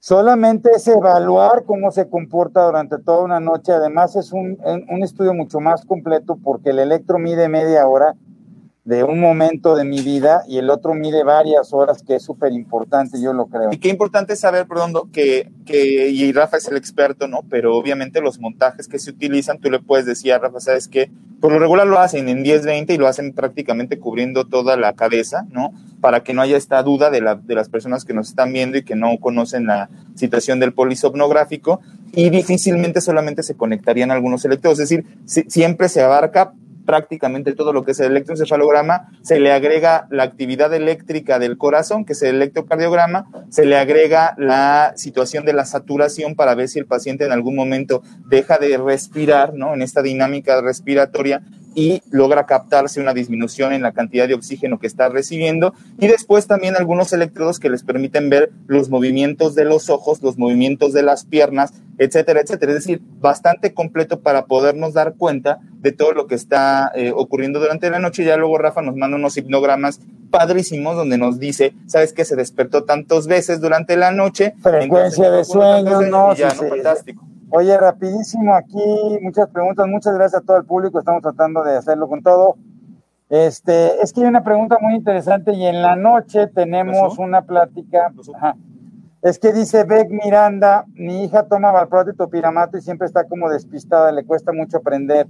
Solamente 0.00 0.70
es 0.70 0.86
evaluar 0.86 1.64
cómo 1.64 1.90
se 1.90 2.08
comporta 2.08 2.64
durante 2.64 2.98
toda 2.98 3.24
una 3.24 3.40
noche. 3.40 3.72
Además, 3.72 4.14
es 4.16 4.32
un, 4.32 4.56
un 4.88 5.02
estudio 5.02 5.34
mucho 5.34 5.60
más 5.60 5.84
completo 5.84 6.38
porque 6.42 6.70
el 6.70 6.78
electro 6.78 7.18
mide 7.18 7.48
media 7.48 7.86
hora 7.86 8.14
de 8.88 9.04
un 9.04 9.20
momento 9.20 9.76
de 9.76 9.84
mi 9.84 10.00
vida 10.00 10.44
y 10.48 10.56
el 10.56 10.70
otro 10.70 10.94
mide 10.94 11.22
varias 11.22 11.74
horas, 11.74 12.02
que 12.02 12.14
es 12.14 12.22
súper 12.22 12.52
importante, 12.52 13.20
yo 13.20 13.34
lo 13.34 13.44
creo. 13.44 13.68
Y 13.70 13.76
qué 13.76 13.90
importante 13.90 14.34
saber, 14.34 14.66
perdón, 14.66 14.94
que, 15.12 15.52
que, 15.66 16.08
y 16.08 16.32
Rafa 16.32 16.56
es 16.56 16.68
el 16.68 16.78
experto, 16.78 17.28
¿no? 17.28 17.40
Pero 17.50 17.76
obviamente 17.76 18.22
los 18.22 18.40
montajes 18.40 18.88
que 18.88 18.98
se 18.98 19.10
utilizan, 19.10 19.58
tú 19.58 19.70
le 19.70 19.78
puedes 19.78 20.06
decir 20.06 20.32
a 20.32 20.38
Rafa, 20.38 20.60
¿sabes 20.60 20.88
qué? 20.88 21.10
Por 21.38 21.52
lo 21.52 21.58
regular 21.58 21.86
lo 21.86 21.98
hacen 21.98 22.30
en 22.30 22.42
10-20 22.42 22.94
y 22.94 22.96
lo 22.96 23.08
hacen 23.08 23.34
prácticamente 23.34 23.98
cubriendo 23.98 24.46
toda 24.46 24.78
la 24.78 24.94
cabeza, 24.94 25.44
¿no? 25.50 25.74
Para 26.00 26.22
que 26.22 26.32
no 26.32 26.40
haya 26.40 26.56
esta 26.56 26.82
duda 26.82 27.10
de, 27.10 27.20
la, 27.20 27.34
de 27.34 27.54
las 27.54 27.68
personas 27.68 28.06
que 28.06 28.14
nos 28.14 28.30
están 28.30 28.54
viendo 28.54 28.78
y 28.78 28.84
que 28.84 28.96
no 28.96 29.18
conocen 29.20 29.66
la 29.66 29.90
situación 30.14 30.60
del 30.60 30.72
polisomnográfico 30.72 31.82
y 32.12 32.30
difícilmente 32.30 33.02
solamente 33.02 33.42
se 33.42 33.54
conectarían 33.54 34.10
algunos 34.10 34.46
electrodos, 34.46 34.80
es 34.80 34.88
decir, 34.88 35.04
siempre 35.26 35.90
se 35.90 36.00
abarca 36.00 36.54
prácticamente 36.88 37.52
todo 37.52 37.74
lo 37.74 37.84
que 37.84 37.90
es 37.90 38.00
el 38.00 38.12
electroencefalograma, 38.12 39.10
se 39.20 39.38
le 39.40 39.52
agrega 39.52 40.08
la 40.10 40.22
actividad 40.22 40.72
eléctrica 40.72 41.38
del 41.38 41.58
corazón, 41.58 42.06
que 42.06 42.14
es 42.14 42.22
el 42.22 42.36
electrocardiograma, 42.36 43.26
se 43.50 43.66
le 43.66 43.76
agrega 43.76 44.34
la 44.38 44.94
situación 44.96 45.44
de 45.44 45.52
la 45.52 45.66
saturación 45.66 46.34
para 46.34 46.54
ver 46.54 46.66
si 46.66 46.78
el 46.78 46.86
paciente 46.86 47.26
en 47.26 47.32
algún 47.32 47.54
momento 47.54 48.02
deja 48.26 48.56
de 48.56 48.78
respirar, 48.78 49.52
¿no? 49.52 49.74
En 49.74 49.82
esta 49.82 50.00
dinámica 50.00 50.62
respiratoria 50.62 51.42
y 51.78 52.02
logra 52.10 52.44
captarse 52.44 53.00
una 53.00 53.14
disminución 53.14 53.72
en 53.72 53.82
la 53.82 53.92
cantidad 53.92 54.26
de 54.26 54.34
oxígeno 54.34 54.80
que 54.80 54.88
está 54.88 55.08
recibiendo 55.10 55.74
y 56.00 56.08
después 56.08 56.48
también 56.48 56.74
algunos 56.74 57.12
electrodos 57.12 57.60
que 57.60 57.70
les 57.70 57.84
permiten 57.84 58.28
ver 58.30 58.50
los 58.66 58.88
movimientos 58.88 59.54
de 59.54 59.64
los 59.64 59.88
ojos, 59.88 60.20
los 60.20 60.38
movimientos 60.38 60.92
de 60.92 61.04
las 61.04 61.24
piernas, 61.24 61.72
etcétera, 61.96 62.40
etcétera. 62.40 62.72
Es 62.72 62.78
decir, 62.78 63.00
bastante 63.20 63.74
completo 63.74 64.18
para 64.22 64.46
podernos 64.46 64.92
dar 64.92 65.14
cuenta 65.14 65.60
de 65.74 65.92
todo 65.92 66.10
lo 66.10 66.26
que 66.26 66.34
está 66.34 66.90
eh, 66.96 67.12
ocurriendo 67.14 67.60
durante 67.60 67.88
la 67.90 68.00
noche. 68.00 68.24
Ya 68.24 68.36
luego 68.36 68.58
Rafa 68.58 68.82
nos 68.82 68.96
manda 68.96 69.16
unos 69.16 69.36
hipnogramas 69.36 70.00
padrísimos 70.32 70.96
donde 70.96 71.16
nos 71.16 71.38
dice, 71.38 71.74
¿sabes 71.86 72.12
qué? 72.12 72.24
Se 72.24 72.34
despertó 72.34 72.82
tantas 72.82 73.28
veces 73.28 73.60
durante 73.60 73.96
la 73.96 74.10
noche. 74.10 74.54
Frecuencia 74.60 75.30
de 75.30 75.44
sueño, 75.44 76.02
no, 76.02 76.34
Fantástico. 76.34 77.24
Oye, 77.50 77.78
rapidísimo 77.78 78.54
aquí, 78.54 79.18
muchas 79.22 79.48
preguntas, 79.48 79.86
muchas 79.86 80.14
gracias 80.14 80.42
a 80.42 80.44
todo 80.44 80.58
el 80.58 80.66
público, 80.66 80.98
estamos 80.98 81.22
tratando 81.22 81.64
de 81.64 81.78
hacerlo 81.78 82.06
con 82.06 82.22
todo. 82.22 82.56
Este, 83.30 84.02
es 84.02 84.12
que 84.12 84.20
hay 84.20 84.26
una 84.26 84.44
pregunta 84.44 84.76
muy 84.80 84.94
interesante 84.94 85.54
y 85.54 85.64
en 85.64 85.80
la 85.80 85.96
noche 85.96 86.48
tenemos 86.48 87.18
una 87.18 87.42
plática. 87.42 88.12
Es 89.22 89.38
que 89.38 89.54
dice 89.54 89.84
Beck 89.84 90.10
Miranda, 90.10 90.84
mi 90.94 91.24
hija 91.24 91.44
toma 91.44 91.72
valproato 91.72 92.10
y 92.10 92.16
topiramato 92.16 92.76
y 92.76 92.82
siempre 92.82 93.06
está 93.06 93.24
como 93.24 93.48
despistada, 93.48 94.12
le 94.12 94.24
cuesta 94.24 94.52
mucho 94.52 94.76
aprender. 94.76 95.26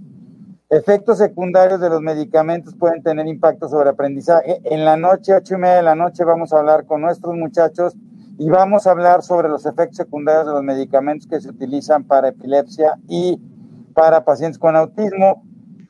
Efectos 0.71 1.19
secundarios 1.19 1.81
de 1.81 1.89
los 1.89 2.01
medicamentos 2.03 2.75
pueden 2.75 3.01
tener 3.03 3.29
impacto 3.29 3.69
sobre 3.69 3.91
aprendizaje. 3.91 4.61
En 4.65 4.85
la 4.85 4.97
noche, 4.97 5.35
ocho 5.35 5.55
y 5.55 5.59
media 5.59 5.77
de 5.77 5.83
la 5.83 5.95
noche, 5.95 6.25
vamos 6.25 6.53
a 6.53 6.59
hablar 6.59 6.85
con 6.85 7.01
nuestros 7.01 7.37
muchachos 7.37 7.97
y 8.39 8.49
vamos 8.49 8.87
a 8.87 8.93
hablar 8.93 9.23
sobre 9.23 9.49
los 9.49 9.67
efectos 9.67 9.97
secundarios 9.97 10.47
de 10.47 10.53
los 10.53 10.63
medicamentos 10.63 11.27
que 11.27 11.41
se 11.41 11.51
utilizan 11.51 12.05
para 12.05 12.29
epilepsia 12.29 12.97
y 13.09 13.41
para 13.95 14.25
pacientes 14.25 14.59
con 14.59 14.77
autismo. 14.77 15.43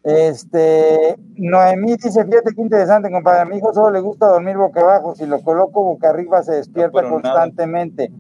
Este, 0.02 1.18
Noemí 1.36 1.96
dice, 1.96 2.24
fíjate 2.24 2.54
qué 2.54 2.62
interesante, 2.62 3.10
compadre, 3.10 3.40
a 3.40 3.44
mi 3.44 3.58
hijo 3.58 3.74
solo 3.74 3.90
le 3.90 4.00
gusta 4.00 4.28
dormir 4.28 4.56
boca 4.56 4.80
abajo, 4.80 5.14
si 5.14 5.26
lo 5.26 5.42
coloco 5.42 5.84
boca 5.84 6.08
arriba 6.08 6.42
se 6.42 6.54
despierta 6.54 7.06
constantemente. 7.06 8.10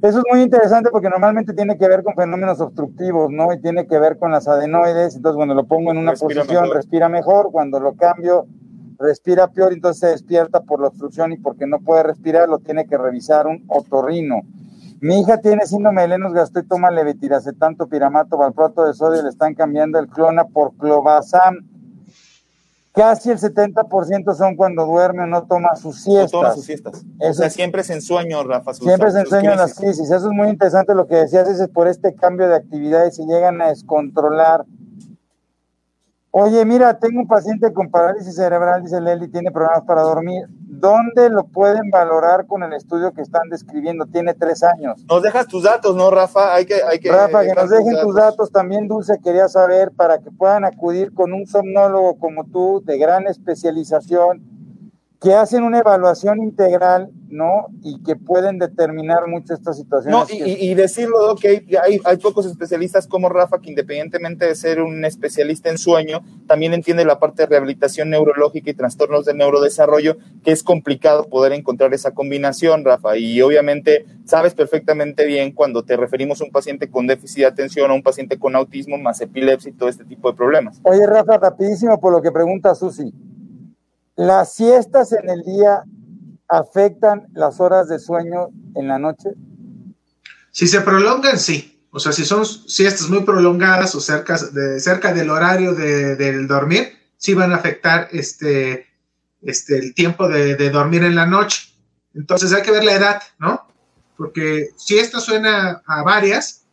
Eso 0.00 0.18
es 0.18 0.24
muy 0.30 0.42
interesante 0.42 0.88
porque 0.90 1.10
normalmente 1.10 1.52
tiene 1.52 1.76
que 1.76 1.88
ver 1.88 2.02
con 2.02 2.14
fenómenos 2.14 2.60
obstructivos, 2.60 3.30
¿no? 3.30 3.52
Y 3.52 3.60
tiene 3.60 3.86
que 3.86 3.98
ver 3.98 4.18
con 4.18 4.30
las 4.30 4.48
adenoides, 4.48 5.16
entonces 5.16 5.36
cuando 5.36 5.54
lo 5.54 5.64
pongo 5.64 5.90
en 5.90 5.98
una 5.98 6.12
posición 6.12 6.70
respira 6.72 7.10
mejor, 7.10 7.50
cuando 7.52 7.80
lo 7.80 7.94
cambio 7.94 8.46
respira 8.98 9.48
peor, 9.48 9.72
entonces 9.72 10.00
se 10.00 10.06
despierta 10.08 10.60
por 10.60 10.80
la 10.80 10.88
obstrucción 10.88 11.32
y 11.32 11.36
porque 11.36 11.66
no 11.66 11.80
puede 11.80 12.02
respirar, 12.02 12.48
lo 12.48 12.58
tiene 12.58 12.86
que 12.86 12.98
revisar 12.98 13.46
un 13.46 13.64
otorrino. 13.68 14.42
Mi 15.00 15.20
hija 15.20 15.38
tiene 15.38 15.66
síndrome 15.66 16.02
de 16.02 16.08
Lennox 16.08 16.34
Gastaut 16.34 16.64
y 16.64 16.68
toma 16.68 16.90
levitiracetanto, 16.90 17.88
piramato, 17.88 18.38
valproato 18.38 18.86
de 18.86 18.94
sodio, 18.94 19.22
le 19.22 19.28
están 19.28 19.54
cambiando 19.54 19.98
el 19.98 20.08
clona 20.08 20.44
por 20.44 20.74
clobazam. 20.76 21.68
Casi 22.92 23.30
el 23.30 23.38
70% 23.38 24.34
son 24.34 24.54
cuando 24.54 24.86
duerme 24.86 25.24
o 25.24 25.26
no 25.26 25.46
toma 25.46 25.74
sus 25.74 26.00
siestas. 26.00 26.32
No 26.32 26.40
toma 26.40 26.54
sus 26.54 26.64
siestas. 26.64 27.04
o 27.18 27.34
sea, 27.34 27.50
siempre 27.50 27.82
es 27.82 27.90
en 27.90 28.00
sueño, 28.00 28.44
Rafa. 28.44 28.72
siempre 28.72 29.08
es 29.08 29.16
en 29.16 29.26
sueño 29.26 29.52
en 29.52 29.58
las 29.58 29.74
crisis. 29.74 30.10
Eso 30.10 30.28
es 30.28 30.32
muy 30.32 30.48
interesante 30.48 30.94
lo 30.94 31.06
que 31.06 31.16
decías, 31.16 31.48
es 31.48 31.68
por 31.68 31.88
este 31.88 32.14
cambio 32.14 32.48
de 32.48 32.54
actividades 32.54 33.16
se 33.16 33.26
llegan 33.26 33.60
a 33.60 33.68
descontrolar 33.68 34.64
Oye, 36.36 36.64
mira, 36.64 36.98
tengo 36.98 37.20
un 37.20 37.28
paciente 37.28 37.72
con 37.72 37.92
parálisis 37.92 38.34
cerebral, 38.34 38.82
dice 38.82 39.00
Leli, 39.00 39.28
tiene 39.28 39.52
problemas 39.52 39.82
para 39.82 40.02
dormir. 40.02 40.46
¿Dónde 40.48 41.30
lo 41.30 41.44
pueden 41.44 41.90
valorar 41.92 42.48
con 42.48 42.64
el 42.64 42.72
estudio 42.72 43.12
que 43.12 43.22
están 43.22 43.48
describiendo? 43.50 44.06
Tiene 44.06 44.34
tres 44.34 44.64
años. 44.64 45.04
Nos 45.08 45.22
dejas 45.22 45.46
tus 45.46 45.62
datos, 45.62 45.94
¿no, 45.94 46.10
Rafa? 46.10 46.52
Hay 46.52 46.66
que, 46.66 46.82
hay 46.82 46.98
que 46.98 47.12
Rafa, 47.12 47.44
que 47.44 47.54
nos 47.54 47.70
dejen 47.70 48.00
tus 48.02 48.16
datos. 48.16 48.50
También, 48.50 48.88
Dulce, 48.88 49.20
quería 49.22 49.46
saber 49.46 49.92
para 49.92 50.18
que 50.18 50.32
puedan 50.32 50.64
acudir 50.64 51.14
con 51.14 51.32
un 51.32 51.46
somnólogo 51.46 52.18
como 52.18 52.42
tú, 52.46 52.82
de 52.84 52.98
gran 52.98 53.28
especialización, 53.28 54.42
que 55.24 55.32
hacen 55.32 55.64
una 55.64 55.78
evaluación 55.78 56.42
integral, 56.42 57.08
¿no? 57.30 57.68
Y 57.82 58.02
que 58.02 58.14
pueden 58.14 58.58
determinar 58.58 59.26
mucho 59.26 59.54
estas 59.54 59.78
situaciones. 59.78 60.14
No, 60.14 60.26
y, 60.30 60.74
decirlo, 60.74 61.34
que 61.40 61.64
hay, 61.82 61.98
hay, 62.04 62.16
pocos 62.18 62.44
especialistas 62.44 63.06
como 63.06 63.30
Rafa, 63.30 63.58
que 63.58 63.70
independientemente 63.70 64.44
de 64.44 64.54
ser 64.54 64.82
un 64.82 65.02
especialista 65.06 65.70
en 65.70 65.78
sueño, 65.78 66.20
también 66.46 66.74
entiende 66.74 67.06
la 67.06 67.18
parte 67.18 67.42
de 67.42 67.46
rehabilitación 67.46 68.10
neurológica 68.10 68.70
y 68.70 68.74
trastornos 68.74 69.24
de 69.24 69.32
neurodesarrollo, 69.32 70.18
que 70.44 70.52
es 70.52 70.62
complicado 70.62 71.24
poder 71.24 71.52
encontrar 71.52 71.94
esa 71.94 72.10
combinación, 72.10 72.84
Rafa. 72.84 73.16
Y 73.16 73.40
obviamente 73.40 74.04
sabes 74.26 74.52
perfectamente 74.52 75.24
bien 75.24 75.52
cuando 75.52 75.84
te 75.84 75.96
referimos 75.96 76.42
a 76.42 76.44
un 76.44 76.50
paciente 76.50 76.90
con 76.90 77.06
déficit 77.06 77.38
de 77.38 77.46
atención, 77.46 77.90
a 77.90 77.94
un 77.94 78.02
paciente 78.02 78.38
con 78.38 78.54
autismo, 78.56 78.98
más 78.98 79.22
epilepsia 79.22 79.70
y 79.70 79.72
todo 79.72 79.88
este 79.88 80.04
tipo 80.04 80.30
de 80.30 80.36
problemas. 80.36 80.80
Oye, 80.82 81.06
Rafa, 81.06 81.38
rapidísimo 81.38 81.98
por 81.98 82.12
lo 82.12 82.20
que 82.20 82.30
pregunta 82.30 82.74
Susi. 82.74 83.10
¿Las 84.16 84.54
siestas 84.54 85.12
en 85.12 85.28
el 85.28 85.42
día 85.42 85.82
afectan 86.48 87.26
las 87.32 87.58
horas 87.58 87.88
de 87.88 87.98
sueño 87.98 88.50
en 88.76 88.86
la 88.86 88.98
noche? 88.98 89.30
Si 90.52 90.68
se 90.68 90.80
prolongan, 90.82 91.38
sí. 91.38 91.82
O 91.90 91.98
sea, 91.98 92.12
si 92.12 92.24
son 92.24 92.46
siestas 92.46 93.08
muy 93.08 93.22
prolongadas 93.22 93.94
o 93.94 94.00
cerca, 94.00 94.38
de, 94.52 94.78
cerca 94.78 95.12
del 95.12 95.30
horario 95.30 95.74
de, 95.74 96.16
del 96.16 96.46
dormir, 96.46 96.92
sí 97.16 97.34
van 97.34 97.52
a 97.52 97.56
afectar 97.56 98.08
este, 98.12 98.86
este, 99.42 99.78
el 99.78 99.94
tiempo 99.94 100.28
de, 100.28 100.54
de, 100.54 100.70
dormir 100.70 101.02
en 101.02 101.16
la 101.16 101.26
noche. 101.26 101.74
Entonces 102.14 102.52
hay 102.52 102.62
que 102.62 102.70
ver 102.70 102.84
la 102.84 102.94
edad, 102.94 103.22
¿no? 103.38 103.66
Porque 104.16 104.68
si 104.76 104.98
esta 104.98 105.18
suena 105.18 105.82
a 105.86 106.02
varias, 106.02 106.64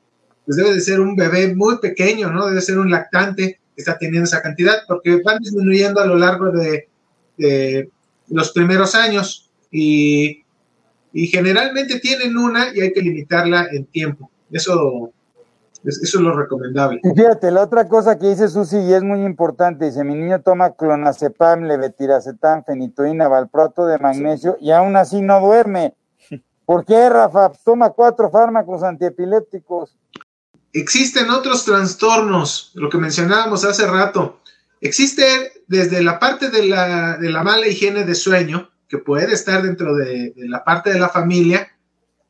pues 0.45 0.57
debe 0.57 0.73
de 0.73 0.81
ser 0.81 0.99
un 0.99 1.15
bebé 1.15 1.55
muy 1.55 1.79
pequeño, 1.79 2.31
¿no? 2.31 2.47
Debe 2.47 2.61
ser 2.61 2.77
un 2.77 2.91
lactante 2.91 3.59
que 3.75 3.81
está 3.81 3.97
teniendo 3.97 4.25
esa 4.25 4.43
cantidad, 4.43 4.83
porque 4.87 5.21
van 5.23 5.39
disminuyendo 5.39 6.01
a 6.01 6.05
lo 6.05 6.17
largo 6.17 6.51
de, 6.51 6.90
los 8.27 8.51
primeros 8.51 8.95
años 8.95 9.49
y, 9.71 10.43
generalmente 11.13 11.99
tienen 11.99 12.37
una 12.37 12.73
y 12.73 12.81
hay 12.81 12.93
que 12.93 13.01
limitarla 13.01 13.67
en 13.71 13.85
tiempo. 13.85 14.29
Eso, 14.49 15.11
eso 15.83 16.01
es 16.01 16.15
lo 16.15 16.33
recomendable. 16.37 17.01
Y 17.03 17.09
fíjate, 17.13 17.51
la 17.51 17.63
otra 17.63 17.87
cosa 17.87 18.17
que 18.17 18.29
dice 18.29 18.47
Susi 18.47 18.77
y 18.77 18.93
es 18.93 19.03
muy 19.03 19.23
importante, 19.25 19.85
dice, 19.85 20.03
mi 20.03 20.15
niño 20.15 20.41
toma 20.41 20.71
clonazepam, 20.71 21.63
levetiracetam, 21.63 22.63
fenitoína, 22.63 23.27
valproato 23.27 23.85
de 23.87 23.97
magnesio 23.97 24.57
y 24.61 24.71
aún 24.71 24.95
así 24.95 25.21
no 25.21 25.41
duerme. 25.41 25.95
¿Por 26.65 26.85
qué, 26.85 27.09
Rafa? 27.09 27.51
Toma 27.65 27.89
cuatro 27.89 28.29
fármacos 28.29 28.83
antiepilépticos. 28.83 29.97
Existen 30.73 31.29
otros 31.29 31.65
trastornos, 31.65 32.71
lo 32.75 32.89
que 32.89 32.97
mencionábamos 32.97 33.65
hace 33.65 33.85
rato. 33.85 34.40
Existe 34.81 35.23
desde 35.67 36.03
la 36.03 36.19
parte 36.19 36.49
de 36.49 36.65
la, 36.65 37.17
de 37.17 37.29
la 37.29 37.43
mala 37.43 37.67
higiene 37.67 38.03
de 38.03 38.15
sueño, 38.15 38.71
que 38.91 38.97
puede 38.97 39.33
estar 39.33 39.61
dentro 39.63 39.95
de, 39.95 40.33
la 40.35 40.65
parte 40.65 40.91
de 40.91 40.99
la 40.99 41.07
familia. 41.07 41.71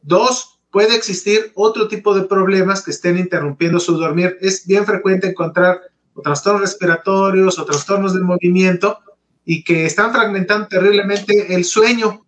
Dos, 0.03 0.59
puede 0.69 0.95
existir 0.95 1.51
otro 1.55 1.87
tipo 1.87 2.13
de 2.13 2.23
problemas 2.23 2.83
que 2.83 2.91
estén 2.91 3.17
interrumpiendo 3.17 3.79
su 3.79 3.97
dormir. 3.97 4.37
Es 4.41 4.67
bien 4.67 4.85
frecuente 4.85 5.27
encontrar 5.27 5.81
trastornos 6.23 6.61
respiratorios 6.61 7.57
o 7.57 7.65
trastornos 7.65 8.13
del 8.13 8.23
movimiento 8.23 8.99
y 9.43 9.63
que 9.63 9.85
están 9.85 10.11
fragmentando 10.11 10.67
terriblemente 10.67 11.55
el 11.55 11.63
sueño. 11.65 12.25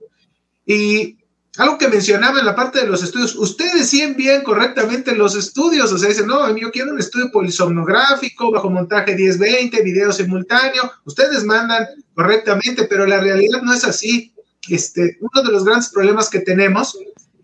Y 0.66 1.20
algo 1.58 1.78
que 1.78 1.88
mencionaba 1.88 2.40
en 2.40 2.46
la 2.46 2.56
parte 2.56 2.80
de 2.80 2.88
los 2.88 3.04
estudios, 3.04 3.36
ustedes 3.36 3.88
sí 3.88 4.02
envían 4.02 4.42
correctamente 4.42 5.16
los 5.16 5.36
estudios, 5.36 5.92
o 5.92 5.98
sea, 5.98 6.10
dicen, 6.10 6.26
no, 6.26 6.56
yo 6.58 6.72
quiero 6.72 6.92
un 6.92 7.00
estudio 7.00 7.32
polisomnográfico, 7.32 8.52
bajo 8.52 8.72
montaje 8.72 9.16
10-20, 9.16 9.84
video 9.84 10.12
simultáneo, 10.12 10.92
ustedes 11.06 11.44
mandan 11.44 11.86
correctamente, 12.16 12.86
pero 12.86 13.06
la 13.06 13.20
realidad 13.20 13.62
no 13.62 13.74
es 13.74 13.84
así. 13.84 14.34
Este, 14.68 15.18
uno 15.20 15.44
de 15.44 15.52
los 15.52 15.66
grandes 15.66 15.90
problemas 15.90 16.30
que 16.30 16.40
tenemos 16.40 16.98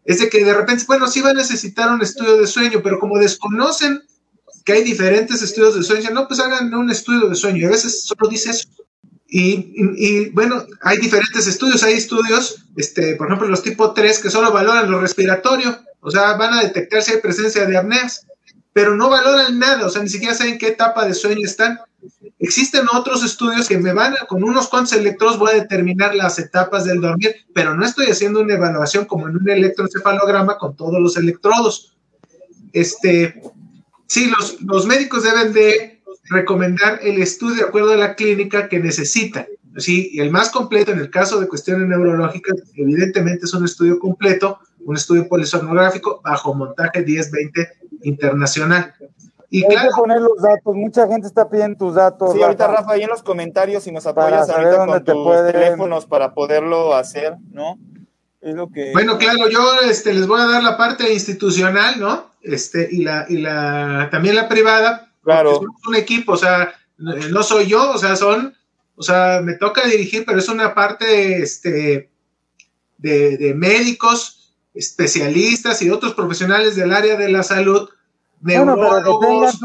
es 0.06 0.20
de 0.20 0.30
que 0.30 0.44
de 0.44 0.54
repente, 0.54 0.86
bueno, 0.88 1.08
sí 1.08 1.22
va 1.22 1.30
a 1.30 1.34
necesitar 1.34 1.92
un 1.92 2.02
estudio 2.02 2.38
de 2.38 2.48
sueño, 2.48 2.82
pero 2.84 2.98
como 2.98 3.20
desconocen 3.20 4.02
que 4.66 4.74
hay 4.74 4.84
diferentes 4.84 5.42
estudios 5.42 5.76
de 5.76 5.84
sueño, 5.84 6.10
no, 6.12 6.28
pues 6.28 6.40
hagan 6.40 6.74
un 6.74 6.90
estudio 6.90 7.30
de 7.30 7.36
sueño, 7.36 7.58
y 7.58 7.66
a 7.66 7.70
veces 7.70 8.06
solo 8.06 8.28
dice 8.28 8.52
eso. 8.52 8.68
Y, 9.32 10.30
bueno, 10.30 10.66
hay 10.82 10.98
diferentes 10.98 11.46
estudios, 11.46 11.84
hay 11.84 11.94
estudios, 11.94 12.66
este, 12.76 13.16
por 13.16 13.28
ejemplo, 13.28 13.48
los 13.48 13.62
tipo 13.62 13.94
3 13.94 14.20
que 14.20 14.32
solo 14.32 14.52
valoran 14.52 14.90
lo 14.90 15.00
respiratorio, 15.00 15.78
o 16.00 16.10
sea, 16.10 16.34
van 16.34 16.54
a 16.56 16.64
detectar 16.64 17.04
si 17.04 17.12
hay 17.12 17.22
presencia 17.22 17.66
de 17.66 17.78
apneas, 17.78 18.26
pero 18.74 18.96
no 18.96 19.10
valoran 19.10 19.60
nada, 19.60 19.86
o 19.86 19.90
sea, 19.90 20.02
ni 20.02 20.10
siquiera 20.10 20.34
saben 20.34 20.58
qué 20.58 20.70
etapa 20.70 21.06
de 21.06 21.14
sueño 21.14 21.46
están. 21.46 21.80
Existen 22.40 22.88
otros 22.92 23.24
estudios 23.24 23.68
que 23.68 23.78
me 23.78 23.94
van, 23.94 24.14
a, 24.14 24.26
con 24.26 24.44
unos 24.44 24.68
cuantos 24.68 24.94
electrodos 24.94 25.38
voy 25.38 25.52
a 25.52 25.62
determinar 25.62 26.16
las 26.16 26.40
etapas 26.40 26.86
del 26.86 27.02
dormir, 27.02 27.36
pero 27.54 27.76
no 27.76 27.86
estoy 27.86 28.08
haciendo 28.08 28.40
una 28.40 28.56
evaluación 28.56 29.06
como 29.06 29.28
en 29.28 29.38
un 29.38 29.48
electroencefalograma 29.48 30.58
con 30.58 30.76
todos 30.76 31.00
los 31.00 31.18
electrodos. 31.18 31.96
Este, 32.74 33.44
sí, 34.08 34.32
los, 34.32 34.62
los 34.62 34.88
médicos 34.88 35.24
deben 35.24 35.54
de 35.54 35.99
recomendar 36.30 37.00
el 37.02 37.22
estudio 37.22 37.56
de 37.56 37.70
acuerdo 37.70 37.92
a 37.92 37.98
la 37.98 38.16
clínica 38.16 38.70
que 38.70 38.80
necesitan. 38.80 39.48
Sí, 39.78 40.10
y 40.14 40.20
el 40.20 40.32
más 40.32 40.50
completo 40.50 40.92
en 40.92 41.00
el 41.00 41.10
caso 41.10 41.40
de 41.40 41.48
cuestiones 41.48 41.88
neurológicas, 41.88 42.56
evidentemente 42.76 43.46
es 43.46 43.54
un 43.54 43.66
estudio 43.66 44.00
completo, 44.00 44.60
un 44.86 44.96
estudio 44.96 45.28
polisonográfico 45.28 46.22
bajo 46.24 46.54
montaje 46.54 47.04
1020 47.04 47.70
internacional. 48.04 48.94
Y 49.52 49.64
Hay 49.64 49.70
claro, 49.70 49.90
que 49.90 49.96
poner 49.96 50.22
los 50.22 50.42
datos, 50.42 50.76
mucha 50.76 51.08
gente 51.08 51.28
está 51.28 51.50
pidiendo 51.50 51.78
tus 51.78 51.96
datos. 51.96 52.34
Sí, 52.34 52.42
ahorita 52.42 52.68
Rafa, 52.68 52.92
ahí 52.94 53.04
en 53.04 53.10
los 53.10 53.24
comentarios, 53.24 53.84
si 53.84 53.92
nos 53.92 54.06
apoyas 54.06 54.50
ahorita 54.50 54.86
con 54.86 55.04
tus 55.04 55.52
teléfonos 55.52 56.06
para 56.06 56.34
poderlo 56.34 56.94
hacer, 56.96 57.36
¿no? 57.52 57.78
Es 58.42 58.56
lo 58.56 58.70
que... 58.70 58.92
Bueno, 58.94 59.18
claro, 59.18 59.50
yo 59.50 59.60
este, 59.90 60.14
les 60.14 60.28
voy 60.28 60.40
a 60.40 60.46
dar 60.46 60.64
la 60.64 60.78
parte 60.78 61.12
institucional, 61.12 62.00
¿no? 62.00 62.26
Este, 62.42 62.88
y 62.92 63.04
la, 63.04 63.26
y 63.28 63.38
la, 63.38 64.08
también 64.12 64.36
la 64.36 64.48
privada. 64.48 65.09
Claro. 65.30 65.62
Es 65.62 65.88
un 65.88 65.96
equipo, 65.96 66.32
o 66.32 66.38
sea, 66.38 66.74
no 66.98 67.44
soy 67.44 67.68
yo, 67.68 67.92
o 67.92 67.98
sea, 68.00 68.16
son, 68.16 68.56
o 68.96 69.04
sea, 69.04 69.42
me 69.44 69.54
toca 69.54 69.86
dirigir, 69.86 70.26
pero 70.26 70.40
es 70.40 70.50
una 70.50 70.74
parte, 70.74 71.42
este, 71.44 72.10
de, 72.98 73.38
de 73.38 73.54
médicos, 73.54 74.56
especialistas 74.74 75.82
y 75.84 75.92
otros 75.92 76.16
profesionales 76.16 76.76
del 76.76 76.94
área 76.94 77.16
de 77.16 77.30
la 77.30 77.44
salud 77.44 77.90
neurólogos, 78.42 79.60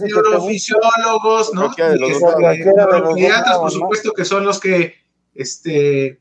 neurofisiólogos, 0.00 1.52
¿no? 1.52 1.74
Neuropediatras, 1.76 3.58
por 3.58 3.70
supuesto, 3.70 4.12
que 4.12 4.24
son 4.24 4.44
los 4.44 4.60
que 4.60 4.94
este, 5.34 6.20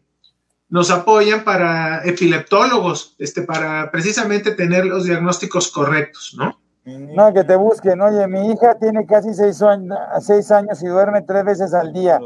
nos 0.70 0.90
apoyan 0.90 1.44
para 1.44 2.04
epileptólogos, 2.04 3.16
este, 3.20 3.44
para 3.44 3.90
precisamente 3.92 4.52
tener 4.52 4.86
los 4.86 5.06
diagnósticos 5.06 5.72
correctos, 5.72 6.34
¿no? 6.38 6.60
No, 6.84 7.32
que 7.32 7.44
te 7.44 7.56
busquen. 7.56 8.02
Oye, 8.02 8.28
mi 8.28 8.52
hija 8.52 8.76
tiene 8.76 9.06
casi 9.06 9.34
seis 9.34 9.62
años, 9.62 10.82
y 10.82 10.88
duerme 10.88 11.22
tres 11.22 11.46
veces 11.46 11.74
al 11.74 11.94
día. 11.94 12.20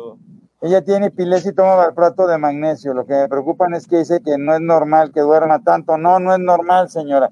Ella 0.62 0.82
tiene 0.82 1.08
epilepsia 1.08 1.52
y 1.52 1.56
toma 1.56 1.76
valproato 1.76 2.26
de 2.26 2.38
magnesio. 2.38 2.94
Lo 2.94 3.06
que 3.06 3.14
me 3.14 3.28
preocupan 3.28 3.74
es 3.74 3.86
que 3.86 3.98
dice 3.98 4.22
que 4.22 4.38
no 4.38 4.54
es 4.56 4.62
normal 4.62 5.12
que 5.12 5.20
duerma 5.20 5.60
tanto. 5.60 5.98
No, 5.98 6.20
no 6.20 6.34
es 6.34 6.40
normal, 6.40 6.90
señora. 6.90 7.32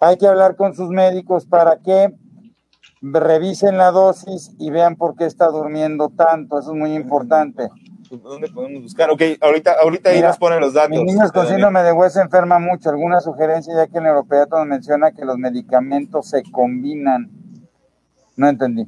Hay 0.00 0.16
que 0.16 0.26
hablar 0.26 0.56
con 0.56 0.74
sus 0.74 0.88
médicos 0.88 1.46
para 1.46 1.76
que 1.76 2.14
revisen 3.02 3.76
la 3.76 3.90
dosis 3.90 4.50
y 4.58 4.70
vean 4.70 4.96
por 4.96 5.14
qué 5.16 5.26
está 5.26 5.48
durmiendo 5.48 6.08
tanto. 6.08 6.58
Eso 6.58 6.72
es 6.72 6.78
muy 6.78 6.94
importante. 6.94 7.68
¿Dónde 8.22 8.48
podemos 8.48 8.82
buscar? 8.82 9.10
Ok, 9.10 9.22
ahorita, 9.40 9.74
ahorita 9.82 10.10
ahí 10.10 10.20
nos 10.20 10.38
ponen 10.38 10.60
los 10.60 10.74
datos. 10.74 10.90
Mis 10.90 11.04
niños 11.04 11.32
con 11.32 11.46
síndrome 11.46 11.82
de 11.82 11.92
hueso 11.92 12.20
enferman 12.20 12.62
mucho. 12.62 12.90
¿Alguna 12.90 13.20
sugerencia 13.20 13.74
ya 13.74 13.86
que 13.86 13.98
el 13.98 14.06
europeo 14.06 14.46
nos 14.50 14.66
menciona 14.66 15.12
que 15.12 15.24
los 15.24 15.38
medicamentos 15.38 16.28
se 16.28 16.42
combinan? 16.50 17.30
No 18.36 18.48
entendí. 18.48 18.86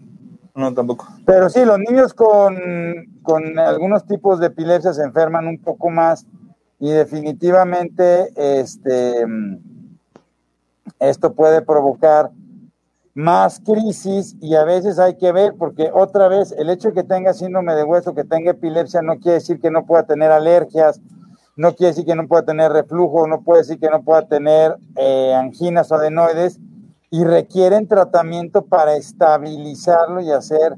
No, 0.55 0.73
tampoco. 0.73 1.07
Pero 1.25 1.51
sí, 1.51 1.65
los 1.65 1.79
niños 1.79 2.15
con, 2.15 2.57
con 3.23 3.59
algunos 3.59 4.07
tipos 4.07 4.41
de 4.41 4.47
epilepsia 4.47 4.93
se 4.93 5.03
enferman 5.03 5.47
un 5.47 5.59
poco 5.59 5.91
más 5.91 6.27
y 6.79 6.91
definitivamente 6.91 8.31
este 8.37 9.27
esto 10.99 11.35
puede 11.35 11.63
provocar 11.63 12.31
más 13.17 13.61
crisis 13.65 14.37
y 14.43 14.57
a 14.57 14.65
veces 14.65 14.99
hay 14.99 15.17
que 15.17 15.33
ver, 15.33 15.55
porque 15.59 15.91
otra 15.91 16.29
vez 16.29 16.53
el 16.53 16.69
hecho 16.69 16.89
de 16.89 16.95
que 16.95 17.03
tenga 17.03 17.33
síndrome 17.33 17.75
de 17.75 17.83
hueso, 17.83 18.15
que 18.15 18.25
tenga 18.25 18.51
epilepsia, 18.51 19.01
no 19.01 19.19
quiere 19.19 19.37
decir 19.37 19.59
que 19.59 19.71
no 19.71 19.87
pueda 19.87 20.03
tener 20.03 20.31
alergias, 20.31 21.01
no 21.57 21.75
quiere 21.75 21.93
decir 21.93 22.05
que 22.05 22.15
no 22.15 22.29
pueda 22.29 22.45
tener 22.45 22.71
reflujo, 22.71 23.27
no 23.27 23.41
puede 23.41 23.63
decir 23.63 23.79
que 23.81 23.89
no 23.89 24.03
pueda 24.03 24.29
tener 24.29 24.77
eh, 24.97 25.33
anginas 25.35 25.91
o 25.91 25.95
adenoides 25.95 26.61
y 27.11 27.25
requieren 27.25 27.89
tratamiento 27.89 28.67
para 28.67 28.97
estabilizarlo 28.97 30.21
y 30.21 30.31
hacer 30.31 30.75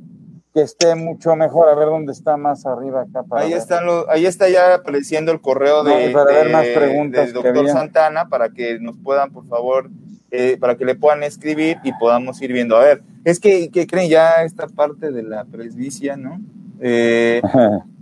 que 0.55 0.63
esté 0.63 0.95
mucho 0.95 1.35
mejor. 1.35 1.69
A 1.69 1.75
ver 1.75 1.89
dónde 1.89 2.13
está 2.13 2.37
más 2.37 2.65
arriba 2.67 3.03
acá. 3.03 3.25
ahí, 3.33 3.53
están 3.53 3.85
ahí 4.09 4.27
está 4.27 4.49
ya 4.49 4.75
apareciendo 4.75 5.33
el 5.33 5.41
correo 5.41 5.83
de, 5.83 6.15
del 6.15 7.33
doctor 7.33 7.69
Santana 7.69 8.29
para 8.29 8.51
que 8.51 8.79
nos 8.79 8.97
puedan, 8.97 9.33
por 9.33 9.45
favor, 9.49 9.91
eh, 10.31 10.57
para 10.61 10.77
que 10.77 10.85
le 10.85 10.95
puedan 10.95 11.23
escribir 11.23 11.79
y 11.85 11.93
podamos 11.93 12.41
ir 12.43 12.53
viendo. 12.53 12.77
A 12.77 12.81
ver, 12.81 13.03
es 13.25 13.41
que, 13.41 13.71
que 13.71 13.87
creen 13.87 14.11
ya 14.11 14.43
esta 14.45 14.67
parte 14.67 15.11
de 15.11 15.23
la 15.23 15.45
presbicia, 15.45 16.17
¿no? 16.17 16.41
Eh, 16.81 17.41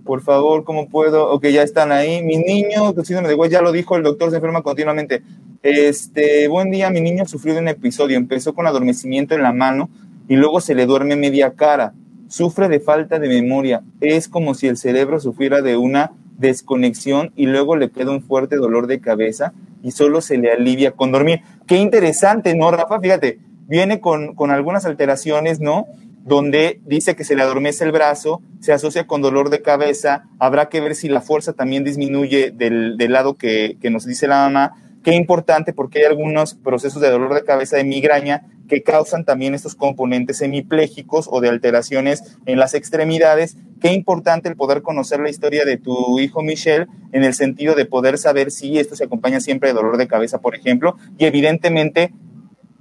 por 0.05 0.22
favor, 0.22 0.64
¿cómo 0.64 0.89
puedo? 0.89 1.31
Ok, 1.33 1.47
ya 1.49 1.62
están 1.62 1.93
ahí. 1.93 2.22
Mi 2.22 2.37
niño, 2.37 2.95
síndrome 3.03 3.29
de 3.29 3.35
West, 3.35 3.53
ya 3.53 3.62
lo 3.62 3.72
dijo, 3.72 3.97
el 3.97 4.03
doctor 4.03 4.31
se 4.31 4.37
enferma 4.37 4.62
continuamente. 4.62 5.22
Este, 5.62 6.47
buen 6.49 6.70
día, 6.70 6.91
mi 6.91 7.01
niño 7.01 7.27
sufrió 7.27 7.55
de 7.55 7.61
un 7.61 7.68
episodio, 7.68 8.16
empezó 8.16 8.55
con 8.55 8.66
adormecimiento 8.66 9.35
en 9.35 9.43
la 9.43 9.53
mano 9.53 9.89
y 10.29 10.37
luego 10.37 10.61
se 10.61 10.74
le 10.74 10.87
duerme 10.87 11.16
media 11.16 11.55
cara 11.55 11.93
sufre 12.29 12.68
de 12.68 12.81
falta 12.81 13.18
de 13.18 13.29
memoria. 13.29 13.83
Es 14.01 14.29
como 14.29 14.55
si 14.55 14.66
el 14.66 14.77
cerebro 14.77 15.20
sufriera 15.20 15.62
de 15.62 15.77
una 15.77 16.12
desconexión 16.39 17.32
y 17.37 17.47
luego 17.47 17.76
le 17.76 17.91
queda 17.91 18.11
un 18.11 18.22
fuerte 18.22 18.57
dolor 18.57 18.87
de 18.87 19.01
cabeza 19.01 19.53
y 19.82 19.93
solo 19.93 20.20
se 20.20 20.39
le 20.39 20.53
alivia 20.53 20.93
con 20.93 21.12
dormir. 21.12 21.41
Qué 21.66 21.76
interesante, 21.76 22.55
¿no, 22.55 22.70
Rafa? 22.70 23.01
Fíjate, 23.01 23.39
viene 23.68 24.01
con, 24.01 24.34
con 24.34 24.51
algunas 24.51 24.84
alteraciones, 24.84 25.61
¿no? 25.61 25.87
Donde 26.24 26.80
dice 26.84 27.14
que 27.14 27.24
se 27.24 27.37
le 27.37 27.43
adormece 27.43 27.84
el 27.84 27.93
brazo, 27.93 28.43
se 28.61 28.72
asocia 28.72 29.07
con 29.07 29.22
dolor 29.22 29.51
de 29.51 29.62
cabeza, 29.62 30.24
habrá 30.39 30.68
que 30.68 30.80
ver 30.80 30.95
si 30.95 31.09
la 31.09 31.20
fuerza 31.20 31.53
también 31.53 31.84
disminuye 31.84 32.51
del, 32.51 32.97
del 32.97 33.12
lado 33.12 33.34
que, 33.34 33.76
que 33.80 33.91
nos 33.91 34.05
dice 34.05 34.26
la 34.26 34.49
mamá. 34.49 34.82
Qué 35.07 35.15
importante 35.15 35.73
porque 35.73 36.01
hay 36.01 36.07
algunos 36.07 36.55
procesos 36.55 37.01
de 37.01 37.09
dolor 37.11 37.33
de 37.33 37.45
cabeza, 37.45 37.77
de 37.77 37.85
migraña, 37.85 38.43
que 38.69 38.83
causan 38.83 39.25
también 39.25 39.55
estos 39.55 39.77
componentes 39.77 40.43
hemipléjicos 40.43 41.29
o 41.31 41.41
de 41.41 41.49
alteraciones 41.49 42.37
en 42.45 42.59
las 42.59 42.75
extremidades. 42.75 43.57
Qué 43.81 43.93
importante 43.93 44.49
el 44.49 44.57
poder 44.57 44.83
conocer 44.83 45.21
la 45.21 45.31
historia 45.31 45.65
de 45.65 45.77
tu 45.77 46.19
hijo 46.19 46.43
Michelle 46.43 46.89
en 47.13 47.23
el 47.23 47.35
sentido 47.35 47.77
de 47.77 47.85
poder 47.87 48.19
saber 48.19 48.51
si 48.51 48.81
esto 48.81 48.97
se 48.97 49.05
acompaña 49.05 49.39
siempre 49.39 49.69
de 49.69 49.75
dolor 49.75 49.97
de 49.97 50.09
cabeza, 50.09 50.41
por 50.41 50.57
ejemplo, 50.57 50.97
y 51.17 51.27
evidentemente 51.27 52.13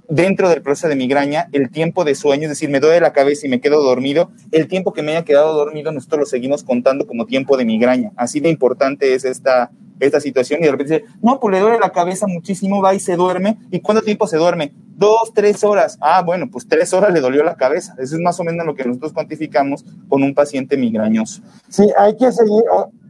dentro 0.08 0.48
del 0.48 0.62
proceso 0.62 0.88
de 0.88 0.96
migraña, 0.96 1.48
el 1.52 1.70
tiempo 1.70 2.02
de 2.02 2.16
sueño, 2.16 2.44
es 2.44 2.48
decir, 2.48 2.70
me 2.70 2.80
duele 2.80 2.98
la 2.98 3.12
cabeza 3.12 3.46
y 3.46 3.50
me 3.50 3.60
quedo 3.60 3.80
dormido, 3.84 4.32
el 4.50 4.66
tiempo 4.66 4.92
que 4.92 5.02
me 5.02 5.12
haya 5.12 5.24
quedado 5.24 5.54
dormido, 5.54 5.92
nosotros 5.92 6.18
lo 6.18 6.26
seguimos 6.26 6.64
contando 6.64 7.06
como 7.06 7.26
tiempo 7.26 7.56
de 7.56 7.64
migraña. 7.64 8.10
Así 8.16 8.40
de 8.40 8.48
importante 8.48 9.14
es 9.14 9.24
esta, 9.24 9.70
esta 10.00 10.20
situación. 10.20 10.60
Y 10.60 10.64
de 10.64 10.72
repente 10.72 11.00
dice, 11.00 11.14
no, 11.22 11.40
pues 11.40 11.52
le 11.52 11.60
duele 11.60 11.78
la 11.78 11.90
cabeza 11.90 12.26
muchísimo, 12.26 12.82
va 12.82 12.94
y 12.94 13.00
se 13.00 13.16
duerme. 13.16 13.58
¿Y 13.70 13.80
cuánto 13.80 14.02
tiempo 14.02 14.26
se 14.26 14.36
duerme? 14.36 14.72
Dos, 14.96 15.32
tres 15.34 15.62
horas. 15.64 15.98
Ah, 16.00 16.22
bueno, 16.22 16.48
pues 16.50 16.66
tres 16.66 16.92
horas 16.92 17.12
le 17.12 17.20
dolió 17.20 17.44
la 17.44 17.56
cabeza. 17.56 17.94
Eso 17.98 18.16
es 18.16 18.20
más 18.20 18.38
o 18.40 18.44
menos 18.44 18.66
lo 18.66 18.74
que 18.74 18.84
nosotros 18.84 19.12
cuantificamos 19.12 19.84
con 20.08 20.22
un 20.22 20.34
paciente 20.34 20.76
migrañoso. 20.76 21.42
Sí, 21.68 21.90
hay 21.98 22.16
que 22.16 22.32
seguir, 22.32 22.62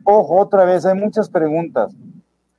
ojo, 0.04 0.40
otra 0.40 0.64
vez, 0.64 0.84
hay 0.84 0.94
muchas 0.94 1.28
preguntas. 1.28 1.92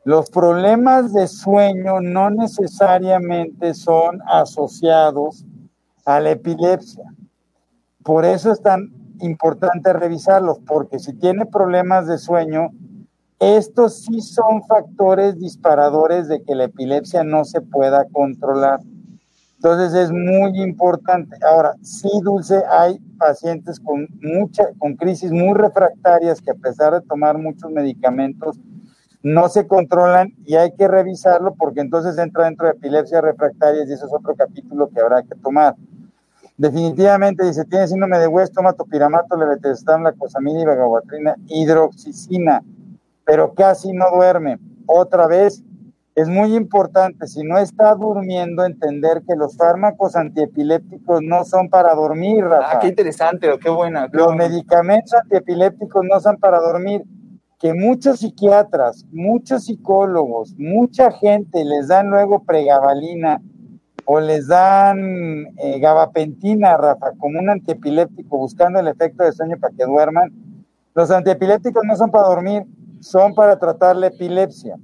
Los 0.04 0.30
problemas 0.30 1.14
de 1.14 1.28
sueño 1.28 2.00
no 2.00 2.30
necesariamente 2.30 3.74
son 3.74 4.22
asociados 4.26 5.46
a 6.06 6.22
la 6.22 6.32
epilepsia. 6.32 7.04
Por 8.04 8.24
eso 8.24 8.54
es 8.54 8.62
tan 8.62 8.90
importante 9.20 9.92
revisarlos, 9.92 10.60
porque 10.66 11.00
si 11.00 11.12
tiene 11.12 11.46
problemas 11.46 12.08
de 12.08 12.18
sueño, 12.18 12.70
estos 13.40 14.04
sí 14.04 14.22
son 14.22 14.64
factores 14.64 15.40
disparadores 15.40 16.28
de 16.28 16.42
que 16.44 16.56
la 16.56 16.66
epilepsia 16.66 17.24
no 17.24 17.46
se 17.46 17.62
pueda 17.62 18.06
controlar. 18.12 18.80
Entonces 19.56 19.94
es 19.94 20.12
muy 20.12 20.62
importante. 20.62 21.36
Ahora, 21.44 21.74
sí, 21.82 22.10
Dulce, 22.24 22.62
hay 22.70 23.00
pacientes 23.18 23.80
con 23.80 24.08
mucha, 24.22 24.70
con 24.78 24.96
crisis 24.96 25.32
muy 25.32 25.54
refractarias 25.54 26.42
que 26.42 26.52
a 26.52 26.56
pesar 26.56 26.94
de 26.94 27.02
tomar 27.02 27.38
muchos 27.38 27.72
medicamentos, 27.72 28.60
no 29.24 29.50
se 29.50 29.68
controlan 29.68 30.34
y 30.46 30.56
hay 30.56 30.72
que 30.74 30.88
revisarlo 30.88 31.56
porque 31.56 31.82
entonces 31.82 32.18
entra 32.18 32.46
dentro 32.46 32.68
de 32.68 32.74
epilepsia 32.74 33.20
refractaria 33.20 33.82
y 33.82 33.92
ese 33.92 34.06
es 34.06 34.14
otro 34.14 34.36
capítulo 34.36 34.90
que 34.90 35.02
habrá 35.02 35.24
que 35.24 35.36
tomar. 35.36 35.76
Definitivamente 36.56 37.46
dice, 37.46 37.66
tiene 37.66 37.88
síndrome 37.88 38.20
de 38.20 38.28
West, 38.28 38.54
toma 38.54 38.74
topiramato, 38.74 39.36
levetestam, 39.36 40.04
lacosamina 40.04 40.62
y 40.62 40.66
vagabatrina, 40.66 41.36
hidroxicina, 41.48 42.64
pero 43.28 43.54
casi 43.54 43.92
no 43.92 44.06
duerme. 44.10 44.58
Otra 44.88 45.28
vez, 45.28 45.62
es 46.16 46.30
muy 46.30 46.56
importante, 46.56 47.28
si 47.28 47.44
no 47.44 47.58
está 47.58 47.94
durmiendo, 47.94 48.66
entender 48.66 49.22
que 49.28 49.36
los 49.36 49.58
fármacos 49.58 50.16
antiepilépticos 50.16 51.22
no 51.22 51.44
son 51.44 51.70
para 51.70 51.94
dormir, 51.94 52.46
Rafa. 52.46 52.72
Ah, 52.72 52.80
qué 52.80 52.88
interesante, 52.88 53.50
qué 53.62 53.70
buena. 53.70 54.08
los 54.14 54.34
medicamentos 54.34 55.14
antiepilépticos 55.14 56.06
no 56.10 56.20
son 56.22 56.38
para 56.38 56.60
dormir 56.60 57.04
que 57.60 57.74
muchos 57.74 58.22
psiquiatras, 58.22 59.06
muchos 59.12 59.66
psicólogos, 59.66 60.56
mucha 60.58 61.12
gente 61.12 61.66
les 61.66 61.90
dan 61.90 62.10
luego 62.10 62.44
pregabalina 62.44 63.42
o 64.06 64.22
les 64.22 64.48
dan 64.48 65.48
eh, 65.58 65.80
gabapentina, 65.82 66.78
Rafa, 66.78 67.12
como 67.18 67.40
un 67.40 67.50
antiepiléptico, 67.50 68.38
buscando 68.38 68.80
el 68.80 68.88
efecto 68.88 69.26
de 69.26 69.34
sueño 69.34 69.58
para 69.60 69.76
que 69.76 69.84
duerman. 69.84 70.32
Los 70.96 71.12
antiepilépticos 71.12 71.84
no 71.84 71.96
son 71.98 72.10
para 72.10 72.28
dormir, 72.28 72.64
son 73.02 73.34
para 73.36 73.60
tratar 73.60 73.96
la 73.96 74.08
epilepsia. 74.08 74.76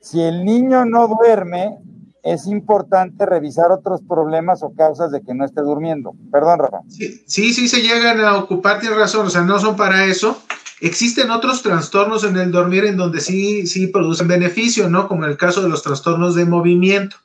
Si 0.00 0.20
el 0.20 0.44
niño 0.44 0.84
no 0.84 1.08
duerme, 1.08 1.78
es 2.22 2.46
importante 2.46 3.24
revisar 3.24 3.70
otros 3.70 4.00
problemas 4.08 4.62
o 4.62 4.72
causas 4.74 5.12
de 5.12 5.22
que 5.22 5.32
no 5.32 5.44
esté 5.44 5.62
durmiendo. 5.62 6.14
Perdón, 6.32 6.58
Rafa. 6.58 6.78
Sí, 6.88 7.22
sí, 7.26 7.54
sí 7.54 7.68
se 7.68 7.82
llegan 7.82 8.20
a 8.20 8.36
ocupar, 8.36 8.80
tienes 8.80 8.98
razón, 8.98 9.26
o 9.26 9.30
sea, 9.30 9.42
no 9.42 9.58
son 9.60 9.76
para 9.76 10.06
eso. 10.06 10.42
Existen 10.80 11.30
otros 11.30 11.62
trastornos 11.62 12.24
en 12.24 12.36
el 12.36 12.50
dormir 12.50 12.84
en 12.84 12.96
donde 12.96 13.20
sí, 13.20 13.66
sí 13.66 13.86
producen 13.86 14.28
beneficio, 14.28 14.90
¿no? 14.90 15.08
Como 15.08 15.24
en 15.24 15.30
el 15.30 15.36
caso 15.36 15.62
de 15.62 15.68
los 15.68 15.82
trastornos 15.82 16.34
de 16.34 16.44
movimiento. 16.44 17.16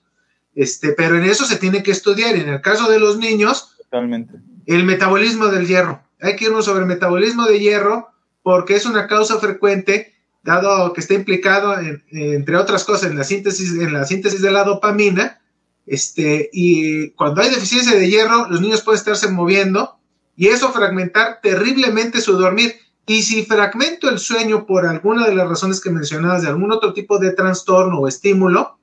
Este, 0.54 0.94
pero 0.94 1.18
en 1.18 1.24
eso 1.24 1.46
se 1.46 1.58
tiene 1.58 1.82
que 1.82 1.92
estudiar. 1.92 2.36
En 2.36 2.48
el 2.50 2.62
caso 2.62 2.90
de 2.90 3.00
los 3.00 3.18
niños, 3.18 3.76
Totalmente. 3.78 4.36
el 4.68 4.86
metabolismo 4.86 5.48
del 5.48 5.68
hierro. 5.68 6.02
Hay 6.22 6.36
que 6.36 6.46
irnos 6.46 6.66
sobre 6.66 6.82
el 6.82 6.86
metabolismo 6.86 7.46
de 7.46 7.60
hierro 7.60 8.11
porque 8.44 8.76
es 8.76 8.86
una 8.86 9.08
causa 9.08 9.40
frecuente, 9.40 10.16
dado 10.44 10.94
que 10.94 11.02
está 11.02 11.14
implicado, 11.14 11.80
en, 11.80 12.04
entre 12.12 12.58
otras 12.58 12.84
cosas, 12.84 13.12
en 13.12 13.18
la 13.18 13.24
síntesis, 13.24 13.72
en 13.74 13.94
la 13.94 14.06
síntesis 14.06 14.42
de 14.42 14.52
la 14.52 14.64
dopamina. 14.64 15.42
Este, 15.86 16.50
y 16.54 17.12
cuando 17.12 17.42
hay 17.42 17.50
deficiencia 17.50 17.98
de 17.98 18.10
hierro, 18.10 18.48
los 18.50 18.62
niños 18.62 18.82
pueden 18.82 19.00
estarse 19.00 19.30
moviendo 19.30 19.98
y 20.36 20.48
eso 20.48 20.72
fragmentar 20.72 21.40
terriblemente 21.42 22.22
su 22.22 22.38
dormir. 22.38 22.76
Y 23.06 23.24
si 23.24 23.46
fragmento 23.46 24.10
el 24.10 24.20
sueño 24.20 24.66
por 24.66 24.86
alguna 24.86 25.28
de 25.28 25.36
las 25.36 25.48
razones 25.48 25.82
que 25.82 25.90
mencionabas, 25.90 26.44
de 26.44 26.50
algún 26.50 26.72
otro 26.72 26.94
tipo 26.94 27.20
de 27.20 27.32
trastorno 27.32 28.00
o 28.00 28.08
estímulo, 28.08 28.78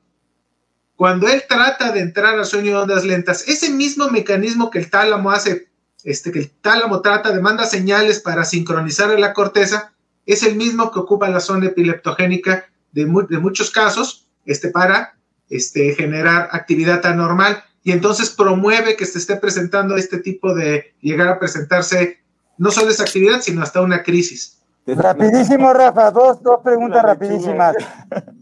cuando 0.96 1.28
él 1.28 1.44
trata 1.48 1.92
de 1.92 2.00
entrar 2.00 2.34
al 2.34 2.44
sueño 2.44 2.72
de 2.72 2.82
ondas 2.82 3.04
lentas, 3.04 3.46
ese 3.46 3.70
mismo 3.70 4.10
mecanismo 4.10 4.68
que 4.68 4.80
el 4.80 4.90
tálamo 4.90 5.30
hace, 5.30 5.67
este, 6.04 6.30
que 6.32 6.38
el 6.38 6.50
tálamo 6.50 7.00
trata 7.00 7.32
de 7.32 7.40
manda 7.40 7.64
señales 7.64 8.20
para 8.20 8.44
sincronizar 8.44 9.18
la 9.18 9.32
corteza, 9.32 9.92
es 10.26 10.42
el 10.42 10.56
mismo 10.56 10.90
que 10.90 11.00
ocupa 11.00 11.28
la 11.28 11.40
zona 11.40 11.66
epileptogénica 11.66 12.66
de, 12.92 13.06
mu 13.06 13.22
de 13.22 13.38
muchos 13.38 13.70
casos, 13.70 14.26
este, 14.44 14.68
para 14.68 15.14
este, 15.50 15.94
generar 15.94 16.48
actividad 16.52 17.04
anormal 17.06 17.62
y 17.82 17.92
entonces 17.92 18.30
promueve 18.30 18.96
que 18.96 19.06
se 19.06 19.18
esté 19.18 19.36
presentando 19.36 19.96
este 19.96 20.18
tipo 20.18 20.54
de 20.54 20.94
llegar 21.00 21.28
a 21.28 21.38
presentarse 21.38 22.18
no 22.58 22.70
solo 22.70 22.90
esa 22.90 23.04
actividad, 23.04 23.40
sino 23.40 23.62
hasta 23.62 23.80
una 23.80 24.02
crisis. 24.02 24.58
Rapidísimo, 24.86 25.72
Rafa, 25.72 26.10
dos, 26.10 26.42
dos 26.42 26.60
preguntas 26.62 27.02
rapidísimas. 27.02 27.76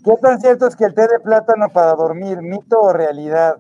¿Qué 0.05 0.13
tan 0.23 0.41
cierto 0.41 0.69
es 0.69 0.77
que 0.77 0.85
el 0.85 0.95
té 0.95 1.03
de 1.03 1.19
plátano 1.21 1.69
para 1.73 1.95
dormir, 1.95 2.41
mito 2.41 2.81
o 2.81 2.93
realidad? 2.93 3.57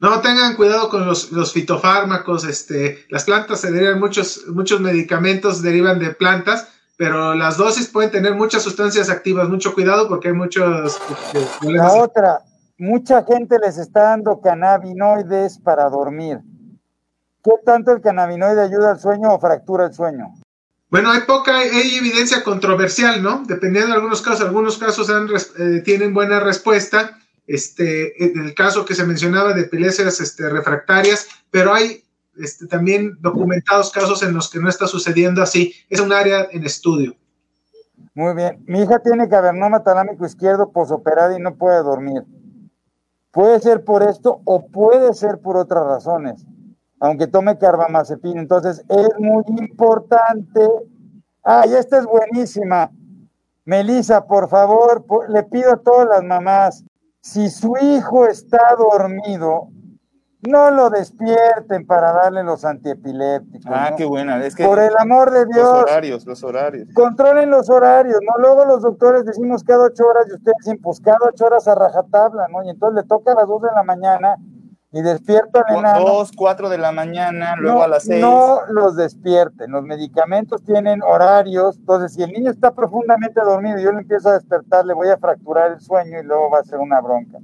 No, 0.00 0.20
tengan 0.20 0.54
cuidado 0.54 0.88
con 0.88 1.06
los, 1.06 1.32
los 1.32 1.52
fitofármacos, 1.52 2.44
este, 2.44 3.04
las 3.08 3.24
plantas 3.24 3.60
se 3.60 3.72
derivan, 3.72 3.98
muchos, 3.98 4.46
muchos 4.48 4.80
medicamentos 4.80 5.60
derivan 5.60 5.98
de 5.98 6.10
plantas, 6.10 6.68
pero 6.96 7.34
las 7.34 7.56
dosis 7.56 7.88
pueden 7.88 8.10
tener 8.10 8.34
muchas 8.34 8.62
sustancias 8.62 9.10
activas, 9.10 9.48
mucho 9.48 9.74
cuidado 9.74 10.08
porque 10.08 10.28
hay 10.28 10.34
muchos 10.34 11.00
este, 11.34 11.72
La 11.72 11.92
otra, 11.94 12.40
mucha 12.78 13.24
gente 13.24 13.58
les 13.58 13.76
está 13.76 14.02
dando 14.02 14.40
cannabinoides 14.40 15.58
para 15.58 15.88
dormir. 15.88 16.40
¿Qué 17.42 17.52
tanto 17.64 17.92
el 17.92 18.00
cannabinoide 18.00 18.62
ayuda 18.62 18.92
al 18.92 19.00
sueño 19.00 19.32
o 19.32 19.40
fractura 19.40 19.86
el 19.86 19.94
sueño? 19.94 20.34
Bueno, 20.90 21.10
hay 21.10 21.20
poca, 21.20 21.56
hay 21.58 21.96
evidencia 21.96 22.42
controversial, 22.42 23.22
¿no? 23.22 23.42
Dependiendo 23.46 23.88
de 23.88 23.94
algunos 23.94 24.22
casos, 24.22 24.42
algunos 24.42 24.78
casos 24.78 25.10
han, 25.10 25.28
eh, 25.28 25.82
tienen 25.84 26.14
buena 26.14 26.40
respuesta, 26.40 27.18
este, 27.48 28.24
el 28.24 28.54
caso 28.54 28.84
que 28.84 28.94
se 28.94 29.04
mencionaba 29.04 29.52
de 29.52 29.62
epilepsias 29.62 30.20
este, 30.20 30.48
refractarias, 30.48 31.26
pero 31.50 31.74
hay 31.74 32.04
este, 32.36 32.68
también 32.68 33.16
documentados 33.20 33.90
casos 33.90 34.22
en 34.22 34.34
los 34.34 34.48
que 34.48 34.60
no 34.60 34.68
está 34.68 34.86
sucediendo 34.86 35.42
así. 35.42 35.74
Es 35.90 35.98
un 35.98 36.12
área 36.12 36.46
en 36.52 36.64
estudio. 36.64 37.16
Muy 38.14 38.34
bien. 38.34 38.62
Mi 38.66 38.82
hija 38.82 39.00
tiene 39.00 39.28
cavernoma 39.28 39.82
talámico 39.82 40.24
izquierdo 40.24 40.70
posoperada 40.70 41.36
y 41.36 41.42
no 41.42 41.56
puede 41.56 41.82
dormir. 41.82 42.22
Puede 43.32 43.58
ser 43.60 43.82
por 43.82 44.04
esto 44.04 44.40
o 44.44 44.68
puede 44.68 45.12
ser 45.14 45.38
por 45.38 45.56
otras 45.56 45.84
razones 45.84 46.44
aunque 47.00 47.26
tome 47.26 47.58
carbamazepina. 47.58 48.40
Entonces, 48.40 48.84
es 48.88 49.08
muy 49.18 49.44
importante. 49.58 50.68
Ah, 51.44 51.64
y 51.66 51.74
esta 51.74 51.98
es 51.98 52.06
buenísima. 52.06 52.90
Melissa, 53.64 54.24
por 54.24 54.48
favor, 54.48 55.04
le 55.28 55.42
pido 55.44 55.72
a 55.72 55.76
todas 55.76 56.08
las 56.08 56.24
mamás, 56.24 56.84
si 57.20 57.50
su 57.50 57.74
hijo 57.80 58.26
está 58.26 58.74
dormido, 58.78 59.68
no 60.46 60.70
lo 60.70 60.88
despierten 60.88 61.84
para 61.86 62.12
darle 62.12 62.44
los 62.44 62.64
antiepilépticos. 62.64 63.66
Ah, 63.74 63.88
¿no? 63.90 63.96
qué 63.96 64.04
buena. 64.04 64.44
Es 64.44 64.54
que 64.54 64.64
Por 64.64 64.78
el 64.78 64.96
amor 64.96 65.30
de 65.32 65.46
Dios. 65.46 65.64
Los 65.64 65.82
horarios, 65.82 66.26
los 66.26 66.44
horarios. 66.44 66.88
Controlen 66.94 67.50
los 67.50 67.68
horarios, 67.68 68.20
¿no? 68.22 68.40
Luego 68.40 68.64
los 68.64 68.82
doctores 68.82 69.24
decimos 69.24 69.64
cada 69.64 69.86
ocho 69.86 70.06
horas 70.06 70.26
y 70.30 70.34
ustedes 70.34 70.56
dicen, 70.58 70.80
pues 70.80 71.00
cada 71.00 71.18
ocho 71.28 71.46
horas 71.46 71.66
a 71.66 71.74
rajatabla, 71.74 72.46
¿no? 72.48 72.62
Y 72.62 72.70
entonces 72.70 73.02
le 73.02 73.08
toca 73.08 73.32
a 73.32 73.34
las 73.34 73.48
dos 73.48 73.62
de 73.62 73.68
la 73.74 73.82
mañana 73.82 74.36
y 74.90 75.02
despierta 75.02 75.64
al 75.66 75.76
enano. 75.78 76.00
Dos, 76.00 76.32
cuatro 76.34 76.68
de 76.68 76.78
la 76.78 76.92
mañana, 76.92 77.56
luego 77.56 77.78
no, 77.78 77.84
a 77.84 77.88
las 77.88 78.04
seis. 78.04 78.20
No 78.20 78.60
los 78.70 78.96
despierten. 78.96 79.70
Los 79.70 79.84
medicamentos 79.84 80.62
tienen 80.64 81.02
horarios. 81.02 81.76
Entonces, 81.76 82.14
si 82.14 82.22
el 82.22 82.32
niño 82.32 82.50
está 82.50 82.70
profundamente 82.72 83.40
dormido 83.40 83.78
y 83.78 83.82
yo 83.82 83.92
le 83.92 84.00
empiezo 84.00 84.30
a 84.30 84.34
despertar, 84.34 84.86
le 84.86 84.94
voy 84.94 85.08
a 85.08 85.18
fracturar 85.18 85.72
el 85.72 85.80
sueño 85.80 86.18
y 86.20 86.24
luego 86.24 86.50
va 86.50 86.60
a 86.60 86.64
ser 86.64 86.78
una 86.78 87.00
bronca. 87.00 87.38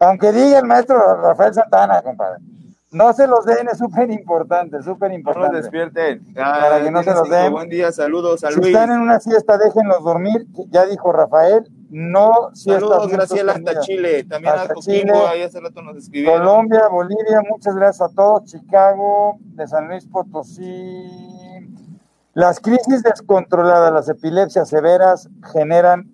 Aunque 0.00 0.32
diga 0.32 0.58
el 0.58 0.66
maestro 0.66 0.98
Rafael 1.22 1.52
Santana, 1.54 2.02
compadre. 2.02 2.40
No 2.90 3.12
se 3.12 3.26
los 3.26 3.44
den, 3.44 3.68
es 3.68 3.78
súper 3.78 4.08
importante, 4.10 4.80
súper 4.82 5.10
No 5.10 5.16
importante. 5.16 5.52
los 5.52 5.62
despierten. 5.62 6.32
Para 6.32 6.80
que 6.80 6.90
no 6.92 7.02
se 7.02 7.12
los 7.12 7.28
den. 7.28 7.52
Buen 7.52 7.68
día, 7.68 7.90
saludos 7.90 8.44
a 8.44 8.52
Si 8.52 8.60
están 8.60 8.92
en 8.92 9.00
una 9.00 9.18
siesta, 9.18 9.58
déjenlos 9.58 10.02
dormir. 10.04 10.46
Ya 10.70 10.86
dijo 10.86 11.12
Rafael, 11.12 11.68
no 11.90 12.50
siestas 12.54 12.88
Saludos, 12.88 13.08
Graciela, 13.08 13.52
hasta. 13.52 13.80
Chile. 13.80 14.24
También 14.24 14.54
Hasta 14.54 14.72
a 14.72 14.74
Coquimbo, 14.74 15.12
Chile. 15.14 15.28
ahí 15.28 15.42
hace 15.42 15.60
rato 15.60 15.82
nos 15.82 15.96
escribieron. 15.96 16.38
Colombia, 16.40 16.88
Bolivia, 16.88 17.42
muchas 17.48 17.74
gracias 17.74 18.10
a 18.10 18.14
todos. 18.14 18.44
Chicago, 18.44 19.38
de 19.40 19.66
San 19.66 19.88
Luis 19.88 20.06
Potosí. 20.06 21.04
Las 22.32 22.58
crisis 22.60 23.02
descontroladas, 23.02 23.92
las 23.92 24.08
epilepsias 24.08 24.68
severas 24.68 25.28
generan 25.52 26.10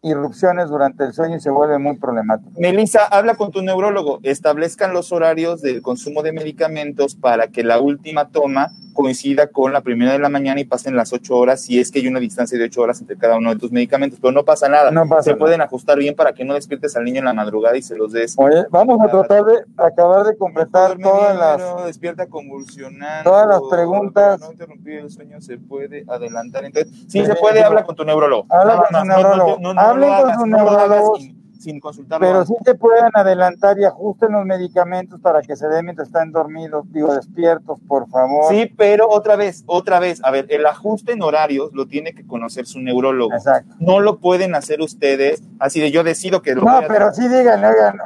irrupciones 0.00 0.68
durante 0.68 1.04
el 1.04 1.12
sueño 1.12 1.36
y 1.36 1.40
se 1.40 1.50
vuelve 1.50 1.78
muy 1.78 1.96
problemático. 1.98 2.52
Melissa, 2.58 3.04
habla 3.06 3.36
con 3.36 3.50
tu 3.50 3.62
neurólogo. 3.62 4.20
Establezcan 4.22 4.92
los 4.92 5.12
horarios 5.12 5.62
del 5.62 5.82
consumo 5.82 6.22
de 6.22 6.32
medicamentos 6.32 7.14
para 7.14 7.48
que 7.48 7.62
la 7.62 7.80
última 7.80 8.28
toma 8.30 8.70
coincida 8.94 9.48
con 9.48 9.72
la 9.74 9.82
primera 9.82 10.12
de 10.12 10.18
la 10.18 10.30
mañana 10.30 10.58
y 10.60 10.64
pasen 10.64 10.96
las 10.96 11.12
ocho 11.12 11.36
horas, 11.36 11.60
si 11.60 11.78
es 11.78 11.90
que 11.90 11.98
hay 11.98 12.06
una 12.08 12.20
distancia 12.20 12.56
de 12.58 12.64
ocho 12.64 12.80
horas 12.80 13.00
entre 13.00 13.18
cada 13.18 13.36
uno 13.36 13.50
de 13.50 13.56
tus 13.60 13.70
medicamentos. 13.70 14.18
Pero 14.22 14.32
no 14.32 14.44
pasa 14.44 14.68
nada. 14.68 14.90
No 14.90 15.06
pasa 15.06 15.24
Se 15.24 15.30
nada. 15.30 15.38
pueden 15.40 15.60
ajustar 15.60 15.98
bien 15.98 16.14
para 16.14 16.32
que 16.32 16.44
no 16.44 16.54
despiertes 16.54 16.96
al 16.96 17.04
niño 17.04 17.18
en 17.18 17.26
la 17.26 17.34
madrugada 17.34 17.76
y 17.76 17.82
se 17.82 17.96
los 17.96 18.12
des. 18.12 18.34
Oye, 18.38 18.64
vamos 18.70 18.98
a 19.02 19.08
tratar 19.10 19.44
de 19.44 19.64
acabar 19.76 20.24
de 20.24 20.36
completar 20.38 20.96
Duerme 20.96 21.04
todas 21.04 21.36
las... 21.36 21.58
no 21.60 21.84
despierta 21.86 22.26
convulsionando. 22.26 23.28
todas 23.30 23.46
las 23.46 23.60
preguntas. 23.70 24.40
No 24.40 24.52
interrumpir 24.52 25.00
el 25.00 25.10
sueño 25.10 25.40
se 25.40 25.58
puede 25.58 26.04
adelantar. 26.08 26.64
Entonces, 26.64 26.92
sí, 27.08 27.20
Sí, 27.20 27.26
se 27.26 27.34
puede, 27.34 27.62
habla 27.62 27.84
con 27.84 27.96
tu 27.96 28.04
neurólogo. 28.04 28.46
Habla 28.48 28.76
con 28.76 28.86
no- 28.92 29.04
no- 29.04 29.14
neurólogo. 29.16 29.58
no- 29.60 29.74
no 29.74 29.80
Hablen 29.80 30.08
con 30.10 30.18
hagas, 30.18 30.36
su 30.40 30.46
no 30.46 30.56
neurólogo. 30.56 31.18
Sin, 31.64 31.80
consultarlo. 31.80 32.26
Pero 32.26 32.46
sí 32.46 32.54
se 32.64 32.74
pueden 32.74 33.10
adelantar 33.14 33.78
y 33.78 33.84
ajusten 33.84 34.32
los 34.32 34.44
medicamentos 34.44 35.20
para 35.20 35.42
que 35.42 35.56
se 35.56 35.66
den 35.68 35.86
mientras 35.86 36.08
están 36.08 36.30
dormidos, 36.30 36.84
digo, 36.92 37.14
despiertos, 37.14 37.80
por 37.88 38.08
favor. 38.08 38.52
Sí, 38.54 38.72
pero 38.76 39.08
otra 39.08 39.36
vez, 39.36 39.64
otra 39.66 39.98
vez, 39.98 40.20
a 40.22 40.30
ver, 40.30 40.46
el 40.50 40.66
ajuste 40.66 41.12
en 41.12 41.22
horarios 41.22 41.70
lo 41.72 41.86
tiene 41.86 42.14
que 42.14 42.26
conocer 42.26 42.66
su 42.66 42.80
neurólogo. 42.80 43.34
Exacto. 43.34 43.74
No 43.80 44.00
lo 44.00 44.18
pueden 44.18 44.54
hacer 44.54 44.80
ustedes 44.80 45.42
así 45.58 45.80
de 45.80 45.90
yo 45.90 46.04
decido 46.04 46.42
que 46.42 46.54
lo 46.54 46.62
No, 46.62 46.76
voy 46.76 46.84
a 46.84 46.88
pero 46.88 47.12
sí 47.12 47.26
díganle, 47.26 47.68
oigan, 47.68 47.96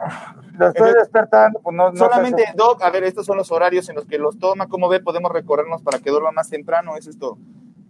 lo 0.57 0.69
estoy 0.69 0.93
despertando, 0.93 1.61
pues 1.61 1.77
no, 1.77 1.91
no 1.91 1.97
Solamente, 1.97 2.45
Doc, 2.57 2.83
a 2.83 2.91
ver, 2.91 3.05
estos 3.05 3.27
son 3.27 3.37
los 3.37 3.51
horarios 3.53 3.89
en 3.89 3.97
los 3.97 4.07
que 4.07 4.19
los 4.19 4.39
toma, 4.39 4.69
como 4.69 4.89
ve, 4.89 5.01
podemos 5.01 5.33
recorrernos 5.33 5.83
para 5.83 5.99
que 5.99 6.11
duerma 6.11 6.33
más 6.33 6.49
temprano, 6.49 6.97
eso 6.97 7.11
es 7.11 7.19
todo. 7.19 7.39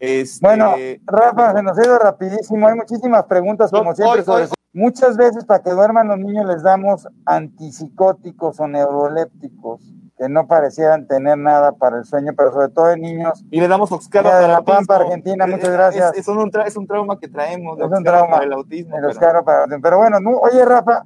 Este, 0.00 0.46
Bueno, 0.46 0.74
Rafa, 1.06 1.54
se 1.54 1.62
nos 1.62 1.78
ha 1.78 1.84
ido 1.84 1.98
rapidísimo. 1.98 2.68
Hay 2.68 2.74
muchísimas 2.76 3.24
preguntas, 3.24 3.70
como 3.70 3.90
Hoy- 3.90 3.96
siempre. 3.96 4.18
hoy- 4.20 4.24
sobre- 4.24 4.44
hoy- 4.44 4.50
Muchas 4.74 5.16
veces 5.16 5.44
para 5.46 5.62
que 5.62 5.70
duerman 5.70 6.08
los 6.08 6.18
niños 6.18 6.44
les 6.46 6.62
damos 6.62 7.08
antipsicóticos 7.24 8.60
o 8.60 8.68
neurolépticos 8.68 9.92
que 10.16 10.28
no 10.28 10.46
parecieran 10.46 11.06
tener 11.06 11.38
nada 11.38 11.72
para 11.72 11.98
el 11.98 12.04
sueño, 12.04 12.32
pero 12.36 12.52
sobre 12.52 12.68
todo 12.68 12.90
en 12.92 13.00
niños. 13.00 13.44
y 13.50 13.60
le 13.60 13.66
damos 13.68 13.90
Oxcaro 13.92 14.28
de 14.28 14.34
para 14.34 14.48
La. 14.48 14.62
Pampa, 14.62 14.96
Argentina, 14.96 15.46
muchas 15.46 15.64
Es- 15.64 15.72
gracias. 15.72 16.12
Es, 16.12 16.18
es 16.20 16.28
un, 16.28 16.50
es 16.66 16.76
un 16.76 16.86
trauma 16.86 17.18
que 17.18 17.28
traemos, 17.28 17.78
Es 17.80 17.86
un 17.90 18.04
trauma. 18.04 18.30
para 18.36 18.44
el 18.44 18.52
autismo. 18.52 18.94
el 18.96 19.00
pero- 19.02 19.12
Oscar 19.12 19.44
para- 19.44 19.66
Pero 19.80 19.98
bueno, 19.98 20.20
no- 20.20 20.38
oye 20.38 20.64
Rafa, 20.64 21.02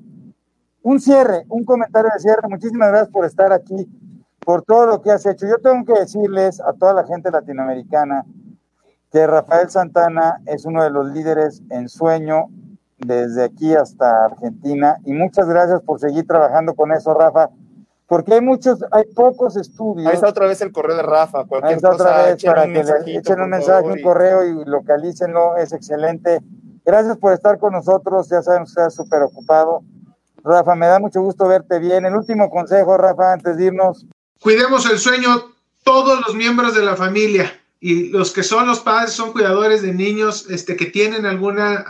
un 0.82 1.01
cierre, 1.01 1.45
un 1.49 1.64
comentario 1.64 2.11
de 2.12 2.20
cierre. 2.20 2.49
Muchísimas 2.49 2.88
gracias 2.88 3.11
por 3.11 3.24
estar 3.24 3.53
aquí, 3.53 3.86
por 4.40 4.62
todo 4.62 4.86
lo 4.86 5.03
que 5.03 5.12
has 5.12 5.24
hecho. 5.24 5.47
Yo 5.47 5.59
tengo 5.59 5.84
que 5.84 6.01
decirles 6.01 6.61
a 6.61 6.72
toda 6.72 6.93
la 6.95 7.05
gente 7.07 7.30
latinoamericana 7.30 8.24
que 9.13 9.27
Rafael 9.27 9.69
Santana 9.69 10.41
es 10.47 10.65
uno 10.65 10.83
de 10.83 10.91
los 10.91 11.07
líderes 11.13 11.63
en 11.71 11.89
sueño 11.91 12.47
desde 12.97 13.45
aquí 13.45 13.75
hasta 13.75 14.25
Argentina 14.25 14.97
y 15.05 15.13
muchas 15.13 15.47
gracias 15.47 15.83
por 15.83 16.01
seguir 16.01 16.27
trabajando 16.27 16.75
con 16.75 16.93
eso, 16.93 17.13
Rafa, 17.13 17.51
porque 18.07 18.35
hay 18.35 18.41
muchos, 18.41 18.83
hay 18.91 19.05
pocos 19.15 19.57
estudios. 19.57 20.07
Ahí 20.07 20.15
está 20.15 20.29
otra 20.29 20.47
vez 20.47 20.63
el 20.63 20.73
correo 20.73 20.97
de 20.97 21.03
Rafa, 21.03 21.45
Ahí 21.63 21.75
está 21.75 21.91
otra 21.91 22.25
vez 22.25 22.43
para 22.43 22.65
que 22.65 22.85
le 22.85 23.17
echen 23.19 23.41
un 23.41 23.51
mensaje, 23.51 23.87
un 23.87 24.01
correo 24.01 24.45
y 24.45 24.65
localícenlo, 24.65 25.57
es 25.57 25.73
excelente. 25.75 26.41
Gracias 26.85 27.19
por 27.19 27.35
estar 27.35 27.59
con 27.59 27.75
nosotros, 27.75 28.29
ya 28.31 28.41
saben, 28.41 28.63
usted 28.63 28.83
está 28.83 28.91
súper 28.91 29.23
ocupado. 29.23 29.83
Rafa, 30.43 30.75
me 30.75 30.87
da 30.87 30.99
mucho 30.99 31.21
gusto 31.21 31.47
verte 31.47 31.79
bien. 31.79 32.05
El 32.05 32.17
último 32.17 32.51
consejo, 32.51 32.97
Rafa, 32.97 33.35
antes 33.35 33.57
de 33.57 33.67
irnos. 33.67 34.07
Cuidemos 34.41 34.91
el 34.91 34.99
sueño 34.99 35.29
todos 35.85 36.21
los 36.27 36.35
miembros 36.35 36.75
de 36.75 36.83
la 36.83 36.97
familia 36.97 37.62
y 37.85 38.11
los 38.11 38.30
que 38.30 38.45
son 38.45 38.68
los 38.68 38.78
padres 38.78 39.11
son 39.12 39.33
cuidadores 39.33 39.83
de 39.83 39.93
niños 39.93 40.47
este, 40.49 40.76
que 40.76 40.87
tienen 40.87 41.26
alguna, 41.26 41.85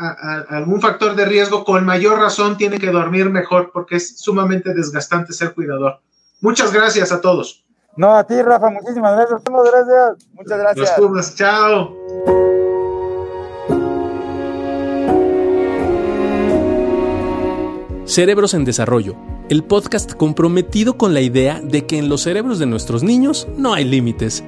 algún 0.48 0.80
factor 0.80 1.14
de 1.14 1.26
riesgo, 1.26 1.64
con 1.64 1.84
mayor 1.84 2.18
razón 2.18 2.56
tienen 2.56 2.80
que 2.80 2.90
dormir 2.90 3.28
mejor 3.28 3.70
porque 3.74 3.96
es 3.96 4.18
sumamente 4.18 4.72
desgastante 4.72 5.34
ser 5.34 5.52
cuidador. 5.52 6.00
Muchas 6.40 6.72
gracias 6.72 7.12
a 7.12 7.20
todos. 7.20 7.66
No, 7.94 8.16
a 8.16 8.26
ti, 8.26 8.40
Rafa, 8.40 8.70
muchísimas 8.70 9.16
gracias. 9.16 9.42
Muchas 9.50 9.70
gracias. 9.70 10.28
Muchas 10.32 10.58
gracias. 10.58 10.98
Los 10.98 11.34
chao. 11.34 11.94
Cerebros 18.06 18.54
en 18.54 18.64
Desarrollo, 18.64 19.14
el 19.50 19.62
podcast 19.62 20.14
comprometido 20.14 20.96
con 20.96 21.12
la 21.12 21.20
idea 21.20 21.60
de 21.62 21.86
que 21.86 21.98
en 21.98 22.08
los 22.08 22.22
cerebros 22.22 22.58
de 22.58 22.64
nuestros 22.64 23.02
niños 23.02 23.46
no 23.58 23.74
hay 23.74 23.84
límites 23.84 24.42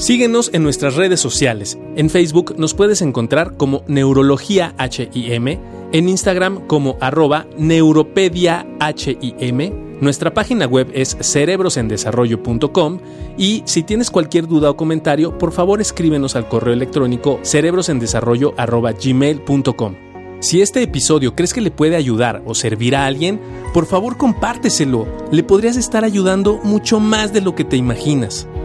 Síguenos 0.00 0.50
en 0.54 0.62
nuestras 0.62 0.96
redes 0.96 1.20
sociales. 1.20 1.78
En 1.94 2.08
Facebook 2.08 2.54
nos 2.56 2.72
puedes 2.72 3.02
encontrar 3.02 3.58
como 3.58 3.82
Neurología 3.86 4.74
HIM, 4.78 5.58
en 5.92 6.08
Instagram 6.08 6.66
como 6.66 6.96
arroba 7.02 7.46
Neuropedia 7.58 8.66
HIM. 8.80 9.98
Nuestra 10.00 10.32
página 10.32 10.64
web 10.64 10.90
es 10.94 11.18
cerebrosendesarrollo.com 11.20 12.98
y 13.36 13.62
si 13.66 13.82
tienes 13.82 14.10
cualquier 14.10 14.46
duda 14.46 14.70
o 14.70 14.76
comentario, 14.78 15.36
por 15.36 15.52
favor 15.52 15.82
escríbenos 15.82 16.34
al 16.34 16.48
correo 16.48 16.72
electrónico 16.72 17.38
cerebrosendesarrollo.gmail.com. 17.42 19.94
Si 20.40 20.62
este 20.62 20.82
episodio 20.82 21.36
crees 21.36 21.52
que 21.52 21.60
le 21.60 21.70
puede 21.70 21.96
ayudar 21.96 22.42
o 22.46 22.54
servir 22.54 22.96
a 22.96 23.04
alguien, 23.04 23.38
por 23.74 23.84
favor 23.84 24.16
compárteselo. 24.16 25.06
Le 25.30 25.42
podrías 25.42 25.76
estar 25.76 26.06
ayudando 26.06 26.58
mucho 26.64 27.00
más 27.00 27.34
de 27.34 27.42
lo 27.42 27.54
que 27.54 27.64
te 27.64 27.76
imaginas. 27.76 28.48